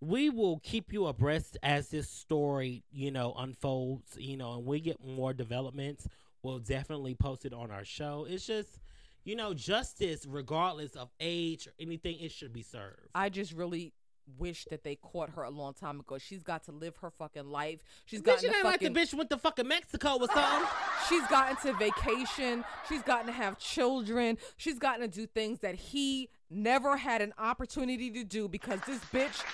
we 0.00 0.30
will 0.30 0.58
keep 0.60 0.92
you 0.92 1.06
abreast 1.06 1.58
as 1.62 1.88
this 1.88 2.08
story, 2.08 2.82
you 2.90 3.10
know, 3.10 3.34
unfolds, 3.36 4.16
you 4.18 4.36
know, 4.36 4.54
and 4.54 4.64
we 4.64 4.80
get 4.80 5.04
more 5.04 5.32
developments. 5.32 6.08
We'll 6.42 6.58
definitely 6.58 7.14
post 7.14 7.44
it 7.44 7.52
on 7.52 7.70
our 7.70 7.84
show. 7.84 8.26
It's 8.28 8.46
just, 8.46 8.80
you 9.24 9.36
know, 9.36 9.52
justice, 9.52 10.26
regardless 10.26 10.96
of 10.96 11.10
age 11.20 11.66
or 11.66 11.72
anything, 11.78 12.18
it 12.18 12.32
should 12.32 12.52
be 12.52 12.62
served. 12.62 13.10
I 13.14 13.28
just 13.28 13.52
really 13.52 13.92
wish 14.38 14.64
that 14.66 14.84
they 14.84 14.96
caught 14.96 15.30
her 15.30 15.42
a 15.42 15.50
long 15.50 15.74
time 15.74 16.00
ago. 16.00 16.18
She's 16.18 16.42
got 16.42 16.64
to 16.64 16.72
live 16.72 16.96
her 16.98 17.10
fucking 17.10 17.46
life. 17.46 17.82
She's 18.04 18.20
got 18.20 18.38
Bitch, 18.38 18.52
ain't 18.54 18.64
like 18.64 18.80
the 18.80 18.90
bitch 18.90 19.14
went 19.14 19.30
to 19.30 19.38
fucking 19.38 19.66
Mexico 19.66 20.18
or 20.20 20.28
something. 20.28 20.68
She's 21.08 21.26
gotten 21.28 21.56
to 21.56 21.78
vacation. 21.78 22.64
She's 22.88 23.02
gotten 23.02 23.26
to 23.26 23.32
have 23.32 23.58
children. 23.58 24.38
She's 24.56 24.78
gotten 24.78 25.02
to 25.02 25.08
do 25.08 25.26
things 25.26 25.60
that 25.60 25.74
he 25.74 26.28
never 26.50 26.96
had 26.96 27.22
an 27.22 27.32
opportunity 27.38 28.10
to 28.10 28.24
do 28.24 28.48
because 28.48 28.80
this 28.86 29.00
bitch 29.12 29.44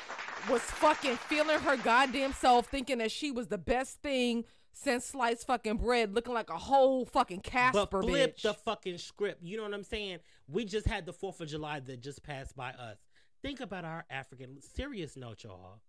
was 0.50 0.62
fucking 0.62 1.16
feeling 1.16 1.58
her 1.60 1.76
goddamn 1.76 2.32
self, 2.32 2.66
thinking 2.66 2.98
that 2.98 3.10
she 3.10 3.30
was 3.30 3.48
the 3.48 3.58
best 3.58 4.00
thing 4.02 4.44
since 4.72 5.06
sliced 5.06 5.46
fucking 5.46 5.78
bread, 5.78 6.14
looking 6.14 6.34
like 6.34 6.50
a 6.50 6.58
whole 6.58 7.06
fucking 7.06 7.40
Casper 7.40 7.86
but 7.90 8.04
flip 8.04 8.36
bitch. 8.36 8.42
the 8.42 8.52
fucking 8.54 8.98
script. 8.98 9.42
You 9.42 9.56
know 9.56 9.62
what 9.62 9.72
I'm 9.72 9.82
saying? 9.82 10.18
We 10.48 10.64
just 10.64 10.86
had 10.86 11.06
the 11.06 11.14
4th 11.14 11.40
of 11.40 11.48
July 11.48 11.80
that 11.80 12.02
just 12.02 12.22
passed 12.22 12.54
by 12.54 12.70
us. 12.70 12.98
Think 13.46 13.60
about 13.60 13.84
our 13.84 14.04
African, 14.10 14.60
serious 14.74 15.16
note, 15.16 15.44
y'all. 15.44 15.80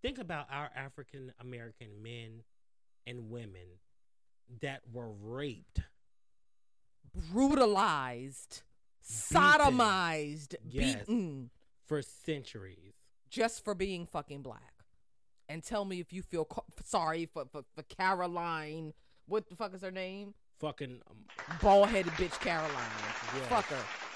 Think 0.00 0.16
about 0.16 0.46
our 0.50 0.70
African 0.74 1.30
American 1.38 2.02
men 2.02 2.42
and 3.06 3.28
women 3.28 3.66
that 4.62 4.80
were 4.90 5.10
raped. 5.12 5.80
Brutalized, 7.32 8.62
sodomized, 9.06 10.54
Yes. 10.66 11.00
beaten 11.00 11.50
for 11.86 12.00
centuries. 12.00 12.94
just 13.28 13.62
for 13.62 13.74
being 13.74 14.06
fucking 14.06 14.40
black. 14.40 14.72
And 15.50 15.62
tell 15.62 15.84
me 15.84 16.00
if 16.00 16.14
you 16.14 16.22
feel 16.22 16.46
co- 16.46 16.64
sorry 16.82 17.26
for, 17.26 17.44
for, 17.52 17.62
for 17.74 17.82
Caroline. 17.82 18.94
What 19.26 19.50
the 19.50 19.54
fuck 19.54 19.74
is 19.74 19.82
her 19.82 19.90
name? 19.90 20.32
Fucking 20.60 21.00
um, 21.10 21.16
Bald 21.60 21.88
headed 21.88 22.12
bitch 22.14 22.40
Caroline. 22.40 22.70
Yes. 23.36 23.46
Fuck 23.48 23.66
her. 23.66 24.15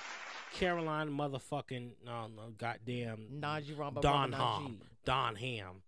Caroline 0.55 1.09
motherfucking, 1.11 1.91
no, 2.05 2.27
no, 2.29 2.43
goddamn 2.59 3.27
Najee 3.41 4.01
Don 4.01 4.33
Ham. 4.33 4.79
Don 5.05 5.37
Ham. 5.37 5.83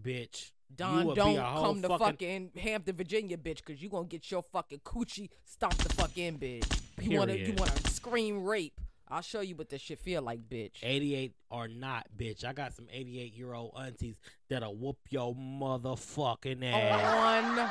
Bitch. 0.00 0.50
Don, 0.74 1.14
don't 1.14 1.36
come 1.36 1.82
to 1.82 1.88
fucking- 1.88 2.06
fucking 2.06 2.50
Hampton, 2.62 2.94
Virginia, 2.96 3.36
bitch, 3.38 3.64
because 3.64 3.82
you 3.82 3.88
going 3.88 4.06
to 4.06 4.10
get 4.10 4.30
your 4.30 4.42
fucking 4.42 4.80
coochie 4.80 5.30
stomped 5.44 5.78
the 5.78 5.88
fuck 5.94 6.16
in, 6.18 6.38
bitch. 6.38 6.80
You 7.00 7.18
want 7.18 7.30
to 7.30 7.38
you 7.38 7.54
want 7.54 7.70
to 7.74 7.90
scream 7.90 8.44
rape. 8.44 8.80
I'll 9.10 9.22
show 9.22 9.40
you 9.40 9.56
what 9.56 9.70
this 9.70 9.80
shit 9.80 9.98
feel 9.98 10.20
like, 10.20 10.46
bitch. 10.50 10.76
88 10.82 11.32
or 11.50 11.68
not, 11.68 12.06
bitch. 12.14 12.44
I 12.44 12.52
got 12.52 12.74
some 12.74 12.86
88 12.92 13.34
year 13.34 13.54
old 13.54 13.72
aunties 13.78 14.16
that'll 14.50 14.74
whoop 14.76 14.98
your 15.08 15.34
motherfucking 15.34 16.62
ass. 16.62 17.58
On 17.58 17.70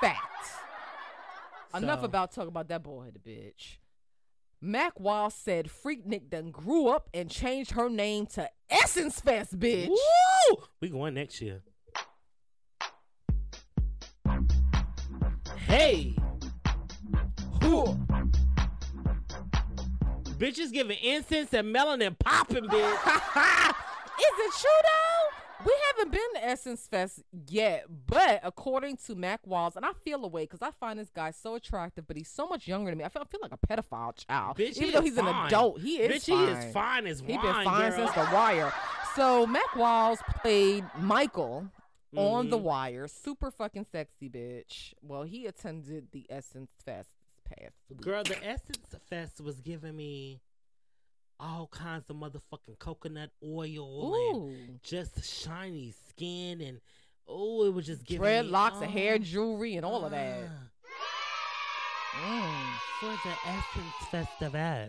fact. 0.00 0.46
Enough 1.74 2.02
about 2.04 2.32
talking 2.32 2.48
about 2.48 2.68
that 2.68 2.82
boyheaded 2.82 3.20
bitch. 3.26 3.76
Mack 4.60 4.98
Wilds 4.98 5.34
said 5.34 5.68
Freaknik 5.68 6.30
done 6.30 6.50
grew 6.50 6.88
up 6.88 7.08
and 7.12 7.30
changed 7.30 7.72
her 7.72 7.88
name 7.88 8.26
to 8.28 8.48
Essence 8.70 9.20
Fest, 9.20 9.58
bitch. 9.58 9.88
Woo! 9.88 10.56
We 10.80 10.88
going 10.88 11.14
next 11.14 11.40
year. 11.40 11.62
Hey, 15.66 16.16
Who? 17.62 17.84
bitches 20.38 20.72
giving 20.72 20.98
incense 20.98 21.52
and 21.52 21.74
melanin 21.74 22.16
popping, 22.18 22.64
bitch. 22.64 22.72
Is 24.18 24.38
it 24.38 24.52
true 24.60 24.80
though? 24.82 25.05
We 25.66 25.72
haven't 25.96 26.12
been 26.12 26.34
to 26.34 26.44
Essence 26.44 26.86
Fest 26.86 27.22
yet, 27.48 27.86
but 28.06 28.40
according 28.44 28.98
to 29.06 29.14
Mack 29.16 29.40
Wilds, 29.44 29.74
and 29.76 29.84
I 29.84 29.92
feel 30.04 30.24
away 30.24 30.44
because 30.44 30.62
I 30.62 30.70
find 30.70 30.98
this 30.98 31.10
guy 31.10 31.32
so 31.32 31.56
attractive, 31.56 32.06
but 32.06 32.16
he's 32.16 32.28
so 32.30 32.46
much 32.46 32.68
younger 32.68 32.90
than 32.92 32.98
me. 32.98 33.04
I 33.04 33.08
feel, 33.08 33.22
I 33.22 33.24
feel 33.26 33.40
like 33.42 33.52
a 33.52 33.58
pedophile 33.66 34.12
child. 34.28 34.56
Bitch, 34.56 34.76
Even 34.76 34.84
he 34.84 34.90
though 34.92 35.00
he's 35.00 35.18
an 35.18 35.26
adult, 35.26 35.80
he 35.80 35.96
is 36.00 36.22
Bitch, 36.24 36.32
fine. 36.32 36.46
he 36.46 36.52
is 36.66 36.72
fine 36.72 37.06
as 37.08 37.22
well. 37.22 37.32
He's 37.32 37.40
been 37.42 37.64
fine 37.64 37.90
girl. 37.90 37.98
since 38.06 38.12
The 38.12 38.34
Wire. 38.34 38.72
So 39.16 39.46
Mack 39.46 39.74
Wilds 39.74 40.22
played 40.42 40.84
Michael 40.98 41.68
on 42.16 42.48
The 42.50 42.58
Mhm. 42.58 42.62
Wire. 42.62 43.08
Super 43.08 43.50
fucking 43.50 43.86
sexy 43.90 44.28
bitch. 44.30 44.94
Well, 45.02 45.24
he 45.24 45.46
attended 45.46 46.12
the 46.12 46.26
Essence 46.30 46.70
Fest 46.84 47.10
this 47.24 47.40
past 47.58 47.74
week. 47.88 48.00
Girl, 48.02 48.22
the 48.22 48.38
Essence 48.46 48.94
Fest 49.08 49.40
was 49.40 49.60
giving 49.60 49.96
me 49.96 50.40
all 51.38 51.68
kinds 51.68 52.04
of 52.08 52.16
motherfucking 52.16 52.78
coconut 52.78 53.30
oil 53.44 54.48
and 54.54 54.82
just 54.82 55.22
shiny 55.24 55.92
skin 56.08 56.60
and 56.60 56.80
oh, 57.28 57.64
it 57.64 57.74
was 57.74 57.86
just 57.86 58.04
giving 58.04 58.22
Dreadlocks 58.26 58.80
me, 58.80 58.84
and 58.86 58.92
hair 58.92 59.14
oh, 59.14 59.18
jewelry 59.18 59.76
and 59.76 59.84
all 59.84 60.04
of 60.04 60.10
that. 60.12 60.48
ah, 60.48 60.62
Mm. 62.24 62.64
For 63.00 63.28
the 63.28 63.34
Essence 63.46 64.08
Festival. 64.10 64.88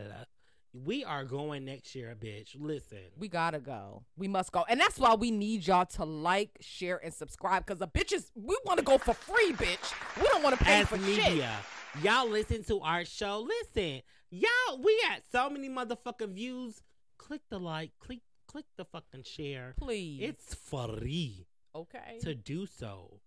We 0.73 1.03
are 1.03 1.25
going 1.25 1.65
next 1.65 1.93
year, 1.95 2.15
bitch. 2.17 2.55
Listen. 2.57 2.99
We 3.17 3.27
gotta 3.27 3.59
go. 3.59 4.03
We 4.15 4.27
must 4.27 4.51
go. 4.51 4.63
And 4.69 4.79
that's 4.79 4.97
why 4.99 5.15
we 5.15 5.31
need 5.31 5.65
y'all 5.67 5.85
to 5.87 6.05
like, 6.05 6.51
share, 6.61 7.01
and 7.03 7.13
subscribe. 7.13 7.65
Cause 7.65 7.79
the 7.79 7.87
bitches, 7.87 8.29
we 8.35 8.55
wanna 8.63 8.83
go 8.83 8.97
for 8.97 9.13
free, 9.13 9.53
bitch. 9.53 9.93
We 10.21 10.27
don't 10.27 10.43
wanna 10.43 10.57
pay 10.57 10.81
As 10.81 10.87
for 10.87 10.97
media, 10.97 11.57
shit. 11.95 12.03
y'all 12.05 12.29
listen 12.29 12.63
to 12.65 12.79
our 12.81 13.03
show. 13.05 13.45
Listen, 13.75 14.01
y'all, 14.29 14.81
we 14.81 14.99
got 15.07 15.21
so 15.31 15.49
many 15.49 15.69
motherfucking 15.69 16.33
views. 16.33 16.81
Click 17.17 17.41
the 17.49 17.59
like, 17.59 17.91
click, 17.99 18.19
click 18.47 18.65
the 18.77 18.85
fucking 18.85 19.23
share. 19.23 19.73
Please. 19.77 20.19
It's 20.21 20.53
free 20.53 21.47
okay. 21.75 22.19
to 22.21 22.35
do 22.35 22.65
so. 22.65 23.21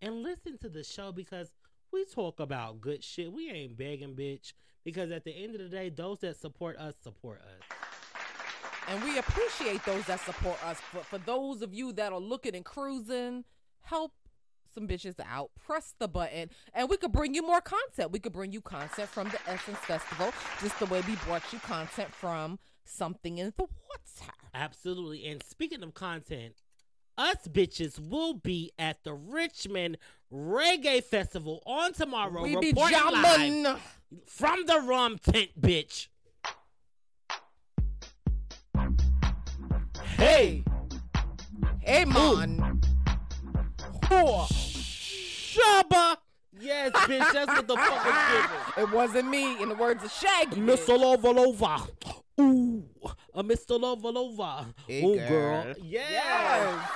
And 0.00 0.22
listen 0.22 0.58
to 0.58 0.68
the 0.68 0.84
show 0.84 1.12
because 1.12 1.50
we 1.92 2.04
talk 2.04 2.40
about 2.40 2.80
good 2.80 3.02
shit. 3.02 3.32
We 3.32 3.50
ain't 3.50 3.76
begging, 3.76 4.14
bitch. 4.14 4.52
Because 4.84 5.10
at 5.10 5.24
the 5.24 5.32
end 5.32 5.54
of 5.54 5.60
the 5.60 5.68
day, 5.68 5.90
those 5.90 6.20
that 6.20 6.36
support 6.36 6.76
us 6.78 6.94
support 7.02 7.40
us. 7.40 7.78
And 8.88 9.02
we 9.04 9.18
appreciate 9.18 9.84
those 9.84 10.06
that 10.06 10.20
support 10.20 10.62
us. 10.64 10.78
But 10.94 11.04
for 11.04 11.18
those 11.18 11.60
of 11.60 11.74
you 11.74 11.92
that 11.92 12.12
are 12.12 12.20
looking 12.20 12.54
and 12.54 12.64
cruising, 12.64 13.44
help 13.82 14.12
some 14.74 14.88
bitches 14.88 15.14
out. 15.28 15.50
Press 15.66 15.94
the 15.98 16.08
button, 16.08 16.50
and 16.74 16.88
we 16.88 16.96
could 16.96 17.12
bring 17.12 17.34
you 17.34 17.42
more 17.42 17.60
content. 17.60 18.12
We 18.12 18.18
could 18.18 18.32
bring 18.32 18.52
you 18.52 18.60
content 18.60 19.08
from 19.08 19.28
the 19.28 19.38
Essence 19.46 19.78
Festival, 19.78 20.32
just 20.60 20.78
the 20.78 20.86
way 20.86 21.02
we 21.06 21.16
brought 21.26 21.52
you 21.52 21.58
content 21.60 22.12
from 22.12 22.58
something 22.84 23.38
in 23.38 23.52
the 23.56 23.62
water. 23.62 24.32
Absolutely. 24.54 25.26
And 25.26 25.42
speaking 25.42 25.82
of 25.82 25.94
content, 25.94 26.54
us 27.16 27.48
bitches 27.48 27.98
will 27.98 28.34
be 28.34 28.72
at 28.78 29.04
the 29.04 29.12
Richmond 29.12 29.98
Reggae 30.32 31.02
Festival 31.02 31.62
on 31.66 31.92
tomorrow. 31.92 32.42
we 32.42 32.56
be 32.56 32.72
jamming. 32.72 33.76
from 34.26 34.66
the 34.66 34.80
rum 34.80 35.18
tent, 35.18 35.50
bitch. 35.60 36.08
Hey, 40.16 40.64
Hey, 41.88 42.04
man. 42.04 42.80
Whoa. 44.08 44.46
Shabba. 44.48 46.16
Yes, 46.60 46.90
bitch, 46.92 47.32
that's 47.32 47.46
what 47.46 47.68
the 47.68 47.76
fuck 47.76 48.06
is 48.76 48.82
It 48.84 48.90
wasn't 48.90 49.28
me, 49.28 49.62
in 49.62 49.68
the 49.68 49.74
words 49.74 50.02
of 50.02 50.10
Shaggy. 50.10 50.60
Mr. 50.60 50.98
Lovalova. 50.98 51.88
Ooh, 52.40 52.84
a 53.34 53.44
Mr. 53.44 53.78
Lovalova. 53.80 54.66
Hey, 54.86 55.04
Ooh, 55.04 55.16
girl. 55.16 55.62
girl. 55.64 55.74
Yes. 55.82 56.10
Yes. 56.10 56.90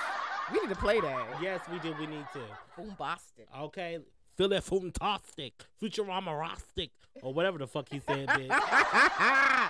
We 0.51 0.59
need 0.59 0.69
to 0.69 0.75
play 0.75 0.99
that. 0.99 1.37
Yes, 1.41 1.61
we 1.71 1.79
do. 1.79 1.95
We 1.99 2.07
need 2.07 2.25
to. 2.33 2.41
Boombastic. 2.77 3.47
Okay. 3.57 3.99
Philip 4.35 4.51
that 4.51 4.63
fantastic, 4.63 5.53
Futurama 5.81 6.37
Rostic, 6.37 6.89
or 7.21 7.33
whatever 7.33 7.59
the 7.59 7.67
fuck 7.67 7.87
he 7.89 7.99
said, 7.99 8.27
bitch. 8.27 8.49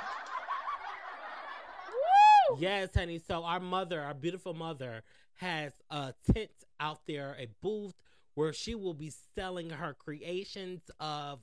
Yes, 2.60 2.90
honey. 2.94 3.20
So 3.26 3.44
our 3.44 3.60
mother, 3.60 4.00
our 4.02 4.14
beautiful 4.14 4.54
mother, 4.54 5.02
has 5.36 5.74
a 5.90 6.14
tent 6.32 6.52
out 6.84 7.00
there, 7.08 7.36
a 7.40 7.48
booth 7.62 7.96
where 8.36 8.52
she 8.52 8.76
will 8.76 8.94
be 8.94 9.12
selling 9.36 9.70
her 9.70 9.94
creations 9.94 10.82
of 11.00 11.40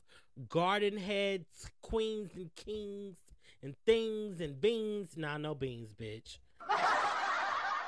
garden 0.48 0.98
heads, 0.98 1.70
queens 1.80 2.30
and 2.36 2.54
kings, 2.54 3.16
and 3.62 3.74
things 3.86 4.40
and 4.40 4.60
beans. 4.60 5.16
Nah, 5.16 5.38
no 5.38 5.54
beans, 5.54 5.94
bitch. 5.94 6.38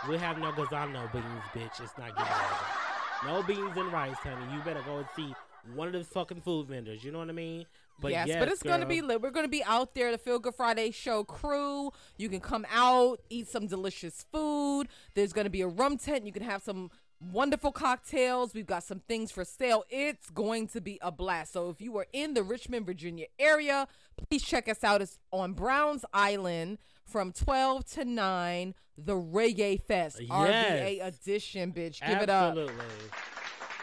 We 0.08 0.18
have 0.18 0.36
no 0.36 0.50
gazano 0.50 1.12
beans, 1.12 1.44
bitch. 1.54 1.80
It's 1.80 1.96
not 1.96 2.16
getting 2.16 2.32
over. 2.32 3.24
No 3.24 3.42
beans 3.44 3.76
and 3.76 3.92
rice, 3.92 4.16
honey. 4.16 4.52
You 4.52 4.60
better 4.62 4.82
go 4.84 4.98
and 4.98 5.06
see 5.14 5.32
one 5.76 5.86
of 5.86 5.92
the 5.92 6.02
fucking 6.02 6.40
food 6.40 6.66
vendors. 6.66 7.04
You 7.04 7.12
know 7.12 7.18
what 7.18 7.28
I 7.28 7.32
mean? 7.32 7.66
yes, 8.02 8.28
but 8.40 8.48
it's 8.48 8.64
gonna 8.64 8.84
be 8.84 9.00
lit. 9.00 9.22
We're 9.22 9.30
gonna 9.30 9.46
be 9.46 9.62
out 9.62 9.94
there, 9.94 10.10
the 10.10 10.18
Feel 10.18 10.40
Good 10.40 10.56
Friday 10.56 10.90
show 10.90 11.22
crew. 11.22 11.92
You 12.16 12.28
can 12.28 12.40
come 12.40 12.66
out, 12.72 13.20
eat 13.30 13.46
some 13.46 13.68
delicious 13.68 14.26
food. 14.32 14.88
There's 15.14 15.32
gonna 15.32 15.50
be 15.50 15.60
a 15.60 15.68
rum 15.68 15.98
tent. 15.98 16.26
You 16.26 16.32
can 16.32 16.42
have 16.42 16.64
some 16.64 16.90
wonderful 17.30 17.72
cocktails. 17.72 18.54
We've 18.54 18.66
got 18.66 18.82
some 18.82 19.00
things 19.00 19.30
for 19.30 19.44
sale. 19.44 19.84
It's 19.90 20.30
going 20.30 20.68
to 20.68 20.80
be 20.80 20.98
a 21.02 21.12
blast. 21.12 21.52
So 21.52 21.70
if 21.70 21.80
you 21.80 21.96
are 21.98 22.06
in 22.12 22.34
the 22.34 22.42
Richmond, 22.42 22.86
Virginia 22.86 23.26
area, 23.38 23.86
please 24.28 24.42
check 24.42 24.68
us 24.68 24.82
out. 24.82 25.02
It's 25.02 25.18
on 25.30 25.52
Browns 25.52 26.04
Island 26.12 26.78
from 27.04 27.32
12 27.32 27.84
to 27.92 28.04
9. 28.04 28.74
The 28.98 29.14
Reggae 29.14 29.80
Fest, 29.80 30.20
Yes. 30.20 30.98
edition, 31.02 31.72
bitch. 31.72 32.06
Give 32.06 32.18
it 32.18 32.28
up. 32.28 32.50
Absolutely. 32.50 32.84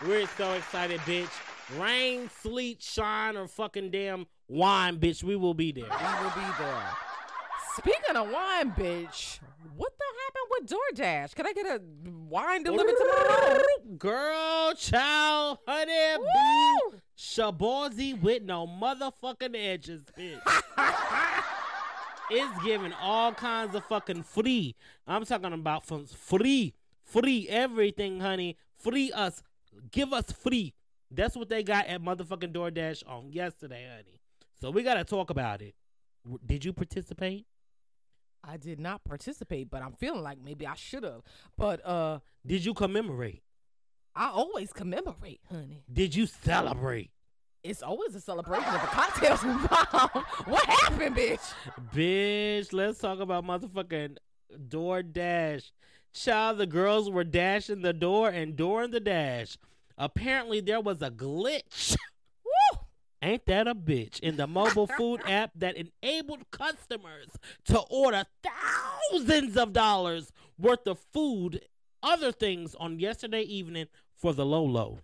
We're 0.06 0.28
so 0.38 0.54
excited, 0.54 1.00
bitch. 1.02 1.30
Rain, 1.80 2.30
sleet, 2.42 2.82
shine, 2.82 3.36
or 3.36 3.48
fucking 3.48 3.92
damn 3.92 4.28
wine, 4.48 4.98
bitch. 5.00 5.24
We 5.24 5.36
will 5.36 5.54
be 5.56 5.72
there. 5.72 5.86
We 5.86 6.24
will 6.24 6.32
be 6.36 6.52
there. 6.60 7.09
Speaking 7.76 8.16
of 8.16 8.30
wine, 8.32 8.72
bitch, 8.72 9.40
what 9.78 9.94
the 9.98 10.06
happened 10.26 10.50
with 10.52 11.04
DoorDash? 11.06 11.36
Can 11.36 11.46
I 11.46 11.54
get 11.54 11.66
a 11.66 11.82
wine 12.28 12.64
delivered 12.64 12.92
to 12.92 13.06
my 13.06 13.26
home? 13.30 13.98
Girl, 13.98 14.74
child, 14.74 15.60
honey, 15.68 16.18
boo, 16.18 16.92
Woo! 16.92 17.00
shabozy 17.18 18.20
with 18.20 18.44
no 18.44 18.66
motherfucking 18.68 19.56
edges, 19.56 20.02
bitch. 20.18 20.42
it's 22.32 22.64
giving 22.64 22.94
all 22.94 23.34
kinds 23.34 23.76
of 23.76 23.86
fucking 23.86 24.24
free. 24.24 24.76
I'm 25.08 25.26
talking 25.26 25.54
about 25.54 25.86
from 25.86 26.06
free, 26.06 26.74
free 27.04 27.48
everything, 27.50 28.20
honey. 28.20 28.58
Free 28.78 29.12
us, 29.12 29.44
give 29.92 30.12
us 30.14 30.32
free. 30.32 30.74
That's 31.12 31.36
what 31.36 31.50
they 31.50 31.64
got 31.64 31.88
at 31.88 32.02
motherfucking 32.02 32.54
DoorDash 32.54 33.04
on 33.08 33.32
yesterday, 33.32 33.88
honey. 33.90 34.22
So 34.60 34.72
we 34.72 34.84
gotta 34.84 35.04
talk 35.04 35.30
about 35.30 35.62
it. 35.62 35.76
Did 36.46 36.66
you 36.66 36.74
participate? 36.74 37.46
I 38.44 38.58
did 38.58 38.80
not 38.80 39.04
participate, 39.04 39.70
but 39.70 39.82
I'm 39.82 39.94
feeling 39.94 40.24
like 40.24 40.40
maybe 40.44 40.66
I 40.66 40.76
should 40.76 41.04
have. 41.04 41.22
But 41.58 41.86
uh, 41.86 42.20
Did 42.46 42.66
you 42.66 42.74
commemorate? 42.74 43.44
I 44.16 44.30
always 44.30 44.74
commemorate, 44.74 45.42
honey. 45.50 45.84
Did 45.92 46.16
you 46.16 46.26
celebrate? 46.26 47.12
It's 47.64 47.82
always 47.82 48.16
a 48.16 48.22
celebration 48.22 48.70
of 48.70 48.84
a 48.84 48.88
cocktail's 48.88 49.44
involved. 49.44 50.16
what 50.46 50.66
happened, 50.66 51.16
bitch? 51.16 51.54
Bitch, 51.94 52.74
let's 52.74 53.00
talk 53.00 53.20
about 53.20 53.46
motherfucking 53.46 54.18
DoorDash. 54.70 55.72
Child, 56.14 56.58
the 56.58 56.66
girls 56.66 57.10
were 57.10 57.24
dashing 57.24 57.82
the 57.82 57.94
door 57.94 58.30
and 58.30 58.56
during 58.56 58.92
the 58.92 59.00
dash. 59.00 59.58
Apparently, 59.98 60.62
there 60.62 60.80
was 60.82 61.02
a 61.02 61.12
glitch. 61.12 61.96
Woo! 63.22 63.30
Ain't 63.30 63.46
that 63.46 63.68
a 63.68 63.76
bitch? 63.76 64.20
In 64.20 64.38
the 64.38 64.48
mobile 64.48 64.88
food 64.88 65.22
app 65.28 65.52
that 65.56 65.76
enabled 65.76 66.50
customers 66.52 67.30
to 67.66 67.80
order 67.90 68.24
thousands 68.44 69.58
of 69.58 69.74
dollars 69.74 70.32
worth 70.58 70.88
of 70.88 71.00
food, 71.14 71.62
other 72.02 72.32
things 72.32 72.76
on 72.76 73.00
yesterday 73.00 73.42
evening 73.42 73.88
for 74.16 74.34
the 74.34 74.46
low 74.46 74.64
low. 74.64 75.00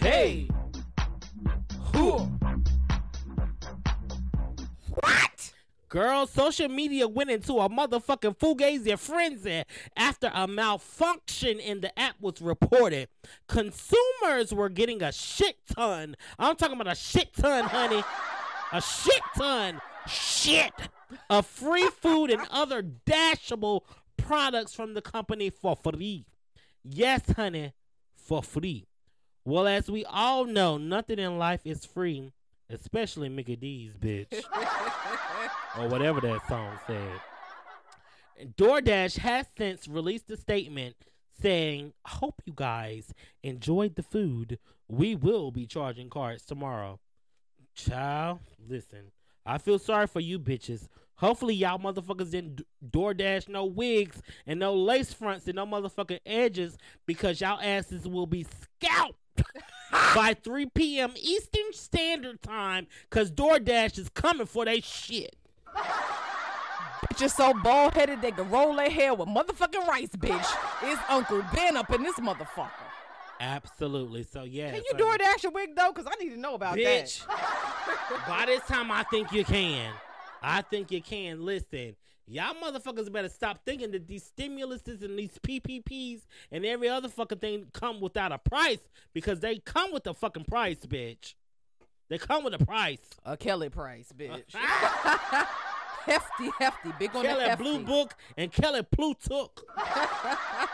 Hey! 0.00 0.48
Who? 1.94 2.37
Girl, 5.88 6.26
social 6.26 6.68
media 6.68 7.08
went 7.08 7.30
into 7.30 7.54
a 7.54 7.68
motherfucking 7.68 8.36
fugazi 8.36 8.98
frenzy 8.98 9.64
after 9.96 10.30
a 10.34 10.46
malfunction 10.46 11.58
in 11.58 11.80
the 11.80 11.98
app 11.98 12.16
was 12.20 12.42
reported. 12.42 13.08
Consumers 13.46 14.52
were 14.52 14.68
getting 14.68 15.02
a 15.02 15.12
shit 15.12 15.56
ton. 15.66 16.14
I'm 16.38 16.56
talking 16.56 16.78
about 16.78 16.92
a 16.92 16.96
shit 16.96 17.32
ton, 17.34 17.64
honey. 17.64 18.02
A 18.72 18.82
shit 18.82 19.22
ton. 19.36 19.80
Shit. 20.06 20.72
Of 21.30 21.46
free 21.46 21.88
food 22.00 22.30
and 22.30 22.46
other 22.50 22.82
dashable 22.82 23.82
products 24.18 24.74
from 24.74 24.92
the 24.92 25.00
company 25.00 25.48
for 25.48 25.74
free. 25.74 26.26
Yes, 26.84 27.22
honey, 27.34 27.72
for 28.14 28.42
free. 28.42 28.84
Well, 29.46 29.66
as 29.66 29.90
we 29.90 30.04
all 30.04 30.44
know, 30.44 30.76
nothing 30.76 31.18
in 31.18 31.38
life 31.38 31.62
is 31.64 31.86
free, 31.86 32.32
especially 32.70 33.28
Mickey 33.28 33.56
D's, 33.56 33.92
bitch 33.98 34.32
or 35.78 35.88
whatever 35.88 36.20
that 36.20 36.46
song 36.48 36.78
said. 36.86 37.20
And 38.38 38.56
DoorDash 38.56 39.18
has 39.18 39.46
since 39.56 39.88
released 39.88 40.30
a 40.30 40.36
statement 40.36 40.94
saying, 41.40 41.92
I 42.04 42.10
hope 42.10 42.42
you 42.44 42.52
guys 42.54 43.12
enjoyed 43.42 43.96
the 43.96 44.02
food. 44.02 44.58
We 44.88 45.14
will 45.14 45.50
be 45.50 45.66
charging 45.66 46.10
cards 46.10 46.44
tomorrow. 46.44 47.00
Child, 47.74 48.40
listen, 48.68 49.12
I 49.46 49.58
feel 49.58 49.78
sorry 49.78 50.06
for 50.06 50.20
you 50.20 50.38
bitches. 50.38 50.88
Hopefully, 51.16 51.54
y'all 51.54 51.78
motherfuckers 51.78 52.30
didn't 52.30 52.60
DoorDash 52.90 53.48
no 53.48 53.64
wigs 53.64 54.22
and 54.46 54.60
no 54.60 54.74
lace 54.74 55.12
fronts 55.12 55.46
and 55.46 55.56
no 55.56 55.66
motherfucking 55.66 56.20
edges 56.24 56.78
because 57.06 57.40
y'all 57.40 57.60
asses 57.60 58.06
will 58.06 58.26
be 58.26 58.46
scalped 58.62 59.18
by 59.90 60.34
3 60.42 60.66
p.m. 60.66 61.12
Eastern 61.16 61.72
Standard 61.72 62.42
Time 62.42 62.86
because 63.08 63.30
DoorDash 63.30 63.98
is 63.98 64.08
coming 64.08 64.46
for 64.46 64.64
they 64.64 64.80
shit. 64.80 65.36
Bitches 67.06 67.30
so 67.30 67.54
bald 67.62 67.94
headed 67.94 68.20
they 68.20 68.32
can 68.32 68.50
roll 68.50 68.74
their 68.74 68.90
hair 68.90 69.14
with 69.14 69.28
motherfucking 69.28 69.86
rice, 69.86 70.10
bitch. 70.10 70.56
It's 70.82 71.00
Uncle 71.08 71.42
Ben 71.54 71.76
up 71.76 71.92
in 71.92 72.02
this 72.02 72.18
motherfucker. 72.18 72.70
Absolutely. 73.40 74.24
So 74.24 74.42
yeah. 74.42 74.72
Can 74.72 74.82
you 74.84 74.94
DoorDash 74.94 75.44
a 75.44 75.50
wig 75.50 75.70
though? 75.76 75.92
Cause 75.92 76.06
I 76.06 76.22
need 76.22 76.30
to 76.30 76.40
know 76.40 76.54
about 76.54 76.76
bitch? 76.76 77.24
that. 77.26 78.24
by 78.28 78.46
this 78.46 78.62
time, 78.62 78.90
I 78.90 79.04
think 79.04 79.32
you 79.32 79.44
can. 79.44 79.92
I 80.42 80.62
think 80.62 80.90
you 80.90 81.00
can. 81.00 81.44
Listen, 81.44 81.94
y'all 82.28 82.54
motherfuckers 82.54 83.10
better 83.10 83.28
stop 83.28 83.64
thinking 83.64 83.90
that 83.92 84.06
these 84.06 84.30
stimuluses 84.36 85.02
and 85.02 85.18
these 85.18 85.38
PPPs 85.42 86.22
and 86.52 86.64
every 86.64 86.88
other 86.88 87.08
fucking 87.08 87.38
thing 87.38 87.66
come 87.72 88.00
without 88.00 88.32
a 88.32 88.38
price 88.38 88.80
because 89.14 89.40
they 89.40 89.58
come 89.58 89.92
with 89.92 90.06
a 90.06 90.14
fucking 90.14 90.44
price, 90.44 90.78
bitch. 90.86 91.34
They 92.08 92.18
come 92.18 92.44
with 92.44 92.54
a 92.54 92.64
price. 92.64 93.00
A 93.24 93.36
Kelly 93.36 93.68
price, 93.68 94.12
bitch. 94.16 94.54
hefty, 96.04 96.50
hefty, 96.58 96.92
big 96.98 97.14
on 97.14 97.22
the 97.22 97.28
Kelly 97.28 97.44
hefty. 97.44 97.62
Blue 97.62 97.78
Book 97.80 98.14
and 98.36 98.52
Kelly 98.52 98.82
Plutook. 98.82 99.62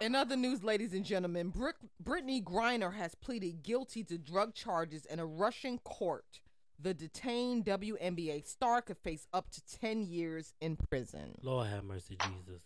In 0.00 0.14
other 0.14 0.36
news, 0.36 0.62
ladies 0.62 0.92
and 0.92 1.04
gentlemen, 1.04 1.48
Brit- 1.48 1.76
Brittney 2.04 2.44
Griner 2.44 2.92
has 2.94 3.14
pleaded 3.14 3.62
guilty 3.62 4.04
to 4.04 4.18
drug 4.18 4.52
charges 4.54 5.06
in 5.06 5.18
a 5.18 5.24
Russian 5.24 5.78
court. 5.78 6.40
The 6.78 6.92
detained 6.92 7.64
WNBA 7.64 8.46
star 8.46 8.82
could 8.82 8.98
face 8.98 9.26
up 9.32 9.50
to 9.50 9.62
10 9.80 10.02
years 10.02 10.52
in 10.60 10.76
prison. 10.76 11.34
Lord 11.42 11.68
have 11.68 11.84
mercy, 11.84 12.18
Jesus. 12.22 12.60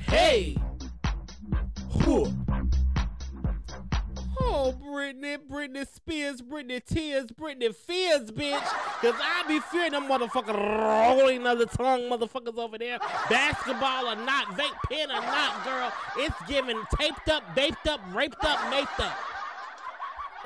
Hey! 0.00 0.56
Who? 2.02 2.26
Oh, 4.40 4.74
Britney, 4.84 5.38
Britney 5.38 5.86
Spears, 5.86 6.42
Britney 6.42 6.84
Tears, 6.84 7.26
Britney 7.26 7.72
Fears, 7.74 8.32
bitch. 8.32 8.60
Cause 9.00 9.14
I 9.16 9.44
be 9.46 9.60
fearing 9.60 9.92
them 9.92 10.08
motherfucking 10.08 10.56
rolling 10.56 11.46
of 11.46 11.58
the 11.58 11.66
tongue 11.66 12.02
motherfuckers 12.10 12.58
over 12.58 12.78
there. 12.78 12.98
Basketball 13.28 14.08
or 14.08 14.16
not, 14.16 14.46
vape 14.58 14.74
pen 14.90 15.10
or 15.10 15.20
not, 15.20 15.64
girl. 15.64 15.92
It's 16.16 16.36
giving 16.48 16.82
taped 16.98 17.28
up, 17.28 17.44
vaped 17.54 17.86
up, 17.88 18.00
raped 18.12 18.44
up, 18.44 18.70
maped 18.70 18.98
up. 18.98 19.16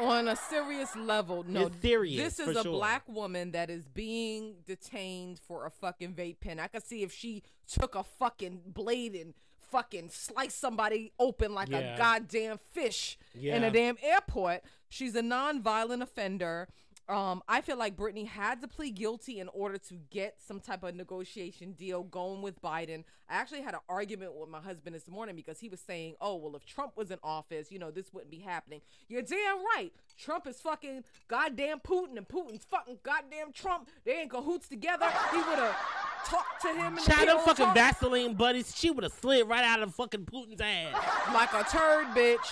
On 0.00 0.26
a 0.28 0.34
serious 0.36 0.94
level, 0.96 1.44
no. 1.46 1.70
Serious, 1.80 2.36
This 2.36 2.48
is 2.48 2.56
a 2.56 2.62
sure. 2.62 2.72
black 2.72 3.08
woman 3.08 3.52
that 3.52 3.70
is 3.70 3.86
being 3.88 4.56
detained 4.66 5.38
for 5.38 5.66
a 5.66 5.70
fucking 5.70 6.14
vape 6.14 6.40
pen. 6.40 6.58
I 6.58 6.66
could 6.66 6.84
see 6.84 7.02
if 7.02 7.12
she 7.12 7.42
took 7.68 7.94
a 7.94 8.02
fucking 8.02 8.62
blade 8.66 9.14
and 9.14 9.34
fucking 9.70 10.08
sliced 10.10 10.58
somebody 10.58 11.12
open 11.18 11.54
like 11.54 11.68
Yeah. 11.68 11.94
a 11.94 11.98
goddamn 11.98 12.58
fish 12.72 13.16
in 13.34 13.62
a 13.64 13.70
damn 13.70 13.96
airport. 14.02 14.62
She's 14.88 15.14
a 15.16 15.22
non-violent 15.22 16.02
offender. 16.02 16.68
Um, 17.06 17.42
I 17.46 17.60
feel 17.60 17.76
like 17.76 17.96
Brittney 17.96 18.26
had 18.26 18.62
to 18.62 18.68
plead 18.68 18.94
guilty 18.94 19.38
in 19.38 19.48
order 19.48 19.76
to 19.76 19.94
get 20.10 20.36
some 20.40 20.58
type 20.58 20.82
of 20.82 20.94
negotiation 20.94 21.72
deal 21.72 22.02
going 22.02 22.40
with 22.40 22.62
Biden. 22.62 23.04
I 23.28 23.34
actually 23.34 23.60
had 23.60 23.74
an 23.74 23.80
argument 23.90 24.34
with 24.34 24.48
my 24.48 24.60
husband 24.60 24.96
this 24.96 25.06
morning 25.06 25.36
because 25.36 25.60
he 25.60 25.68
was 25.68 25.80
saying, 25.80 26.14
"Oh, 26.20 26.36
well, 26.36 26.56
if 26.56 26.64
Trump 26.64 26.96
was 26.96 27.10
in 27.10 27.18
office, 27.22 27.70
you 27.70 27.78
know, 27.78 27.90
this 27.90 28.12
wouldn't 28.12 28.30
be 28.30 28.38
happening." 28.38 28.80
You're 29.08 29.20
damn 29.20 29.62
right. 29.76 29.92
Trump 30.16 30.46
is 30.46 30.58
fucking 30.60 31.04
goddamn 31.28 31.80
Putin, 31.80 32.16
and 32.16 32.26
Putin's 32.26 32.64
fucking 32.64 32.98
goddamn 33.02 33.52
Trump. 33.52 33.90
They 34.04 34.20
ain't 34.20 34.30
cahoots 34.30 34.68
together. 34.68 35.06
He 35.30 35.36
would 35.36 35.58
have 35.58 35.76
talked 36.24 36.62
to 36.62 36.68
him. 36.68 36.94
the 36.94 37.02
them 37.02 37.38
fucking 37.44 37.66
talk 37.66 37.74
Vaseline 37.74 38.34
buddies, 38.34 38.74
she 38.74 38.90
would 38.90 39.04
have 39.04 39.12
slid 39.12 39.46
right 39.46 39.64
out 39.64 39.82
of 39.82 39.94
fucking 39.94 40.24
Putin's 40.24 40.60
ass. 40.62 40.94
like 41.34 41.52
a 41.52 41.68
turd, 41.68 42.06
bitch, 42.16 42.50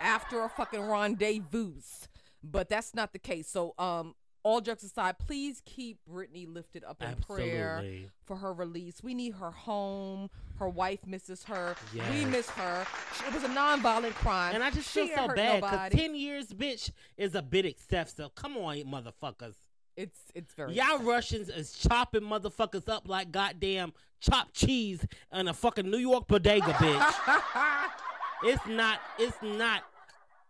after 0.00 0.42
a 0.42 0.48
fucking 0.48 0.80
rendezvous. 0.80 1.74
But 2.42 2.68
that's 2.68 2.94
not 2.94 3.12
the 3.12 3.18
case. 3.18 3.48
So, 3.48 3.74
um, 3.78 4.14
all 4.46 4.60
jokes 4.60 4.84
aside, 4.84 5.18
please 5.18 5.60
keep 5.64 5.98
Brittney 6.08 6.46
lifted 6.46 6.84
up 6.84 7.02
in 7.02 7.16
prayer 7.16 7.84
for 8.26 8.36
her 8.36 8.52
release. 8.52 9.02
We 9.02 9.12
need 9.12 9.34
her 9.34 9.50
home. 9.50 10.30
Her 10.60 10.68
wife 10.68 11.04
misses 11.04 11.42
her. 11.44 11.74
We 12.12 12.24
miss 12.26 12.48
her. 12.50 12.86
It 13.26 13.34
was 13.34 13.42
a 13.42 13.48
nonviolent 13.48 14.14
crime. 14.14 14.54
And 14.54 14.62
I 14.62 14.70
just 14.70 14.92
She 14.92 15.08
feel 15.08 15.16
so 15.16 15.34
bad 15.34 15.62
because 15.62 15.90
ten 15.90 16.14
years, 16.14 16.52
bitch, 16.52 16.92
is 17.16 17.34
a 17.34 17.42
bit 17.42 17.66
excessive. 17.66 18.36
Come 18.36 18.56
on, 18.56 18.76
motherfuckers. 18.84 19.56
It's 19.96 20.20
it's 20.32 20.54
very 20.54 20.74
Y'all 20.74 21.00
Russians 21.00 21.48
is 21.48 21.72
chopping 21.72 22.20
motherfuckers 22.20 22.88
up 22.88 23.08
like 23.08 23.32
goddamn 23.32 23.94
chopped 24.20 24.54
cheese 24.54 25.04
in 25.32 25.48
a 25.48 25.54
fucking 25.54 25.90
New 25.90 25.98
York 25.98 26.28
bodega, 26.28 26.72
bitch. 26.74 27.14
it's 28.44 28.64
not. 28.68 29.00
It's 29.18 29.36
not 29.42 29.82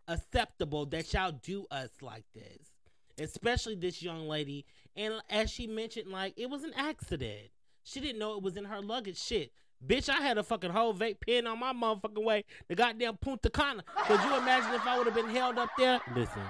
acceptable 0.08 0.86
that 0.86 1.12
y'all 1.12 1.32
do 1.32 1.66
us 1.70 1.90
like 2.00 2.24
this, 2.34 2.70
especially 3.18 3.74
this 3.74 4.02
young 4.02 4.28
lady. 4.28 4.64
And 4.94 5.14
as 5.30 5.50
she 5.50 5.66
mentioned, 5.66 6.10
like 6.10 6.34
it 6.36 6.50
was 6.50 6.64
an 6.64 6.72
accident. 6.76 7.50
She 7.84 8.00
didn't 8.00 8.18
know 8.18 8.36
it 8.36 8.42
was 8.42 8.56
in 8.56 8.64
her 8.64 8.80
luggage. 8.80 9.18
Shit. 9.18 9.52
Bitch, 9.86 10.08
I 10.08 10.22
had 10.22 10.38
a 10.38 10.42
fucking 10.42 10.70
whole 10.70 10.94
vape 10.94 11.20
pen 11.20 11.46
on 11.46 11.60
my 11.60 11.72
motherfucking 11.72 12.24
way 12.24 12.44
The 12.66 12.74
goddamn 12.74 13.18
Punta 13.18 13.50
Cana. 13.50 13.84
Could 14.06 14.20
you 14.22 14.36
imagine 14.36 14.74
if 14.74 14.86
I 14.86 14.96
would 14.96 15.06
have 15.06 15.14
been 15.14 15.28
held 15.28 15.58
up 15.58 15.68
there? 15.76 16.00
Listen, 16.14 16.42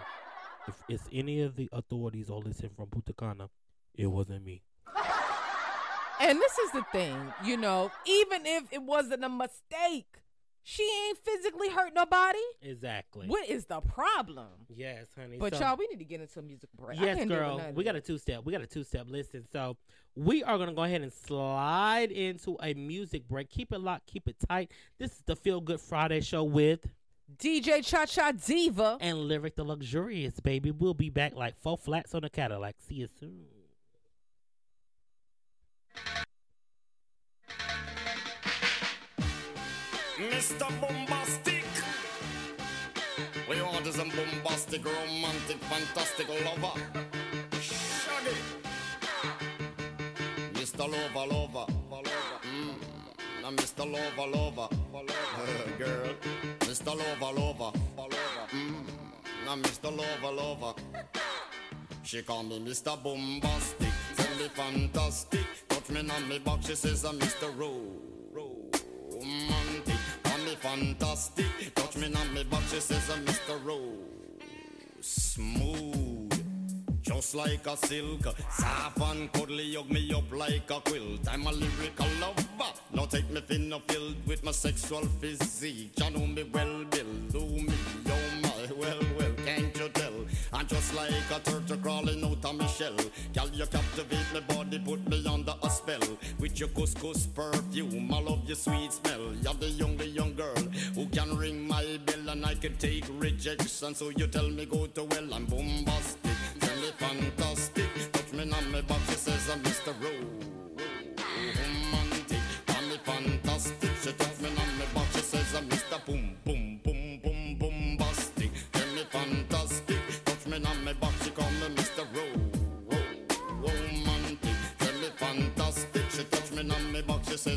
if 0.69 0.75
it's 0.89 1.09
any 1.13 1.43
of 1.43 1.57
the 1.57 1.69
authorities 1.73 2.31
or 2.31 2.41
listen 2.41 2.71
from 2.75 2.87
Punta 2.87 3.13
Cana, 3.13 3.51
it 3.95 4.07
wasn't 4.07 4.45
me. 4.45 4.63
And 6.21 6.41
this 6.41 6.59
is 6.59 6.71
the 6.71 6.85
thing, 6.93 7.15
you 7.45 7.57
know, 7.57 7.91
even 8.07 8.47
if 8.47 8.65
it 8.73 8.83
wasn't 8.83 9.23
a 9.23 9.29
mistake, 9.29 10.07
she 10.69 10.83
ain't 11.07 11.19
physically 11.19 11.69
hurt 11.69 11.95
nobody. 11.95 12.41
Exactly. 12.61 13.29
What 13.29 13.49
is 13.49 13.67
the 13.67 13.81
problem? 13.81 14.49
Yes, 14.75 15.07
honey. 15.17 15.39
But 15.39 15.55
So- 15.55 15.61
y'all, 15.61 15.77
we 15.77 15.87
need 15.87 16.01
to 16.01 16.05
get 16.05 16.21
into 16.21 16.41
a 16.41 16.43
music 16.43 16.71
break. 16.77 16.99
Yes, 16.99 17.19
can't 17.19 17.29
deal 17.29 17.55
with 17.55 17.64
girl. 17.64 17.73
We 17.75 17.85
got 17.85 17.95
a 17.95 18.01
two 18.01 18.19
step. 18.19 18.45
We 18.45 18.51
got 18.53 18.62
a 18.62 18.67
two 18.67 18.83
step. 18.83 19.07
Listen, 19.09 19.47
so 19.53 19.77
we 20.17 20.43
are 20.43 20.59
gonna 20.59 20.75
go 20.75 20.83
ahead 20.83 21.03
and 21.03 21.12
slide 21.12 22.11
into 22.11 22.57
a 22.61 22.75
music 22.75 23.29
break. 23.29 23.49
Keep 23.49 23.73
it 23.73 23.79
locked, 23.79 24.09
keep 24.09 24.27
it 24.27 24.35
tight. 24.49 24.73
This 24.99 25.12
is 25.12 25.23
the 25.25 25.37
Feel 25.37 25.61
Good 25.61 25.81
Friday 25.81 26.21
show 26.21 26.43
with 26.43 26.81
DJ 27.39 27.81
Cha 27.85 28.07
Cha 28.07 28.33
Diva. 28.33 28.99
and 29.01 29.19
Lyric 29.29 29.55
the 29.55 29.62
Luxurious, 29.64 30.41
baby. 30.41 30.73
We'll 30.73 30.95
be 30.95 31.11
back 31.11 31.37
like 31.37 31.57
four 31.57 31.79
flats 31.79 32.12
on 32.12 32.25
a 32.25 32.29
Cadillac. 32.29 32.75
See 32.81 32.97
you 32.97 33.07
soon. 33.21 33.47
Mr. 40.17 40.69
Bombastic. 40.81 41.64
We 43.49 43.57
is 43.87 43.99
a 43.99 44.05
bombastic, 44.05 44.85
romantic, 44.85 45.59
fantastic 45.64 46.29
lover. 46.29 46.81
Shaggy. 47.61 48.37
Mr. 50.55 50.89
Lover, 50.91 51.27
lover. 51.33 51.67
Mm. 52.43 52.75
Now, 53.43 53.51
Mr. 53.51 53.85
Lover, 53.93 54.27
lover. 54.27 54.69
Girl. 55.79 56.14
Mr. 56.61 56.97
Lover, 56.97 57.41
lover. 57.41 57.79
Mm. 58.53 58.85
Now, 59.45 59.57
Mr. 59.57 59.97
Lover, 59.97 60.35
lover. 60.35 60.75
She 62.03 62.23
call 62.23 62.43
me 62.43 62.59
Mr. 62.61 62.97
Bombastic, 63.03 63.93
tell 64.17 64.37
me 64.39 64.49
fantastic. 64.49 65.45
Touch 65.69 65.91
me 65.91 66.01
on 66.09 66.29
me 66.29 66.39
back, 66.39 66.62
she 66.62 66.75
says 66.75 67.05
I'm 67.05 67.19
Mr. 67.19 67.51
Ro- 67.59 67.93
Romantic. 68.33 68.73
Call 68.73 68.73
me 68.73 68.86
fantastic, 70.57 71.75
touch 71.75 71.97
me 71.97 72.07
on 72.15 72.35
me 72.35 72.45
back, 72.45 72.63
she 72.71 72.81
says 72.81 73.11
I'm 73.11 73.25
Mr. 73.25 73.65
Ro- 73.65 73.93
Smooth. 75.01 76.33
Just 77.03 77.37
like 77.37 77.67
a 77.67 77.77
silk, 77.77 78.27
soft 78.51 78.99
and 79.01 79.33
cuddly, 79.33 79.75
hug 79.75 79.89
me 79.91 80.13
up 80.13 80.33
like 80.33 80.69
a 80.71 80.81
quilt. 80.81 81.21
I'm 81.31 81.47
a 81.47 81.53
lyrical 81.53 82.07
lover. 82.21 82.43
Now 82.93 83.05
take 83.05 83.31
me 83.31 83.41
thin 83.43 83.73
filled 83.87 84.27
with 84.27 84.43
my 84.43 84.51
sexual 84.51 85.05
physique. 85.21 85.93
You 85.99 86.11
know 86.11 86.27
me 86.27 86.43
well, 86.53 86.85
Bill. 86.85 87.13
Do 87.31 87.41
me, 87.41 87.75
just 90.69 90.95
like 90.95 91.11
a 91.31 91.41
turtle 91.41 91.77
crawling 91.79 92.25
out 92.25 92.45
of 92.45 92.57
my 92.57 92.67
shell. 92.67 92.97
Girl, 93.35 93.49
you 93.53 93.67
captivate 93.67 94.27
my 94.35 94.41
body, 94.41 94.79
put 94.79 95.09
me 95.09 95.25
under 95.27 95.55
a 95.62 95.71
spell. 95.71 96.01
With 96.39 96.59
your 96.59 96.69
couscous 96.71 97.27
perfume, 97.27 98.12
I 98.12 98.21
love 98.21 98.43
your 98.47 98.57
sweet 98.57 98.93
smell. 98.93 99.35
You're 99.43 99.55
the 99.55 99.85
only 99.85 100.09
young 100.09 100.35
girl 100.35 100.57
who 100.95 101.07
can 101.07 101.37
ring 101.37 101.67
my 101.67 101.99
bell 102.07 102.29
and 102.31 102.45
I 102.45 102.55
can 102.55 102.77
take 102.79 103.05
rejection. 103.19 103.95
So 103.95 104.11
you 104.17 104.27
tell 104.27 104.49
me 104.49 104.67
go 104.67 104.87
to 104.87 105.05
well, 105.05 105.35
I'm 105.35 105.47
bombastic. 105.47 106.33
Tell. 106.61 107.46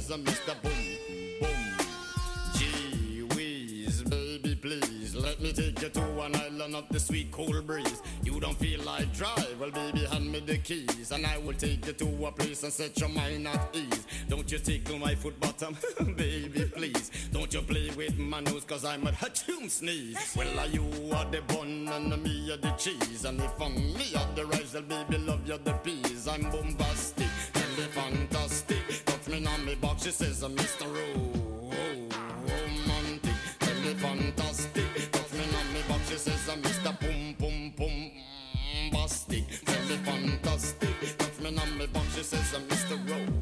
She 0.10 0.16
Mr. 0.16 0.60
Boom, 0.64 0.72
boom. 1.40 1.86
Gee 2.58 3.22
whiz, 3.36 4.02
baby, 4.04 4.56
please 4.56 5.16
let 5.16 5.40
me 5.40 5.54
take 5.54 5.80
you 5.82 5.90
to 5.90 6.22
an 6.22 6.36
island 6.36 6.76
of 6.76 6.90
the 6.90 7.00
sweet 7.00 7.32
cool 7.32 7.62
breeze. 7.62 8.02
You 8.24 8.40
don't 8.40 8.58
feel 8.58 8.82
like 8.82 9.14
drive, 9.14 9.56
well, 9.60 9.70
baby, 9.70 10.06
hand 10.06 10.32
me 10.32 10.40
the 10.40 10.58
keys, 10.58 11.12
and 11.12 11.28
I 11.28 11.38
will 11.38 11.54
take 11.54 11.86
you 11.86 11.94
to 11.94 12.26
a 12.26 12.32
place 12.32 12.64
and 12.64 12.74
set 12.74 13.00
your 13.00 13.10
mind 13.10 13.48
at 13.48 13.70
ease. 13.74 14.08
Don't 14.28 14.52
you 14.52 14.58
tickle 14.58 14.98
my 14.98 15.14
foot 15.14 15.40
bottom, 15.40 15.78
baby, 16.16 16.66
please. 16.66 17.12
Don't 17.32 17.54
you 17.54 17.62
play 17.62 17.92
with 17.96 18.18
my 18.18 18.40
nose, 18.40 18.66
cause 18.66 18.86
I'm 18.86 19.06
a 19.06 19.12
hatchoon 19.12 19.70
sneeze. 19.70 20.36
Well, 20.36 20.60
are 20.60 20.68
you 20.68 20.90
are 21.14 21.26
the 21.26 21.42
bun 21.42 21.88
and 21.88 22.24
me 22.24 22.52
are 22.52 22.58
the 22.58 22.72
cheese, 22.72 23.26
and 23.26 23.40
if 23.40 23.62
I'm 23.62 23.76
me 23.76 24.16
are 24.16 24.36
the 24.36 24.46
rice, 24.48 24.74
well, 24.74 24.84
baby, 24.84 25.20
love 25.20 25.48
you 25.48 25.60
the 25.64 25.74
peas. 25.74 26.28
I'm 26.28 26.50
bombastic, 26.50 27.29
box, 29.82 30.04
she 30.04 30.12
says, 30.12 30.44
I'm 30.44 30.56
Mr. 30.56 30.86
Ro- 30.86 31.70
romantic, 32.48 33.34
tell 33.60 33.76
me 33.82 33.94
fantastic. 33.96 35.12
Touch 35.12 35.34
me 35.34 35.44
on 35.60 35.74
me 35.74 35.82
back, 35.88 36.02
she 36.08 36.16
says 36.18 36.50
I'm 36.50 36.62
Mr. 36.62 37.00
Boom 37.00 37.36
Boom 37.40 37.74
Boom 37.78 38.12
Bastic. 38.92 39.46
Tell 39.66 39.82
me 39.86 39.98
fantastic. 40.04 41.18
Touch 41.18 41.40
me 41.40 41.58
on 41.58 41.78
me 41.78 41.88
back, 41.88 42.04
she 42.16 42.24
says 42.24 42.54
I'm 42.56 42.64
Mr. 42.64 42.98
Ro- 43.10 43.34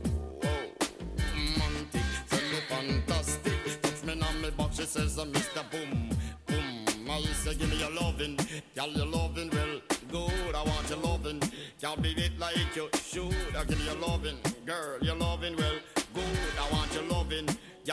romantic. 1.18 2.02
Tell 2.30 2.42
me 2.42 2.60
fantastic. 2.70 3.82
Touch 3.82 4.04
me 4.04 4.22
on 4.22 4.42
me 4.42 4.50
back, 4.52 4.74
she 4.74 4.84
says 4.86 5.18
I'm 5.18 5.32
Mr. 5.32 5.64
Boom 5.72 6.10
Boom. 6.48 7.10
I 7.10 7.22
say 7.34 7.56
give 7.56 7.70
me 7.70 7.78
your 7.80 7.92
loving, 7.92 8.38
girl 8.76 8.90
your 8.90 9.06
loving 9.06 9.50
well 9.52 9.80
good. 10.12 10.56
I 10.56 10.64
want 10.64 10.90
your 10.90 11.00
loving, 11.00 11.42
can't 11.82 12.02
be 12.02 12.12
it 12.12 12.38
like 12.38 12.58
you 12.76 12.90
should. 13.02 13.56
I 13.58 13.64
give 13.64 13.80
you 13.80 13.94
loving, 13.96 14.38
girl 14.66 14.98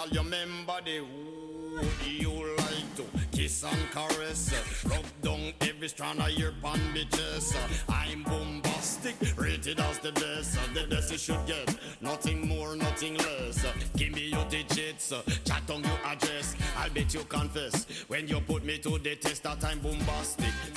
girl 0.05 0.13
you 0.13 0.23
remember 0.23 0.75
the 0.85 1.01
wood 1.01 1.89
you 2.07 2.31
like 2.57 2.97
to 2.97 3.05
kiss 3.33 3.65
and 3.65 3.91
caress, 3.91 4.55
rub 4.85 5.05
down 5.23 5.53
every 5.61 5.89
strand 5.89 6.21
of 6.21 6.31
your 6.31 6.53
pan 6.63 6.79
bitches. 6.95 7.55
uh, 7.55 7.93
I'm 7.93 8.23
bombastic, 8.23 9.17
rated 9.37 9.81
as 9.81 9.99
the 9.99 10.13
best. 10.13 10.59
The 10.75 10.87
best 10.89 11.13
you 11.13 11.19
should 11.19 11.47
get, 11.47 11.77
nothing 12.01 12.47
more, 12.47 12.77
nothing 12.77 13.17
less. 13.17 13.67
Give 13.97 14.13
me 14.13 14.29
your 14.29 14.45
digits, 14.47 15.13
chat 15.45 15.71
on 15.71 15.83
your 15.83 15.99
address. 16.05 16.55
I'll 16.77 16.91
bet 16.91 17.13
you 17.15 17.21
confess 17.21 17.87
when 18.09 18.29
you 18.29 18.41
put 18.41 18.65
me 18.65 18.79
to 18.79 18.99
the 18.99 19.17
test 19.17 19.43
that 19.45 19.65
I'm 19.65 19.81
bombastic. 19.81 20.74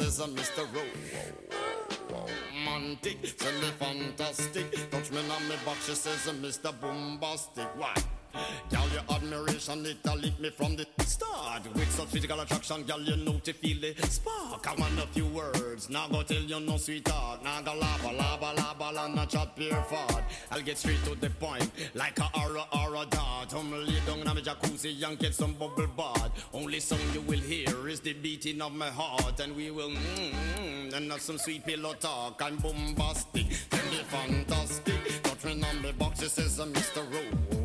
Says 0.00 0.18
I'm 0.20 0.34
Mr. 0.34 0.64
Ro- 0.74 2.24
Romantic, 2.64 3.36
tell 3.36 3.52
me 3.60 3.68
fantastic. 3.78 4.90
Touch 4.90 5.10
me 5.10 5.18
on 5.18 5.48
me 5.48 5.56
box. 5.64 5.86
She 5.86 5.94
says 5.94 6.26
uh, 6.26 6.30
I'm 6.30 6.42
Mr. 6.42 6.72
Bombastic. 6.80 7.68
Why? 7.76 7.94
Girl, 8.70 8.88
your 8.92 9.02
admiration, 9.16 9.84
it 9.86 10.04
lit 10.04 10.38
me 10.40 10.50
from 10.50 10.76
the 10.76 10.86
start. 11.04 11.62
With 11.74 11.90
some 11.90 12.06
physical 12.06 12.40
attraction, 12.40 12.82
girl, 12.84 13.00
you 13.00 13.16
know 13.16 13.38
to 13.40 13.52
feel 13.52 13.80
the 13.80 13.94
spark. 14.06 14.66
I 14.66 14.74
want 14.80 14.98
a 14.98 15.06
few 15.08 15.26
words, 15.26 15.90
now 15.90 16.08
go 16.08 16.22
tell 16.22 16.42
you 16.42 16.60
no 16.60 16.76
sweetheart. 16.76 17.42
Now 17.42 17.60
go 17.62 17.74
la 17.74 17.98
ba 17.98 18.12
la 18.12 18.36
ba 18.36 18.52
la 18.56 18.74
ba 18.74 18.90
la, 18.94 19.08
not 19.08 19.28
chat 19.30 19.56
pure 19.56 19.82
fart. 19.82 20.24
I'll 20.50 20.62
get 20.62 20.78
straight 20.78 21.02
to 21.04 21.14
the 21.14 21.30
point, 21.30 21.70
like 21.94 22.18
a 22.18 22.30
aura 22.38 22.64
aura 22.72 23.06
dart. 23.10 23.52
I'm 23.54 23.70
lay 23.72 24.00
down 24.06 24.26
on 24.26 24.34
my 24.34 24.40
jacuzzi 24.40 25.02
and 25.06 25.18
get 25.18 25.34
some 25.34 25.54
bubble 25.54 25.88
bath. 25.96 26.30
Only 26.52 26.80
song 26.80 27.00
you 27.12 27.22
will 27.22 27.40
hear 27.40 27.88
is 27.88 28.00
the 28.00 28.12
beating 28.12 28.62
of 28.62 28.74
my 28.74 28.88
heart, 28.88 29.40
and 29.40 29.56
we 29.56 29.70
will 29.70 29.90
mmm 29.90 30.32
mm, 30.58 30.94
and 30.94 31.10
have 31.10 31.20
some 31.20 31.38
sweet 31.38 31.64
pillow 31.64 31.94
talk. 31.94 32.40
I'm 32.42 32.56
bombastic, 32.56 33.46
tell 33.70 33.84
me 33.90 34.02
fantastic. 34.08 35.22
Touching 35.22 35.64
on 35.64 35.82
me 35.82 35.92
box, 35.92 36.20
she 36.20 36.28
says, 36.28 36.60
uh, 36.60 36.66
Mr. 36.66 37.02
Rose. 37.12 37.59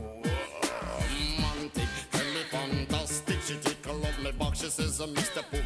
She 4.66 4.72
says, 4.72 4.99
uh, 4.99 5.05
Mr. 5.05 5.43
Boom, 5.51 5.61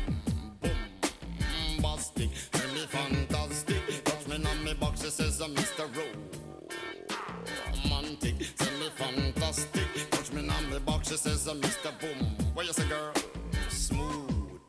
boom, 0.62 1.82
busting. 1.82 2.30
Hear 2.30 2.68
me 2.74 2.86
fantastic. 2.86 4.04
Touch 4.04 4.28
me 4.28 4.46
on 4.46 4.64
me 4.66 4.74
box. 4.74 5.02
She 5.02 5.10
says, 5.10 5.40
uh, 5.40 5.48
Mr. 5.48 5.88
Romantic. 7.86 8.36
Send 8.58 8.78
me 8.78 8.90
fantastic. 8.96 10.12
Touch 10.12 10.34
me 10.34 10.50
on 10.50 10.70
me 10.70 10.80
box. 10.80 11.08
She 11.08 11.16
says, 11.16 11.48
uh, 11.48 11.54
Mr. 11.54 11.98
Boom. 12.02 12.28
Where 12.54 12.66
you 12.66 12.74
say, 12.74 12.90
girl? 12.90 13.14
Smooth. 13.70 14.68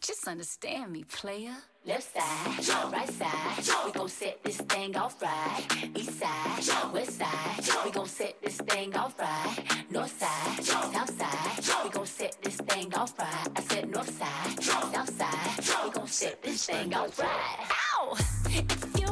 Just 0.00 0.28
understand 0.28 0.92
me, 0.92 1.02
player. 1.02 1.56
Left 1.86 2.02
side, 2.02 2.92
right 2.92 3.08
side, 3.08 3.84
we 3.84 3.92
gon' 3.92 4.08
set 4.08 4.42
this 4.42 4.56
thing 4.56 4.96
off 4.96 5.22
right. 5.22 5.62
East 5.94 6.18
side, 6.18 6.92
west 6.92 7.16
side, 7.16 7.84
we 7.84 7.92
gon' 7.92 8.08
set 8.08 8.34
this 8.42 8.56
thing 8.56 8.96
off 8.96 9.16
right. 9.20 9.56
North 9.88 10.18
side, 10.18 10.64
south 10.64 11.16
side, 11.16 11.84
we 11.84 11.90
gon' 11.90 12.06
set 12.06 12.42
this 12.42 12.56
thing 12.56 12.92
off 12.92 13.16
right. 13.16 13.48
I 13.54 13.60
said 13.60 13.88
north 13.88 14.10
side, 14.18 14.62
south 14.64 15.16
side, 15.16 15.84
we 15.84 15.90
gon' 15.92 16.08
set 16.08 16.42
this 16.42 16.66
thing 16.66 16.92
off 16.92 17.18
right. 17.20 17.68
Ow! 18.00 19.05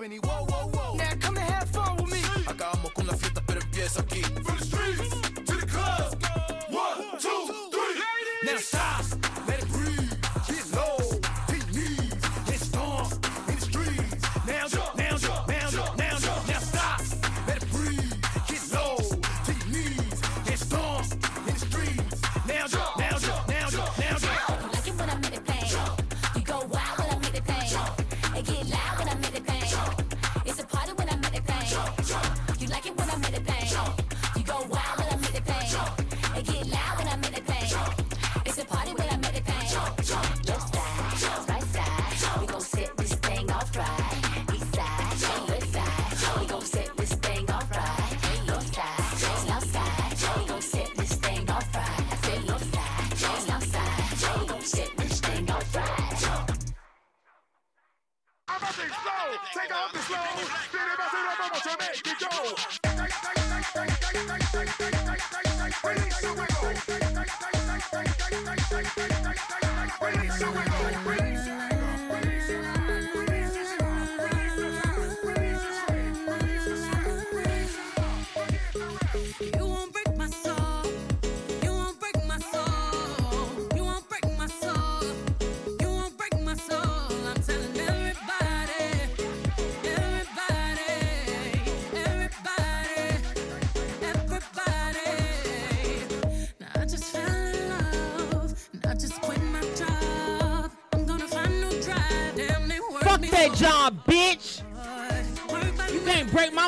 company. 0.00 0.29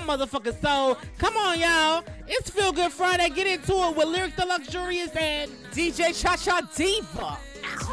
Motherfucking 0.03 0.61
soul. 0.61 0.99
Come 1.19 1.37
on, 1.37 1.61
y'all. 1.61 2.05
It's 2.27 2.51
Feel 2.51 2.73
Good 2.73 2.93
Friday. 2.93 3.29
Get 3.31 3.47
into 3.47 3.73
it 3.73 3.97
with 3.97 4.09
Lyric 4.09 4.37
the 4.37 4.47
Luxurious 4.47 5.11
and 5.17 5.51
DJ 5.73 6.21
Cha 6.21 6.37
Cha 6.37 6.61
Diva. 6.75 7.39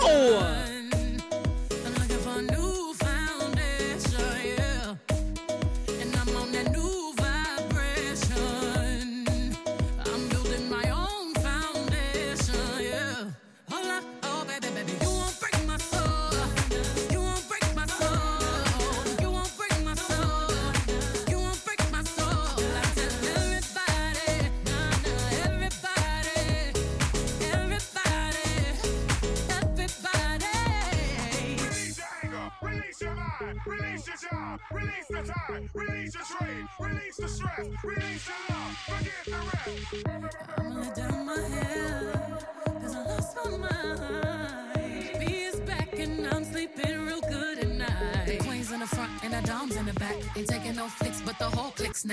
Ow. 0.02 0.79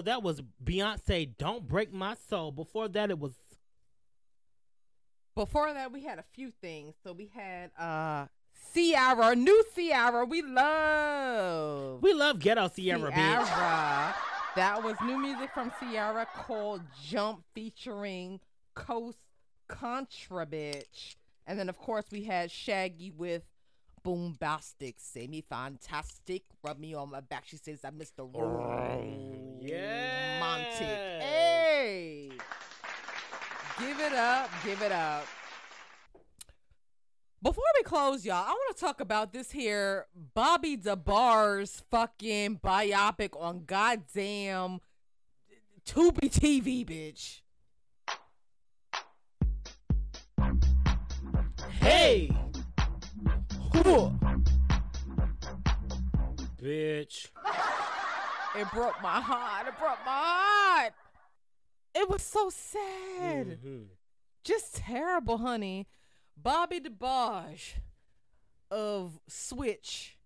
So 0.00 0.04
that 0.04 0.22
was 0.22 0.40
Beyonce, 0.64 1.36
Don't 1.36 1.68
Break 1.68 1.92
My 1.92 2.16
Soul. 2.30 2.52
Before 2.52 2.88
that, 2.88 3.10
it 3.10 3.18
was 3.18 3.34
Before 5.34 5.74
that, 5.74 5.92
we 5.92 6.02
had 6.02 6.18
a 6.18 6.24
few 6.32 6.52
things. 6.62 6.94
So 7.04 7.12
we 7.12 7.30
had 7.34 7.70
uh 7.78 8.28
Ciara, 8.72 9.36
new 9.36 9.62
Ciara, 9.74 10.24
we 10.24 10.40
love. 10.40 12.00
We 12.00 12.14
love 12.14 12.38
Ghetto 12.38 12.68
Ciara, 12.68 13.12
bitch. 13.12 14.14
That 14.56 14.82
was 14.82 14.96
new 15.04 15.18
music 15.18 15.50
from 15.52 15.70
Ciara 15.78 16.26
called 16.34 16.80
Jump 17.06 17.44
featuring 17.54 18.40
Coast 18.74 19.18
Contra 19.68 20.46
Bitch. 20.46 21.16
And 21.46 21.58
then, 21.58 21.68
of 21.68 21.76
course, 21.76 22.06
we 22.10 22.24
had 22.24 22.50
Shaggy 22.50 23.10
with 23.10 23.42
Boombastic, 24.04 24.94
Say 24.98 25.26
Me 25.26 25.42
Fantastic, 25.48 26.42
Rub 26.62 26.78
Me 26.78 26.94
on 26.94 27.10
My 27.10 27.20
Back. 27.20 27.44
She 27.46 27.56
says, 27.56 27.80
I 27.84 27.90
missed 27.90 28.16
the 28.16 28.24
oh, 28.24 28.30
romantic. 28.34 29.70
Yeah. 29.70 30.40
Montic. 30.40 31.22
Hey! 31.22 32.30
Give 33.78 34.00
it 34.00 34.12
up, 34.12 34.50
give 34.64 34.82
it 34.82 34.92
up. 34.92 35.26
Before 37.42 37.64
we 37.78 37.82
close, 37.84 38.26
y'all, 38.26 38.44
I 38.46 38.50
want 38.50 38.76
to 38.76 38.80
talk 38.80 39.00
about 39.00 39.32
this 39.32 39.50
here 39.50 40.06
Bobby 40.34 40.76
DeBarge's 40.76 41.82
fucking 41.90 42.60
biopic 42.62 43.40
on 43.40 43.64
goddamn 43.64 44.80
Tubi 45.86 46.30
TV, 46.30 46.84
bitch. 46.84 47.40
Hey! 51.80 52.30
Who? 53.74 54.12
Bitch. 56.62 57.28
It 58.56 58.68
broke 58.72 59.00
my 59.02 59.20
heart. 59.20 59.66
It 59.68 59.78
broke 59.78 59.98
my 60.04 60.10
heart. 60.12 60.92
It 61.94 62.08
was 62.08 62.22
so 62.22 62.50
sad. 62.50 63.58
Mhm. 63.64 63.86
Just 64.44 64.76
terrible, 64.76 65.38
honey. 65.38 65.86
Bobby 66.36 66.80
DeBarge 66.80 67.74
of 68.70 69.18
Switch 69.28 70.16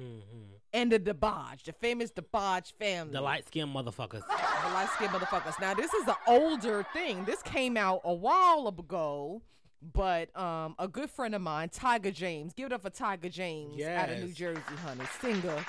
Mm-hmm. 0.00 0.54
and 0.72 0.90
the 0.90 0.98
DeBarge, 0.98 1.64
the 1.64 1.72
famous 1.74 2.10
DeBarge 2.10 2.72
family. 2.78 3.12
The 3.12 3.20
light 3.20 3.46
skinned 3.46 3.74
motherfuckers. 3.74 4.26
the 4.26 4.72
light 4.72 4.88
skinned 4.94 5.10
motherfuckers. 5.12 5.60
Now 5.60 5.74
this 5.74 5.92
is 5.92 6.08
an 6.08 6.14
older 6.26 6.86
thing. 6.94 7.24
This 7.26 7.42
came 7.42 7.76
out 7.76 8.00
a 8.04 8.14
while 8.14 8.66
ago, 8.66 9.42
but 9.82 10.36
um, 10.38 10.74
a 10.78 10.88
good 10.88 11.10
friend 11.10 11.34
of 11.34 11.40
mine, 11.42 11.68
Tiger 11.70 12.10
James, 12.10 12.52
give 12.52 12.66
it 12.66 12.72
up 12.72 12.82
for 12.82 12.90
Tiger 12.90 13.28
James 13.28 13.80
out 13.82 14.10
of 14.10 14.18
New 14.18 14.32
Jersey, 14.32 14.60
honey. 14.84 15.04
Singer, 15.20 15.64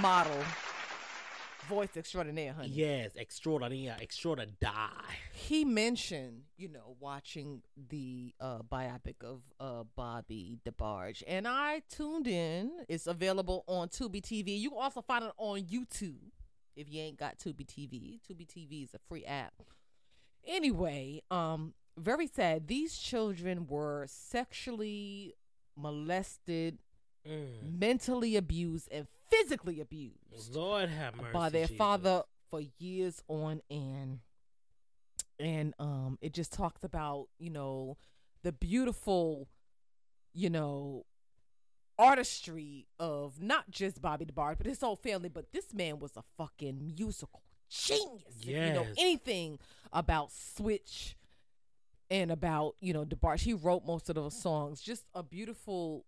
model, 0.00 0.42
voice 1.68 1.90
extraordinaire, 1.96 2.54
honey. 2.54 2.70
Yes, 2.70 3.12
extraordinaire, 3.16 3.96
extraordinaire. 4.00 4.56
He 5.32 5.64
mentioned, 5.64 6.42
you 6.56 6.68
know, 6.68 6.96
watching 6.98 7.62
the 7.90 8.34
uh, 8.40 8.60
biopic 8.60 9.22
of 9.22 9.42
uh, 9.60 9.84
Bobby 9.96 10.58
DeBarge, 10.66 11.22
and 11.26 11.46
I 11.46 11.82
tuned 11.90 12.26
in. 12.26 12.70
It's 12.88 13.06
available 13.06 13.64
on 13.66 13.88
Tubi 13.88 14.22
TV. 14.22 14.58
You 14.58 14.70
can 14.70 14.78
also 14.78 15.02
find 15.02 15.24
it 15.24 15.32
on 15.36 15.60
YouTube 15.60 16.30
if 16.74 16.90
you 16.90 17.02
ain't 17.02 17.18
got 17.18 17.38
Tubi 17.38 17.66
TV. 17.66 18.18
Tubi 18.26 18.46
TV 18.46 18.84
is 18.84 18.94
a 18.94 18.98
free 19.08 19.24
app. 19.24 19.52
Anyway, 20.46 21.22
um, 21.30 21.74
very 21.96 22.26
sad. 22.26 22.66
These 22.68 22.96
children 22.98 23.66
were 23.66 24.06
sexually 24.08 25.34
molested, 25.76 26.78
Mm. 27.26 27.78
mentally 27.78 28.34
abused, 28.34 28.88
and 28.90 29.06
physically 29.30 29.78
abused 29.80 30.52
Lord 30.56 30.88
have 30.88 31.14
mercy. 31.14 31.32
by 31.32 31.48
their 31.50 31.66
Jesus. 31.66 31.76
father 31.76 32.24
for 32.50 32.60
years 32.78 33.22
on 33.28 33.62
end. 33.70 34.20
And 35.38 35.72
um 35.78 36.18
it 36.20 36.32
just 36.34 36.52
talks 36.52 36.82
about, 36.82 37.28
you 37.38 37.48
know, 37.50 37.96
the 38.42 38.50
beautiful, 38.50 39.48
you 40.34 40.50
know, 40.50 41.06
artistry 41.98 42.88
of 42.98 43.40
not 43.40 43.70
just 43.70 44.02
Bobby 44.02 44.24
DeBarge, 44.26 44.58
but 44.58 44.66
his 44.66 44.80
whole 44.80 44.96
family. 44.96 45.28
But 45.28 45.52
this 45.52 45.72
man 45.72 46.00
was 46.00 46.16
a 46.16 46.24
fucking 46.36 46.92
musical 46.96 47.42
genius. 47.68 48.34
If 48.40 48.46
you 48.48 48.56
know 48.72 48.86
anything 48.98 49.60
about 49.92 50.32
Switch 50.32 51.16
and 52.10 52.30
about, 52.30 52.76
you 52.80 52.92
know, 52.92 53.04
DeBarge. 53.04 53.40
He 53.40 53.54
wrote 53.54 53.84
most 53.86 54.08
of 54.08 54.14
those 54.14 54.34
songs. 54.40 54.80
Just 54.80 55.04
a 55.14 55.22
beautiful 55.22 56.04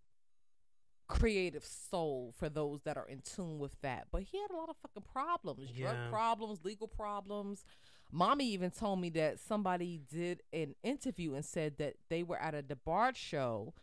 creative 1.06 1.64
soul 1.64 2.32
for 2.38 2.48
those 2.48 2.80
that 2.82 2.96
are 2.96 3.06
in 3.06 3.20
tune 3.20 3.58
with 3.58 3.78
that. 3.82 4.06
But 4.10 4.22
he 4.22 4.40
had 4.40 4.50
a 4.50 4.56
lot 4.56 4.68
of 4.70 4.76
fucking 4.78 5.04
problems, 5.10 5.70
drug 5.70 5.96
Yeah. 5.96 6.08
problems, 6.10 6.64
legal 6.64 6.88
problems. 6.88 7.64
Mommy 8.10 8.46
even 8.46 8.70
told 8.70 9.00
me 9.00 9.10
that 9.10 9.38
somebody 9.40 9.98
did 10.10 10.42
an 10.52 10.74
interview 10.82 11.34
and 11.34 11.44
said 11.44 11.76
that 11.78 11.96
they 12.08 12.22
were 12.22 12.38
at 12.38 12.54
a 12.54 12.62
DeBarge 12.62 13.16
show 13.16 13.74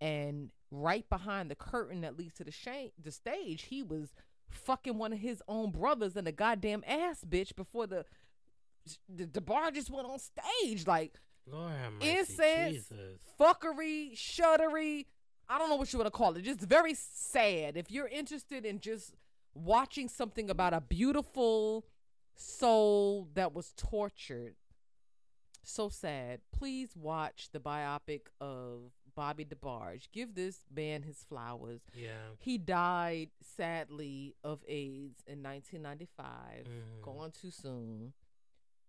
and 0.00 0.50
right 0.70 1.08
behind 1.08 1.50
the 1.50 1.54
curtain 1.56 2.02
that 2.02 2.16
leads 2.16 2.34
to 2.34 2.44
the 2.44 2.92
the 3.02 3.10
stage, 3.10 3.62
he 3.62 3.82
was 3.82 4.12
fucking 4.48 4.96
one 4.98 5.12
of 5.12 5.18
his 5.18 5.42
own 5.48 5.70
brothers 5.70 6.16
and 6.16 6.28
a 6.28 6.32
goddamn 6.32 6.84
ass 6.86 7.24
bitch 7.24 7.54
before 7.56 7.86
the 7.86 8.04
the 9.08 9.26
DeBarge 9.26 9.74
just 9.74 9.90
went 9.90 10.06
on 10.08 10.18
stage 10.18 10.86
like 10.86 11.18
Lord 11.50 11.72
have 11.72 11.92
mercy. 11.94 12.10
incest, 12.18 12.70
Jesus. 12.90 13.18
fuckery, 13.38 14.12
shuddery. 14.14 15.06
I 15.48 15.58
don't 15.58 15.70
know 15.70 15.76
what 15.76 15.92
you 15.92 15.98
want 15.98 16.06
to 16.06 16.16
call 16.16 16.36
it. 16.36 16.42
Just 16.42 16.60
very 16.60 16.94
sad. 16.94 17.76
If 17.76 17.90
you're 17.90 18.08
interested 18.08 18.64
in 18.66 18.80
just 18.80 19.14
watching 19.54 20.08
something 20.08 20.50
about 20.50 20.74
a 20.74 20.80
beautiful 20.80 21.86
soul 22.34 23.28
that 23.34 23.54
was 23.54 23.72
tortured, 23.76 24.54
so 25.64 25.88
sad. 25.88 26.40
Please 26.52 26.96
watch 26.96 27.48
the 27.52 27.58
biopic 27.60 28.22
of 28.40 28.92
Bobby 29.14 29.44
DeBarge. 29.44 30.08
Give 30.12 30.34
this 30.34 30.60
man 30.74 31.02
his 31.02 31.24
flowers. 31.28 31.80
Yeah. 31.94 32.10
He 32.38 32.56
died 32.58 33.30
sadly 33.42 34.34
of 34.44 34.62
AIDS 34.68 35.22
in 35.26 35.42
1995, 35.42 36.66
Mhm. 36.66 37.02
gone 37.02 37.32
too 37.32 37.50
soon. 37.50 38.12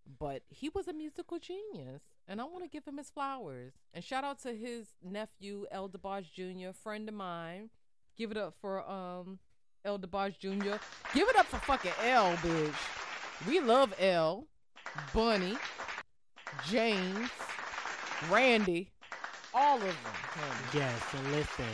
But 0.06 0.44
he 0.50 0.70
was 0.70 0.88
a 0.88 0.94
musical 0.94 1.40
genius, 1.40 2.04
and 2.30 2.40
I 2.40 2.44
want 2.44 2.64
to 2.64 2.70
give 2.70 2.86
him 2.86 2.98
his 2.98 3.10
flowers. 3.10 3.74
And 3.94 4.04
shout 4.04 4.24
out 4.24 4.40
to 4.44 4.56
his 4.56 4.88
nephew, 5.04 5.66
El 5.72 5.90
DeBarge 5.90 6.32
Jr., 6.32 6.72
friend 6.72 7.10
of 7.10 7.16
mine. 7.16 7.72
Give 8.16 8.32
it 8.32 8.38
up 8.38 8.54
for 8.62 8.88
um 8.90 9.40
El 9.84 9.98
DeBarge 10.00 10.38
Jr. 10.40 10.78
Give 11.14 11.28
it 11.28 11.36
up 11.36 11.48
for 11.48 11.58
fucking 11.58 11.92
L, 12.04 12.36
bitch. 12.38 12.74
We 13.48 13.60
love 13.60 13.94
L, 14.00 14.48
Bunny, 15.14 15.58
James, 16.68 17.30
Randy, 18.30 18.92
all 19.54 19.78
of 19.78 19.82
them. 19.82 19.96
honey. 20.04 20.68
Yes, 20.74 21.02
and 21.16 21.32
listen, 21.32 21.66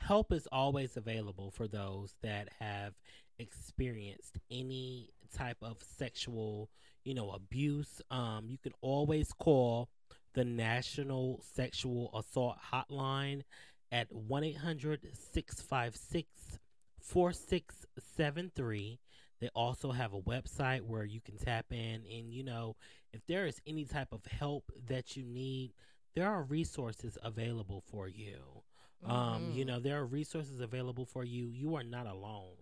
help 0.00 0.32
is 0.32 0.48
always 0.50 0.96
available 0.96 1.50
for 1.50 1.66
those 1.68 2.14
that 2.22 2.48
have 2.60 2.94
experienced 3.38 4.38
any 4.50 5.10
type 5.36 5.58
of 5.62 5.78
sexual, 5.98 6.70
you 7.04 7.14
know, 7.14 7.30
abuse. 7.30 8.00
Um, 8.10 8.46
you 8.48 8.58
can 8.58 8.72
always 8.80 9.32
call 9.32 9.88
the 10.34 10.44
National 10.44 11.42
Sexual 11.54 12.10
Assault 12.16 12.56
Hotline 12.72 13.42
at 13.90 14.10
1 14.12 14.44
800 14.44 15.00
656 15.32 16.58
4673. 17.00 18.98
They 19.40 19.48
also 19.54 19.90
have 19.90 20.12
a 20.14 20.20
website 20.20 20.82
where 20.82 21.04
you 21.04 21.20
can 21.20 21.36
tap 21.36 21.66
in, 21.72 22.04
and 22.10 22.32
you 22.32 22.44
know, 22.44 22.76
if 23.12 23.20
there 23.26 23.46
is 23.46 23.60
any 23.66 23.84
type 23.84 24.12
of 24.12 24.24
help 24.26 24.70
that 24.86 25.16
you 25.16 25.24
need, 25.24 25.72
there 26.14 26.28
are 26.28 26.44
resources 26.44 27.18
available 27.22 27.82
for 27.90 28.06
you. 28.08 28.62
Um, 29.04 29.50
you 29.50 29.64
Mhm. 29.64 29.66
know, 29.66 29.80
there 29.80 29.98
are 29.98 30.06
resources 30.06 30.60
available 30.60 31.04
for 31.06 31.24
you. 31.24 31.48
You 31.48 31.74
are 31.74 31.82
not 31.82 32.06
alone. 32.06 32.56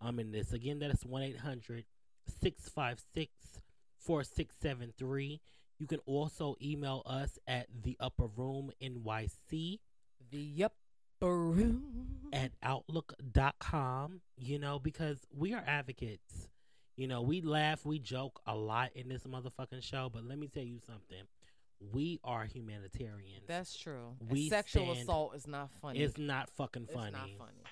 Um, 0.00 0.20
in 0.20 0.30
this 0.30 0.52
again, 0.52 0.78
that 0.78 0.90
is 0.92 1.04
1 1.04 1.22
800 1.22 1.84
656 2.26 3.60
4673. 4.00 5.40
You 5.78 5.86
can 5.86 6.00
also 6.06 6.56
email 6.62 7.02
us 7.06 7.38
at 7.46 7.66
the 7.82 7.96
upper 8.00 8.26
room 8.26 8.70
NYC 8.82 9.78
The 10.30 10.64
upper 10.64 11.36
room. 11.38 12.30
at 12.32 12.52
outlook.com, 12.62 14.20
you 14.36 14.58
know, 14.58 14.78
because 14.78 15.18
we 15.34 15.54
are 15.54 15.64
advocates. 15.66 16.48
You 16.96 17.06
know, 17.08 17.22
we 17.22 17.40
laugh, 17.40 17.86
we 17.86 17.98
joke 17.98 18.40
a 18.46 18.54
lot 18.54 18.90
in 18.94 19.08
this 19.08 19.22
motherfucking 19.24 19.82
show, 19.82 20.10
but 20.12 20.24
let 20.24 20.38
me 20.38 20.48
tell 20.48 20.62
you 20.64 20.78
something. 20.86 21.22
We 21.92 22.20
are 22.24 22.44
humanitarians. 22.44 23.46
That's 23.46 23.74
true. 23.78 24.16
And 24.20 24.30
We 24.30 24.50
sexual 24.50 24.84
stand- 24.92 24.98
assault 25.08 25.34
is 25.34 25.46
not 25.46 25.70
funny. 25.80 26.00
It's 26.00 26.18
not 26.18 26.50
fucking 26.50 26.82
It's 26.90 26.94
not 26.94 27.12
funny. 27.38 27.64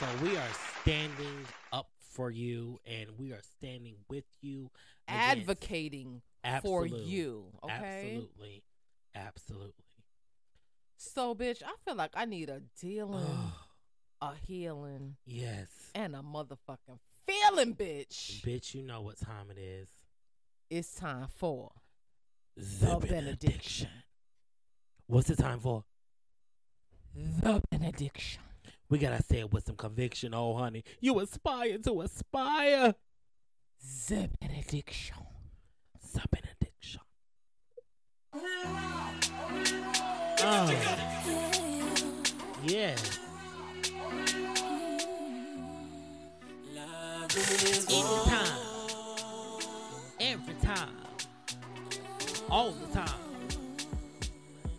So 0.00 0.06
we 0.24 0.36
are 0.36 0.48
standing 0.82 1.46
up 1.72 1.88
for 2.08 2.30
you 2.30 2.78
and 2.86 3.06
we 3.18 3.32
are 3.32 3.40
standing 3.58 3.96
with 4.08 4.24
you. 4.40 4.70
Advocating 5.06 6.22
Absolute- 6.44 6.70
for 6.70 6.86
you. 6.86 7.46
Okay. 7.64 7.74
Absolutely. 8.16 8.62
Absolutely. 9.14 9.84
So, 10.96 11.34
bitch, 11.34 11.62
I 11.62 11.72
feel 11.84 11.94
like 11.94 12.10
I 12.14 12.24
need 12.24 12.48
a 12.50 12.60
dealing, 12.80 13.24
a 14.20 14.34
healing, 14.46 15.16
Yes. 15.26 15.68
and 15.94 16.14
a 16.16 16.20
motherfucking 16.20 16.98
feeling, 17.26 17.74
bitch. 17.74 18.42
Bitch, 18.42 18.74
you 18.74 18.82
know 18.82 19.02
what 19.02 19.18
time 19.18 19.50
it 19.50 19.58
is. 19.58 19.88
It's 20.70 20.94
time 20.94 21.28
for 21.36 21.70
The 22.56 22.98
benediction. 23.00 23.88
What's 25.06 25.28
the 25.28 25.36
time 25.36 25.60
for? 25.60 25.84
the 27.14 27.60
benediction. 27.70 28.42
We 28.90 28.98
gotta 28.98 29.22
say 29.22 29.40
it 29.40 29.52
with 29.52 29.66
some 29.66 29.76
conviction, 29.76 30.32
oh 30.34 30.54
honey. 30.54 30.82
You 31.00 31.20
aspire 31.20 31.76
to 31.78 32.00
aspire. 32.00 32.94
The 34.08 34.30
benediction. 34.40 35.16
The 36.14 36.22
benediction. 36.30 37.00
Oh. 38.32 39.04
Uh. 40.40 40.72
Yes. 42.64 43.18
Anytime. 47.90 48.46
Every 50.20 50.54
time. 50.62 50.88
All 52.50 52.72
the 52.72 52.86
time. 52.94 53.20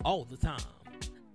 All 0.03 0.23
the 0.26 0.38
time. 0.38 0.78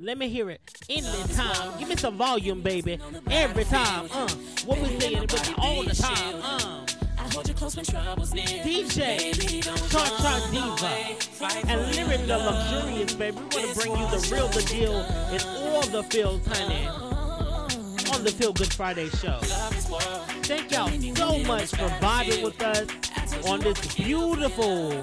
Let 0.01 0.19
me 0.19 0.29
hear 0.29 0.51
it. 0.51 0.61
Endless 0.91 1.37
time. 1.37 1.79
Give 1.79 1.89
me 1.89 1.97
some 1.97 2.17
volume, 2.17 2.63
baby. 2.63 2.99
Every 3.31 3.65
time. 3.65 4.09
Uh. 4.13 4.29
What 4.67 4.81
we 4.81 4.99
saying 4.99 5.23
it 5.23 5.59
all 5.59 5.85
the 5.85 5.95
time. 5.95 6.41
Uh. 6.43 6.87
I 7.17 7.33
hold 7.33 7.49
you 7.49 7.55
close 7.55 7.77
when 7.77 7.85
trouble's 7.85 8.35
near. 8.35 8.45
DJ, 8.45 9.63
Cha 9.91 10.05
Cha 10.19 10.49
Diva, 10.51 11.71
and 11.71 11.81
Lyric 11.95 12.27
the 12.27 12.39
Luxurious, 12.39 13.15
baby. 13.15 13.37
We 13.37 13.43
want 13.43 13.69
to 13.69 13.75
bring 13.75 13.93
you 13.93 14.07
the 14.11 14.29
real, 14.33 14.49
the 14.49 14.63
deal, 14.63 14.97
and 14.97 15.43
all 15.69 15.83
the 15.83 16.03
feels, 16.11 16.45
honey, 16.47 16.87
on 16.89 18.25
the 18.25 18.33
Feel 18.37 18.53
Good 18.53 18.73
Friday 18.73 19.09
show. 19.11 19.39
Thank 20.43 20.73
y'all 20.73 20.89
so 21.15 21.39
much 21.45 21.71
for 21.71 21.89
vibing 22.03 22.43
with 22.43 22.61
us 22.61 23.47
on 23.47 23.61
this 23.61 23.95
beautiful 23.95 25.03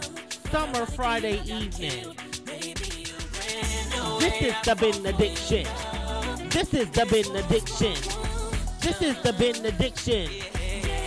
summer 0.51 0.85
Friday 0.85 1.41
evening. 1.45 2.13
This 4.21 4.39
is 4.39 4.55
the 4.63 4.75
benediction. 4.75 5.65
This 6.51 6.73
is 6.75 6.91
the 6.91 7.05
benediction. 7.07 7.95
This 8.79 9.01
is 9.01 9.17
the 9.23 9.33
benediction. 9.33 10.29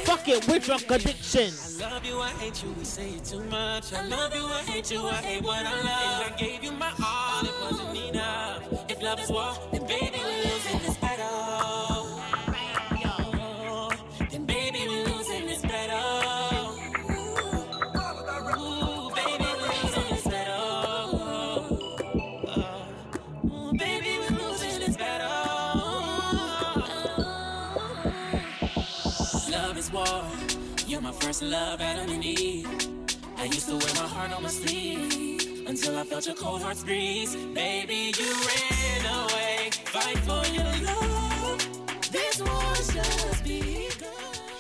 Fuck 0.05 0.27
it, 0.27 0.49
we're 0.49 0.59
drunk 0.59 0.91
addiction. 0.91 1.53
I 1.81 1.91
love 1.91 2.05
you, 2.05 2.19
I 2.19 2.31
hate 2.31 2.65
you, 2.65 2.73
we 2.73 2.85
say 2.85 3.11
it 3.11 3.25
too 3.25 3.45
much. 3.45 3.93
I 3.93 4.05
love 4.09 4.35
you, 4.35 4.45
I 4.45 4.63
hate 4.63 4.91
you, 4.91 5.07
I 5.07 5.15
hate 5.15 5.45
what 5.45 5.65
I 5.65 5.77
love. 5.77 6.27
And 6.27 6.35
I 6.35 6.37
gave 6.37 6.65
you 6.65 6.73
my 6.73 6.93
all, 7.05 7.45
it 7.45 7.55
wasn't 7.63 7.97
enough. 8.11 8.91
If 8.91 9.01
love 9.01 9.21
is 9.21 9.31
war, 9.31 9.55
then 9.71 9.87
baby, 9.87 10.19
first 31.35 31.51
love, 31.51 31.81
Adam 31.81 32.11
and 32.11 32.25
Eve. 32.25 32.69
I 33.37 33.47
used 33.47 33.67
to 33.67 33.73
wear 33.73 33.95
my 33.95 34.09
heart 34.09 34.33
on 34.33 34.45
my 34.45 34.49
sleeve 34.49 35.67
until 35.67 35.99
I 35.99 36.05
felt 36.05 36.27
your 36.27 36.37
cold 36.37 36.63
heart 36.63 36.79
breeze. 36.85 37.35
Baby, 37.35 38.13
you 38.17 38.31
ran 38.47 39.05
away. 39.21 39.71
Fight 39.87 40.19
for 40.19 40.45
your 40.53 40.73
love. 40.87 41.59
This 42.13 42.41
war's 42.41 42.89
just 42.95 43.43
begun. 43.43 44.11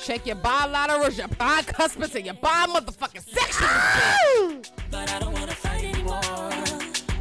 Shake 0.02 0.26
your 0.26 0.36
bilaterals, 0.36 1.16
your 1.16 1.28
bicuspids, 1.28 2.14
and 2.16 2.26
your 2.26 2.34
bi 2.34 2.66
motherfucking 2.66 3.22
sections. 3.22 4.72
But 4.90 5.10
I 5.12 5.18
don't 5.20 5.32
wanna 5.32 5.54
fight 5.54 5.84
anymore. 5.84 6.20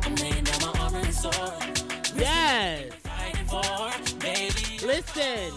I'm 0.03 0.15
laying 0.15 0.43
down 0.45 0.61
my 0.61 0.79
armor 0.79 0.97
and 0.97 1.13
sword. 1.13 1.83
Yes. 2.15 2.91
Fighting 3.03 3.45
for, 3.45 4.19
baby. 4.19 4.79
Listen, 4.83 5.53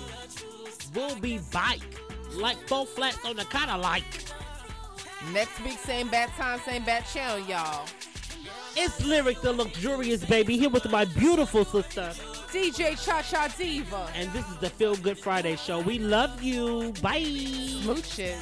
we'll 0.94 1.18
be 1.18 1.38
bike 1.50 2.05
like 2.36 2.56
four 2.68 2.86
flats 2.86 3.24
on 3.24 3.36
the 3.36 3.44
kind 3.44 3.70
of 3.70 3.80
like. 3.80 4.04
Next 5.32 5.62
week, 5.64 5.78
same 5.78 6.08
bad 6.08 6.28
time, 6.30 6.60
same 6.60 6.84
bad 6.84 7.04
channel, 7.06 7.38
y'all. 7.46 7.86
It's 8.76 9.04
lyric 9.04 9.40
the 9.40 9.52
luxurious 9.52 10.24
baby 10.24 10.58
here 10.58 10.68
with 10.68 10.88
my 10.90 11.06
beautiful 11.06 11.64
sister. 11.64 12.12
DJ 12.52 13.02
Cha 13.02 13.22
Cha 13.22 13.48
Diva. 13.56 14.08
And 14.14 14.30
this 14.32 14.46
is 14.48 14.56
the 14.58 14.70
Feel 14.70 14.96
Good 14.96 15.18
Friday 15.18 15.56
show. 15.56 15.80
We 15.80 15.98
love 15.98 16.42
you. 16.42 16.92
Bye. 17.02 17.22
Smooches. 17.22 18.36